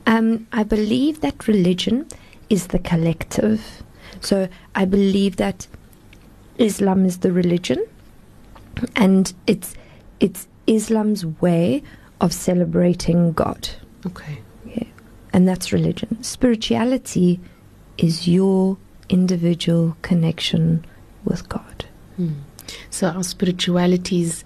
Um, 0.07 0.47
I 0.51 0.63
believe 0.63 1.21
that 1.21 1.47
religion 1.47 2.07
is 2.49 2.67
the 2.67 2.79
collective. 2.79 3.83
So 4.21 4.47
I 4.75 4.85
believe 4.85 5.37
that 5.37 5.67
Islam 6.57 7.05
is 7.05 7.19
the 7.19 7.31
religion, 7.31 7.83
and 8.95 9.33
it's 9.47 9.73
it's 10.19 10.47
Islam's 10.67 11.25
way 11.25 11.83
of 12.21 12.31
celebrating 12.33 13.33
God, 13.33 13.69
Okay. 14.05 14.39
Yeah. 14.65 14.83
and 15.33 15.47
that's 15.47 15.73
religion. 15.73 16.21
Spirituality 16.23 17.39
is 17.97 18.27
your 18.27 18.77
individual 19.09 19.97
connection 20.01 20.85
with 21.25 21.49
God. 21.49 21.85
Hmm. 22.15 22.29
So 22.89 23.07
our 23.09 23.23
spirituality 23.23 24.21
is 24.21 24.43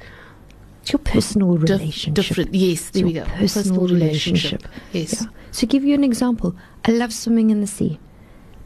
It's 0.82 0.92
your 0.94 1.00
personal 1.00 1.58
relationship. 1.58 2.14
different. 2.16 2.56
Yes, 2.56 2.90
there 2.90 3.06
It's 3.06 3.14
we 3.14 3.14
go. 3.14 3.26
personal 3.38 3.88
relationship. 3.88 4.68
Yes. 4.94 5.22
Yeah. 5.22 5.28
So, 5.52 5.68
give 5.68 5.84
you 5.84 5.94
an 5.94 6.04
example. 6.04 6.56
I 6.86 6.92
love 6.92 7.14
swimming 7.14 7.50
in 7.50 7.62
the 7.62 7.68
sea. 7.68 8.00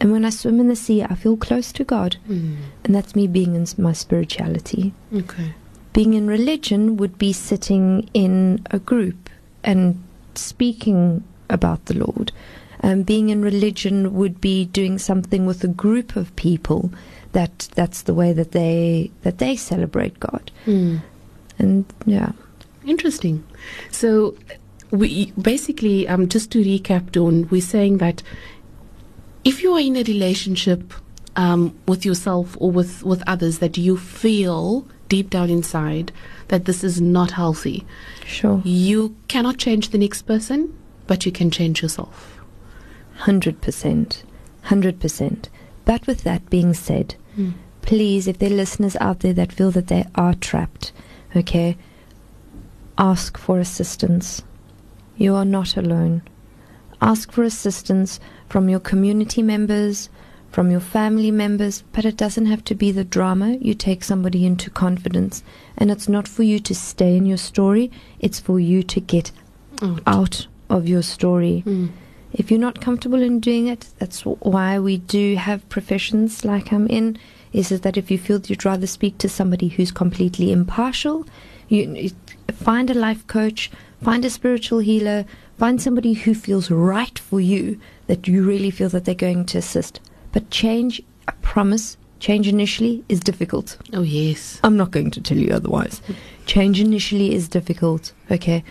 And 0.01 0.11
when 0.11 0.25
I 0.25 0.31
swim 0.31 0.59
in 0.59 0.67
the 0.67 0.75
sea, 0.75 1.03
I 1.03 1.13
feel 1.13 1.37
close 1.37 1.71
to 1.73 1.83
God. 1.83 2.17
Mm. 2.27 2.57
And 2.83 2.95
that's 2.95 3.15
me 3.15 3.27
being 3.27 3.53
in 3.53 3.67
my 3.77 3.93
spirituality. 3.93 4.93
Okay. 5.15 5.53
Being 5.93 6.15
in 6.15 6.25
religion 6.25 6.97
would 6.97 7.19
be 7.19 7.31
sitting 7.31 8.09
in 8.11 8.65
a 8.71 8.79
group 8.79 9.29
and 9.63 10.01
speaking 10.33 11.23
about 11.51 11.85
the 11.85 11.93
Lord. 11.93 12.31
Um, 12.81 13.03
being 13.03 13.29
in 13.29 13.43
religion 13.43 14.15
would 14.15 14.41
be 14.41 14.65
doing 14.65 14.97
something 14.97 15.45
with 15.45 15.63
a 15.63 15.67
group 15.67 16.15
of 16.15 16.35
people. 16.35 16.91
That 17.33 17.69
that's 17.75 18.01
the 18.01 18.15
way 18.15 18.33
that 18.33 18.53
they 18.53 19.11
that 19.21 19.37
they 19.37 19.55
celebrate 19.55 20.19
God. 20.19 20.49
Mm. 20.65 21.01
And 21.59 21.85
yeah, 22.07 22.31
Interesting. 22.85 23.43
So, 23.91 24.35
we 24.91 25.31
basically, 25.31 26.07
um, 26.07 26.27
just 26.27 26.51
to 26.51 26.63
recap, 26.63 27.11
Dawn, 27.11 27.47
we're 27.49 27.61
saying 27.61 27.97
that 27.97 28.21
if 29.43 29.63
you 29.63 29.73
are 29.73 29.79
in 29.79 29.95
a 29.95 30.03
relationship 30.03 30.93
um, 31.35 31.77
with 31.87 32.05
yourself 32.05 32.55
or 32.59 32.71
with, 32.71 33.03
with 33.03 33.23
others 33.25 33.59
that 33.59 33.77
you 33.77 33.97
feel 33.97 34.85
deep 35.07 35.29
down 35.29 35.49
inside 35.49 36.11
that 36.49 36.65
this 36.65 36.83
is 36.83 37.01
not 37.01 37.31
healthy, 37.31 37.85
sure. 38.25 38.61
you 38.65 39.15
cannot 39.27 39.57
change 39.57 39.89
the 39.89 39.97
next 39.97 40.23
person, 40.23 40.77
but 41.07 41.25
you 41.25 41.31
can 41.31 41.49
change 41.49 41.81
yourself. 41.81 42.39
Hundred 43.19 43.61
percent, 43.61 44.23
hundred 44.63 44.99
percent. 44.99 45.49
But 45.85 46.05
with 46.07 46.23
that 46.23 46.49
being 46.49 46.73
said, 46.73 47.15
please, 47.81 48.27
if 48.27 48.39
there 48.39 48.51
are 48.51 48.55
listeners 48.55 48.95
out 48.99 49.21
there 49.21 49.33
that 49.33 49.51
feel 49.51 49.71
that 49.71 49.87
they 49.87 50.05
are 50.15 50.33
trapped, 50.33 50.91
okay, 51.35 51.77
ask 52.97 53.37
for 53.37 53.59
assistance. 53.59 54.43
You 55.21 55.35
are 55.35 55.45
not 55.45 55.77
alone. 55.77 56.23
Ask 56.99 57.31
for 57.31 57.43
assistance 57.43 58.19
from 58.49 58.69
your 58.69 58.79
community 58.79 59.43
members, 59.43 60.09
from 60.51 60.71
your 60.71 60.79
family 60.79 61.29
members, 61.29 61.83
but 61.93 62.05
it 62.05 62.17
doesn't 62.17 62.47
have 62.47 62.63
to 62.65 62.73
be 62.75 62.91
the 62.91 63.03
drama. 63.03 63.57
You 63.61 63.75
take 63.75 64.03
somebody 64.03 64.47
into 64.47 64.71
confidence, 64.71 65.43
and 65.77 65.91
it's 65.91 66.09
not 66.09 66.27
for 66.27 66.41
you 66.41 66.57
to 66.61 66.73
stay 66.73 67.15
in 67.15 67.27
your 67.27 67.37
story, 67.37 67.91
it's 68.19 68.39
for 68.39 68.59
you 68.59 68.81
to 68.83 68.99
get 68.99 69.31
Oh, 69.83 69.99
out 70.07 70.47
of 70.69 70.87
your 70.87 71.03
story. 71.03 71.63
mm. 71.67 71.89
If 72.33 72.49
you're 72.49 72.59
not 72.67 72.81
comfortable 72.81 73.21
in 73.21 73.39
doing 73.41 73.67
it, 73.67 73.89
that's 73.99 74.21
why 74.25 74.79
we 74.79 74.97
do 74.97 75.35
have 75.35 75.67
professions 75.69 76.43
like 76.45 76.71
I'm 76.73 76.87
in. 76.87 77.17
Is 77.53 77.69
that 77.69 77.97
if 77.97 78.09
you 78.09 78.17
feel 78.17 78.39
that 78.39 78.49
you'd 78.49 78.63
rather 78.65 78.87
speak 78.87 79.17
to 79.19 79.29
somebody 79.29 79.67
who's 79.67 79.91
completely 79.91 80.51
impartial, 80.51 81.25
you 81.71 82.11
find 82.51 82.89
a 82.89 82.93
life 82.93 83.25
coach, 83.27 83.71
find 84.03 84.25
a 84.25 84.29
spiritual 84.29 84.79
healer, 84.79 85.25
find 85.57 85.81
somebody 85.81 86.13
who 86.13 86.33
feels 86.33 86.69
right 86.69 87.17
for 87.17 87.39
you 87.39 87.79
that 88.07 88.27
you 88.27 88.43
really 88.43 88.71
feel 88.71 88.89
that 88.89 89.05
they're 89.05 89.15
going 89.15 89.45
to 89.45 89.57
assist. 89.57 89.99
But 90.31 90.49
change, 90.49 91.01
I 91.27 91.33
promise, 91.41 91.97
change 92.19 92.47
initially 92.47 93.03
is 93.09 93.19
difficult. 93.19 93.77
Oh, 93.93 94.01
yes. 94.01 94.59
I'm 94.63 94.77
not 94.77 94.91
going 94.91 95.11
to 95.11 95.21
tell 95.21 95.37
you 95.37 95.53
otherwise. 95.53 96.01
Change 96.45 96.79
initially 96.79 97.33
is 97.33 97.47
difficult. 97.47 98.13
Okay, 98.29 98.63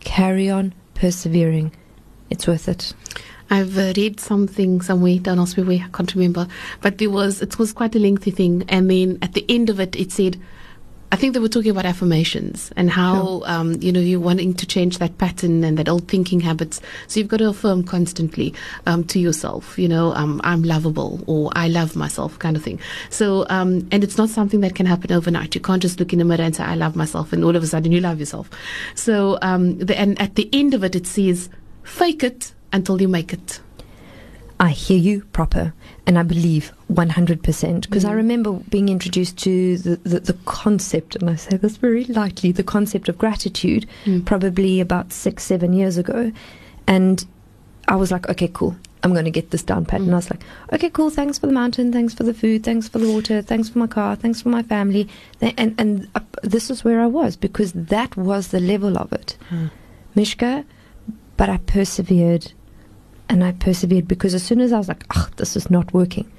carry 0.00 0.50
on 0.50 0.74
persevering. 0.94 1.72
It's 2.30 2.46
worth 2.46 2.68
it. 2.68 2.92
I've 3.50 3.76
uh, 3.76 3.92
read 3.96 4.18
something 4.18 4.80
somewhere, 4.80 5.18
don't 5.18 5.38
ask 5.38 5.58
me 5.58 5.64
where, 5.64 5.84
I 5.84 5.88
can't 5.92 6.14
remember. 6.14 6.48
But 6.80 6.98
there 6.98 7.10
was, 7.10 7.42
it 7.42 7.58
was 7.58 7.72
quite 7.72 7.94
a 7.94 7.98
lengthy 7.98 8.30
thing. 8.30 8.64
And 8.68 8.90
then 8.90 9.18
at 9.20 9.34
the 9.34 9.44
end 9.48 9.68
of 9.68 9.78
it, 9.78 9.94
it 9.94 10.10
said, 10.10 10.40
I 11.12 11.16
think 11.16 11.34
they 11.34 11.40
were 11.40 11.48
talking 11.48 11.70
about 11.70 11.84
affirmations 11.84 12.72
and 12.74 12.88
how, 12.88 13.42
um, 13.44 13.74
you 13.82 13.92
know, 13.92 14.00
you're 14.00 14.18
wanting 14.18 14.54
to 14.54 14.66
change 14.66 14.96
that 14.96 15.18
pattern 15.18 15.62
and 15.62 15.76
that 15.76 15.86
old 15.86 16.08
thinking 16.08 16.40
habits. 16.40 16.80
So 17.06 17.20
you've 17.20 17.28
got 17.28 17.36
to 17.36 17.50
affirm 17.50 17.84
constantly 17.84 18.54
um, 18.86 19.04
to 19.04 19.20
yourself, 19.20 19.78
you 19.78 19.88
know, 19.88 20.14
um, 20.14 20.40
I'm 20.42 20.62
lovable 20.62 21.22
or 21.26 21.50
I 21.54 21.68
love 21.68 21.96
myself 21.96 22.38
kind 22.38 22.56
of 22.56 22.62
thing. 22.62 22.80
So, 23.10 23.44
um, 23.50 23.86
and 23.92 24.02
it's 24.02 24.16
not 24.16 24.30
something 24.30 24.60
that 24.60 24.74
can 24.74 24.86
happen 24.86 25.12
overnight. 25.12 25.54
You 25.54 25.60
can't 25.60 25.82
just 25.82 26.00
look 26.00 26.14
in 26.14 26.18
the 26.18 26.24
mirror 26.24 26.44
and 26.44 26.56
say, 26.56 26.64
I 26.64 26.76
love 26.76 26.96
myself 26.96 27.34
and 27.34 27.44
all 27.44 27.54
of 27.54 27.62
a 27.62 27.66
sudden 27.66 27.92
you 27.92 28.00
love 28.00 28.18
yourself. 28.18 28.48
So, 28.94 29.38
um, 29.42 29.76
the, 29.76 29.98
and 29.98 30.18
at 30.18 30.36
the 30.36 30.48
end 30.50 30.72
of 30.72 30.82
it, 30.82 30.96
it 30.96 31.06
says, 31.06 31.50
fake 31.82 32.24
it 32.24 32.54
until 32.72 33.02
you 33.02 33.08
make 33.08 33.34
it. 33.34 33.60
I 34.58 34.70
hear 34.70 34.98
you 34.98 35.24
proper, 35.32 35.74
and 36.06 36.18
I 36.18 36.22
believe 36.24 36.72
100%. 36.92 37.82
Because 37.82 38.04
I 38.04 38.12
Mm. 38.12 38.16
remember 38.16 38.52
being 38.68 38.88
introduced 38.88 39.36
to 39.38 39.78
the, 39.78 39.96
the, 40.04 40.20
the 40.20 40.32
concept, 40.44 41.14
and 41.16 41.30
I 41.30 41.36
say 41.36 41.56
this 41.56 41.76
very 41.76 42.04
lightly, 42.06 42.50
the 42.52 42.64
concept 42.64 43.08
of 43.08 43.18
gratitude, 43.18 43.86
Mm. 44.04 44.24
probably 44.24 44.80
about 44.80 45.12
six, 45.12 45.44
seven 45.44 45.72
years 45.72 45.96
ago. 45.98 46.32
And 46.86 47.24
I 47.88 47.96
was 47.96 48.10
like, 48.10 48.28
okay, 48.28 48.48
cool. 48.52 48.74
I'm 49.04 49.12
going 49.12 49.24
to 49.24 49.30
get 49.32 49.50
this 49.50 49.62
down 49.64 49.84
pat. 49.84 50.00
Mm. 50.00 50.04
And 50.04 50.12
I 50.12 50.16
was 50.16 50.30
like, 50.30 50.42
okay, 50.72 50.88
cool. 50.90 51.10
Thanks 51.10 51.38
for 51.38 51.46
the 51.48 51.52
mountain. 51.52 51.92
Thanks 51.92 52.14
for 52.14 52.22
the 52.22 52.34
food. 52.34 52.62
Thanks 52.64 52.88
for 52.88 52.98
the 53.00 53.10
water. 53.12 53.42
Thanks 53.42 53.68
for 53.68 53.78
my 53.80 53.88
car. 53.88 54.14
Thanks 54.16 54.40
for 54.42 54.48
my 54.48 54.62
family. 54.62 55.08
And, 55.40 55.74
and 55.78 56.08
uh, 56.14 56.20
this 56.44 56.70
is 56.70 56.84
where 56.84 57.00
I 57.00 57.06
was 57.08 57.36
because 57.36 57.72
that 57.72 58.16
was 58.16 58.48
the 58.48 58.60
level 58.60 58.96
of 58.98 59.12
it. 59.12 59.36
Mishka, 60.14 60.64
but 61.36 61.48
I 61.48 61.56
persevered 61.58 62.52
and 63.32 63.42
I 63.42 63.52
persevered 63.52 64.06
because 64.06 64.34
as 64.34 64.42
soon 64.42 64.60
as 64.60 64.72
I 64.72 64.78
was 64.78 64.88
like, 64.88 65.04
oh, 65.16 65.28
this 65.36 65.56
is 65.56 65.70
not 65.70 65.92
working, 65.92 66.30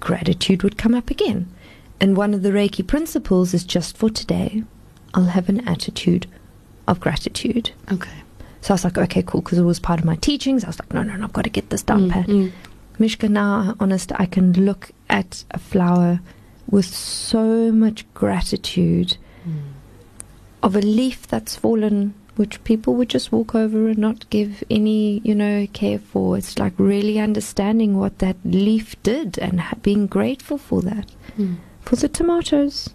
gratitude 0.00 0.62
would 0.62 0.76
come 0.76 0.94
up 0.94 1.10
again. 1.10 1.48
And 2.00 2.16
one 2.16 2.34
of 2.34 2.42
the 2.42 2.50
Reiki 2.50 2.86
principles 2.86 3.54
is 3.54 3.64
just 3.64 3.96
for 3.96 4.10
today, 4.10 4.64
I'll 5.14 5.26
have 5.26 5.48
an 5.48 5.66
attitude 5.68 6.26
of 6.88 7.00
gratitude. 7.00 7.70
Okay. 7.90 8.10
So 8.60 8.72
I 8.72 8.74
was 8.74 8.84
like, 8.84 8.98
okay, 8.98 9.22
cool, 9.22 9.42
because 9.42 9.58
it 9.58 9.62
was 9.62 9.78
part 9.78 10.00
of 10.00 10.04
my 10.06 10.16
teachings. 10.16 10.64
I 10.64 10.68
was 10.68 10.78
like, 10.78 10.92
no, 10.92 11.02
no, 11.02 11.16
no, 11.16 11.24
I've 11.24 11.32
got 11.32 11.44
to 11.44 11.50
get 11.50 11.70
this 11.70 11.82
down 11.82 12.08
Mm, 12.08 12.10
pat. 12.10 12.26
mm. 12.26 12.52
Mishka, 12.98 13.28
now, 13.28 13.74
honest, 13.80 14.10
I 14.16 14.26
can 14.26 14.52
look 14.52 14.90
at 15.08 15.44
a 15.50 15.58
flower 15.58 16.20
with 16.70 16.86
so 16.86 17.70
much 17.72 18.04
gratitude 18.14 19.16
of 20.62 20.74
a 20.76 20.80
leaf 20.80 21.26
that's 21.26 21.56
fallen, 21.56 22.14
which 22.36 22.62
people 22.64 22.94
would 22.94 23.08
just 23.08 23.30
walk 23.30 23.54
over 23.54 23.88
and 23.88 23.98
not 23.98 24.28
give 24.30 24.64
any, 24.70 25.20
you 25.24 25.34
know, 25.34 25.66
care 25.72 25.98
for. 25.98 26.36
It's 26.36 26.58
like 26.58 26.72
really 26.78 27.18
understanding 27.20 27.96
what 27.96 28.18
that 28.18 28.36
leaf 28.44 29.00
did 29.02 29.38
and 29.38 29.60
ha- 29.60 29.76
being 29.82 30.06
grateful 30.06 30.58
for 30.58 30.82
that. 30.82 31.12
Mm. 31.38 31.56
For 31.82 31.96
the 31.96 32.08
tomatoes, 32.08 32.90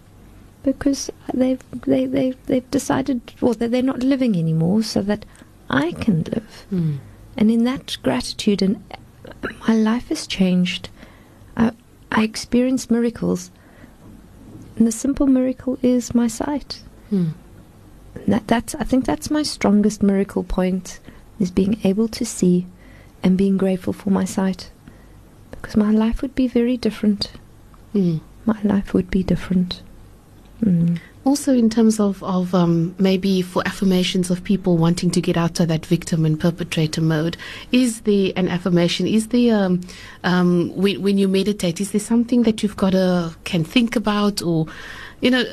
because 0.62 1.10
they've 1.32 1.62
they 1.82 2.06
they 2.06 2.34
they've 2.46 2.70
decided, 2.70 3.20
well, 3.40 3.54
that 3.54 3.70
they're 3.70 3.82
not 3.82 4.02
living 4.02 4.36
anymore, 4.36 4.82
so 4.82 5.00
that 5.02 5.24
I 5.70 5.92
can 5.92 6.24
live. 6.24 6.66
Mm. 6.72 6.98
And 7.36 7.50
in 7.50 7.64
that 7.64 7.96
gratitude, 8.02 8.60
and 8.60 8.82
my 9.66 9.74
life 9.74 10.08
has 10.08 10.26
changed. 10.26 10.88
I, 11.56 11.72
I 12.12 12.24
experience 12.24 12.90
miracles, 12.90 13.50
and 14.76 14.86
the 14.86 14.92
simple 14.92 15.26
miracle 15.26 15.78
is 15.82 16.14
my 16.14 16.26
sight. 16.26 16.82
Mm. 17.12 17.32
That, 18.26 18.46
that's 18.46 18.74
I 18.74 18.84
think 18.84 19.04
that's 19.04 19.30
my 19.30 19.42
strongest 19.42 20.02
miracle 20.02 20.44
point 20.44 21.00
is 21.38 21.50
being 21.50 21.80
able 21.84 22.08
to 22.08 22.24
see 22.24 22.66
and 23.22 23.36
being 23.36 23.56
grateful 23.56 23.92
for 23.92 24.10
my 24.10 24.24
sight, 24.24 24.70
because 25.50 25.76
my 25.76 25.90
life 25.90 26.22
would 26.22 26.34
be 26.34 26.48
very 26.48 26.76
different. 26.76 27.32
Mm. 27.94 28.20
My 28.46 28.60
life 28.62 28.94
would 28.94 29.10
be 29.10 29.22
different. 29.22 29.82
Mm. 30.62 30.98
Also, 31.24 31.52
in 31.52 31.68
terms 31.68 32.00
of, 32.00 32.22
of 32.22 32.54
um, 32.54 32.94
maybe 32.98 33.42
for 33.42 33.62
affirmations 33.66 34.30
of 34.30 34.42
people 34.42 34.78
wanting 34.78 35.10
to 35.10 35.20
get 35.20 35.36
out 35.36 35.60
of 35.60 35.68
that 35.68 35.84
victim 35.84 36.24
and 36.24 36.40
perpetrator 36.40 37.02
mode, 37.02 37.36
is 37.72 38.02
there 38.02 38.32
an 38.36 38.48
affirmation? 38.48 39.06
Is 39.06 39.28
there, 39.28 39.54
um, 39.54 39.80
um, 40.24 40.74
when, 40.74 41.02
when 41.02 41.18
you 41.18 41.28
meditate, 41.28 41.80
is 41.80 41.92
there 41.92 42.00
something 42.00 42.44
that 42.44 42.62
you've 42.62 42.76
got 42.76 42.90
to 42.90 43.34
can 43.44 43.64
think 43.64 43.96
about, 43.96 44.40
or 44.40 44.66
you 45.20 45.30
know, 45.30 45.44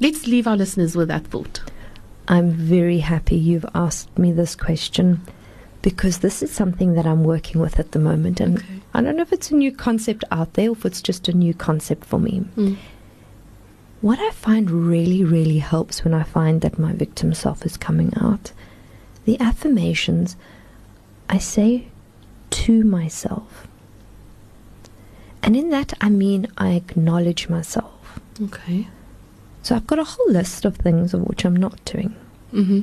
let's 0.00 0.26
leave 0.26 0.46
our 0.46 0.56
listeners 0.56 0.94
with 0.94 1.08
that 1.08 1.26
thought. 1.26 1.62
I'm 2.28 2.50
very 2.50 2.98
happy 2.98 3.36
you've 3.36 3.66
asked 3.74 4.16
me 4.18 4.32
this 4.32 4.56
question 4.56 5.20
because 5.82 6.18
this 6.18 6.42
is 6.42 6.50
something 6.50 6.94
that 6.94 7.06
I'm 7.06 7.24
working 7.24 7.60
with 7.60 7.78
at 7.78 7.92
the 7.92 7.98
moment. 7.98 8.40
And 8.40 8.58
Okay. 8.58 8.80
I 8.94 9.02
don't 9.02 9.16
know 9.16 9.22
if 9.22 9.32
it's 9.32 9.50
a 9.50 9.54
new 9.54 9.70
concept 9.72 10.24
out 10.30 10.54
there 10.54 10.70
or 10.70 10.72
if 10.72 10.86
it's 10.86 11.02
just 11.02 11.28
a 11.28 11.32
new 11.32 11.52
concept 11.52 12.04
for 12.06 12.18
me. 12.18 12.44
Mm. 12.56 12.76
What 14.00 14.18
I 14.18 14.30
find 14.30 14.70
really, 14.70 15.22
really 15.24 15.58
helps 15.58 16.04
when 16.04 16.14
I 16.14 16.22
find 16.22 16.60
that 16.62 16.78
my 16.78 16.92
victim 16.92 17.34
self 17.34 17.64
is 17.66 17.76
coming 17.76 18.12
out, 18.16 18.52
the 19.26 19.38
affirmations 19.40 20.36
I 21.28 21.38
say 21.38 21.88
to 22.50 22.84
myself. 22.84 23.66
And 25.42 25.56
in 25.56 25.68
that, 25.70 25.92
I 26.00 26.08
mean 26.08 26.46
I 26.56 26.70
acknowledge 26.72 27.48
myself. 27.50 28.18
Okay. 28.40 28.88
So 29.64 29.74
I've 29.74 29.86
got 29.86 29.98
a 29.98 30.04
whole 30.04 30.30
list 30.30 30.64
of 30.64 30.76
things 30.76 31.12
of 31.14 31.22
which 31.22 31.44
I'm 31.44 31.56
not 31.56 31.84
doing. 31.86 32.14
Mm-hmm. 32.52 32.82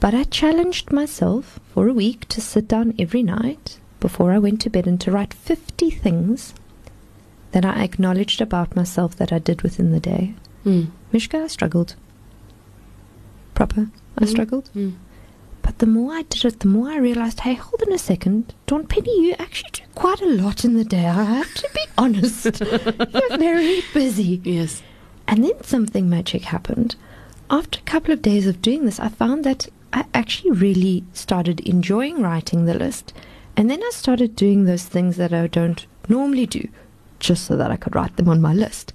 But 0.00 0.14
I 0.14 0.22
challenged 0.24 0.92
myself 0.92 1.58
for 1.72 1.88
a 1.88 1.92
week 1.92 2.26
to 2.28 2.40
sit 2.40 2.68
down 2.68 2.94
every 2.98 3.22
night 3.22 3.78
before 4.00 4.32
I 4.32 4.38
went 4.38 4.60
to 4.62 4.70
bed 4.70 4.86
and 4.86 5.00
to 5.00 5.10
write 5.10 5.34
50 5.34 5.90
things 5.90 6.54
that 7.52 7.64
I 7.64 7.82
acknowledged 7.82 8.40
about 8.40 8.76
myself 8.76 9.16
that 9.16 9.32
I 9.32 9.38
did 9.38 9.62
within 9.62 9.90
the 9.92 10.00
day. 10.00 10.34
Mm. 10.64 10.90
Mishka, 11.12 11.38
I 11.38 11.46
struggled. 11.48 11.96
Proper, 13.54 13.88
I 14.18 14.24
Mhm. 14.24 14.28
struggled. 14.28 14.70
Mm. 14.76 14.94
But 15.62 15.78
the 15.78 15.86
more 15.86 16.12
I 16.12 16.22
did 16.22 16.44
it, 16.44 16.60
the 16.60 16.68
more 16.68 16.90
I 16.90 16.98
realized, 16.98 17.40
hey, 17.40 17.54
hold 17.54 17.82
on 17.86 17.92
a 17.92 17.98
second. 17.98 18.54
Dawn 18.66 18.86
Penny, 18.86 19.26
you 19.26 19.34
actually 19.38 19.70
do 19.72 19.82
quite 19.94 20.20
a 20.20 20.26
lot 20.26 20.64
in 20.64 20.74
the 20.76 20.84
day. 20.84 21.06
I 21.06 21.24
have 21.24 21.54
to 21.54 21.68
be 21.74 21.80
honest. 21.96 22.44
You're 22.60 23.38
very 23.38 23.82
busy. 23.94 24.40
Yes. 24.44 24.82
And 25.26 25.44
then 25.44 25.62
something 25.62 26.08
magic 26.08 26.42
happened. 26.42 26.96
After 27.50 27.78
a 27.78 27.82
couple 27.82 28.12
of 28.12 28.22
days 28.22 28.46
of 28.46 28.62
doing 28.62 28.84
this, 28.84 29.00
I 29.00 29.08
found 29.08 29.44
that 29.44 29.68
I 29.92 30.04
actually 30.12 30.50
really 30.50 31.04
started 31.12 31.60
enjoying 31.60 32.20
writing 32.22 32.64
the 32.64 32.74
list. 32.74 33.12
And 33.56 33.70
then 33.70 33.82
I 33.82 33.90
started 33.92 34.34
doing 34.36 34.64
those 34.64 34.84
things 34.84 35.16
that 35.16 35.32
I 35.32 35.46
don't 35.46 35.86
normally 36.08 36.46
do, 36.46 36.68
just 37.20 37.44
so 37.44 37.56
that 37.56 37.70
I 37.70 37.76
could 37.76 37.94
write 37.94 38.16
them 38.16 38.28
on 38.28 38.40
my 38.40 38.52
list. 38.52 38.92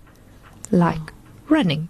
Like 0.72 1.14
running. 1.48 1.90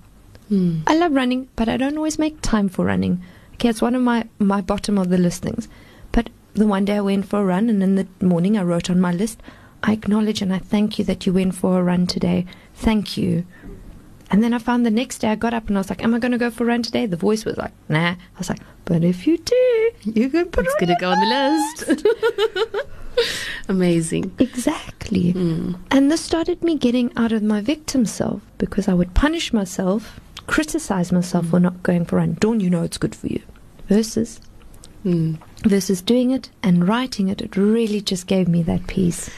Mm. 0.51 0.83
I 0.87 0.95
love 0.95 1.13
running, 1.13 1.47
but 1.55 1.67
I 1.67 1.77
don't 1.77 1.97
always 1.97 2.19
make 2.19 2.41
time 2.41 2.69
for 2.69 2.85
running. 2.85 3.21
Okay, 3.53 3.69
it's 3.69 3.81
one 3.81 3.95
of 3.95 4.01
my, 4.01 4.27
my 4.37 4.61
bottom 4.61 4.97
of 4.97 5.09
the 5.09 5.17
list 5.17 5.41
things. 5.41 5.67
But 6.11 6.29
the 6.53 6.67
one 6.67 6.85
day 6.85 6.97
I 6.97 7.01
went 7.01 7.27
for 7.27 7.41
a 7.41 7.45
run, 7.45 7.69
and 7.69 7.83
in 7.83 7.95
the 7.95 8.07
morning 8.21 8.57
I 8.57 8.63
wrote 8.63 8.89
on 8.89 9.01
my 9.01 9.11
list, 9.11 9.41
I 9.83 9.93
acknowledge 9.93 10.41
and 10.41 10.53
I 10.53 10.59
thank 10.59 10.99
you 10.99 11.05
that 11.05 11.25
you 11.25 11.33
went 11.33 11.55
for 11.55 11.79
a 11.79 11.83
run 11.83 12.05
today. 12.07 12.45
Thank 12.73 13.17
you. 13.17 13.45
And 14.31 14.43
then 14.43 14.53
I 14.53 14.59
found 14.59 14.85
the 14.85 14.91
next 14.91 15.19
day 15.19 15.29
I 15.29 15.35
got 15.35 15.53
up 15.53 15.67
and 15.67 15.77
I 15.77 15.79
was 15.79 15.89
like, 15.89 16.03
Am 16.03 16.13
I 16.13 16.19
going 16.19 16.31
to 16.33 16.37
go 16.37 16.51
for 16.51 16.63
a 16.63 16.67
run 16.67 16.83
today? 16.83 17.05
The 17.05 17.17
voice 17.17 17.45
was 17.45 17.57
like, 17.57 17.71
Nah. 17.89 18.11
I 18.11 18.17
was 18.37 18.49
like, 18.49 18.59
But 18.85 19.03
if 19.03 19.25
you 19.25 19.37
do, 19.37 19.91
you 20.03 20.29
can 20.29 20.45
put 20.45 20.65
It's 20.65 20.75
it 20.75 20.79
going 20.85 20.95
to 20.95 21.01
go 21.01 21.09
on 21.11 21.19
the 21.19 21.95
list. 21.95 22.05
Amazing. 23.67 24.31
Exactly. 24.39 25.33
Mm. 25.33 25.79
And 25.91 26.11
this 26.11 26.21
started 26.21 26.63
me 26.63 26.75
getting 26.77 27.11
out 27.17 27.31
of 27.31 27.43
my 27.43 27.61
victim 27.61 28.05
self 28.05 28.41
because 28.57 28.87
I 28.87 28.93
would 28.93 29.13
punish 29.13 29.51
myself, 29.53 30.19
criticize 30.47 31.11
myself 31.11 31.47
for 31.47 31.59
not 31.59 31.83
going 31.83 32.05
for 32.05 32.17
a 32.17 32.19
run. 32.19 32.37
Don't 32.39 32.59
you 32.61 32.69
know 32.69 32.83
it's 32.83 32.97
good 32.97 33.15
for 33.15 33.27
you. 33.27 33.41
Versus 33.87 34.39
Mm. 35.05 35.37
versus 35.63 36.01
doing 36.01 36.31
it 36.31 36.49
and 36.61 36.85
writing 36.85 37.29
it, 37.29 37.39
it 37.41 37.55
really 37.55 38.01
just 38.01 38.27
gave 38.27 38.49
me 38.49 38.61
that 38.63 38.85
peace. 38.87 39.29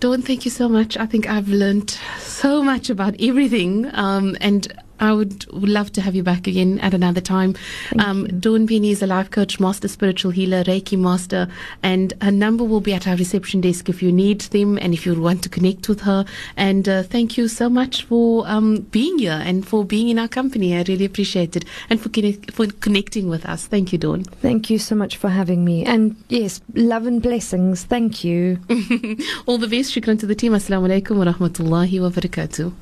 Dawn, 0.00 0.22
thank 0.22 0.46
you 0.46 0.50
so 0.50 0.66
much. 0.66 0.96
I 0.96 1.04
think 1.04 1.28
I've 1.28 1.48
learned 1.48 1.90
so 2.20 2.62
much 2.62 2.88
about 2.88 3.20
everything, 3.20 3.86
um, 3.92 4.34
and 4.40 4.66
I 5.00 5.12
would, 5.12 5.46
would 5.52 5.68
love 5.70 5.92
to 5.92 6.00
have 6.02 6.14
you 6.14 6.22
back 6.22 6.46
again 6.46 6.78
at 6.80 6.94
another 6.94 7.20
time. 7.20 7.54
Thank 7.88 8.02
Um. 8.06 8.26
Dawn 8.40 8.66
Penny 8.66 8.90
is 8.90 9.02
a 9.02 9.06
life 9.06 9.30
coach, 9.30 9.58
master 9.58 9.88
spiritual 9.88 10.30
healer, 10.30 10.62
Reiki 10.64 10.98
master, 10.98 11.48
and 11.82 12.12
her 12.22 12.30
number 12.30 12.64
will 12.64 12.80
be 12.80 12.92
at 12.92 13.06
our 13.08 13.16
reception 13.16 13.60
desk 13.60 13.88
if 13.88 14.02
you 14.02 14.12
need 14.12 14.42
them 14.56 14.78
and 14.80 14.92
if 14.94 15.06
you 15.06 15.14
want 15.20 15.42
to 15.42 15.48
connect 15.48 15.88
with 15.88 16.00
her. 16.02 16.24
And 16.56 16.88
uh, 16.88 17.02
thank 17.02 17.36
you 17.38 17.48
so 17.48 17.68
much 17.68 18.04
for 18.04 18.46
um, 18.46 18.82
being 18.90 19.18
here 19.18 19.40
and 19.44 19.66
for 19.66 19.84
being 19.84 20.08
in 20.08 20.18
our 20.18 20.28
company. 20.28 20.76
I 20.76 20.82
really 20.82 21.04
appreciate 21.06 21.56
it, 21.56 21.64
and 21.88 22.00
for 22.00 22.08
connect- 22.10 22.52
for 22.52 22.66
connecting 22.66 23.28
with 23.28 23.46
us. 23.46 23.66
Thank 23.66 23.92
you, 23.92 23.98
Dawn. 23.98 24.24
Thank 24.24 24.70
you 24.70 24.78
so 24.78 24.94
much 24.94 25.16
for 25.16 25.28
having 25.30 25.64
me. 25.64 25.84
And 25.84 26.16
yes, 26.28 26.60
love 26.74 27.06
and 27.06 27.22
blessings. 27.22 27.84
Thank 27.84 28.22
you. 28.24 28.58
All 29.46 29.58
the 29.58 29.68
best. 29.68 29.94
Shukran 29.94 30.18
to 30.20 30.26
the 30.26 30.34
team. 30.34 30.52
Assalamu 30.52 30.88
alaikum 30.88 31.16
wa 31.16 31.32
rahmatullahi 31.32 32.00
wa 32.00 32.08
barakatuh. 32.10 32.72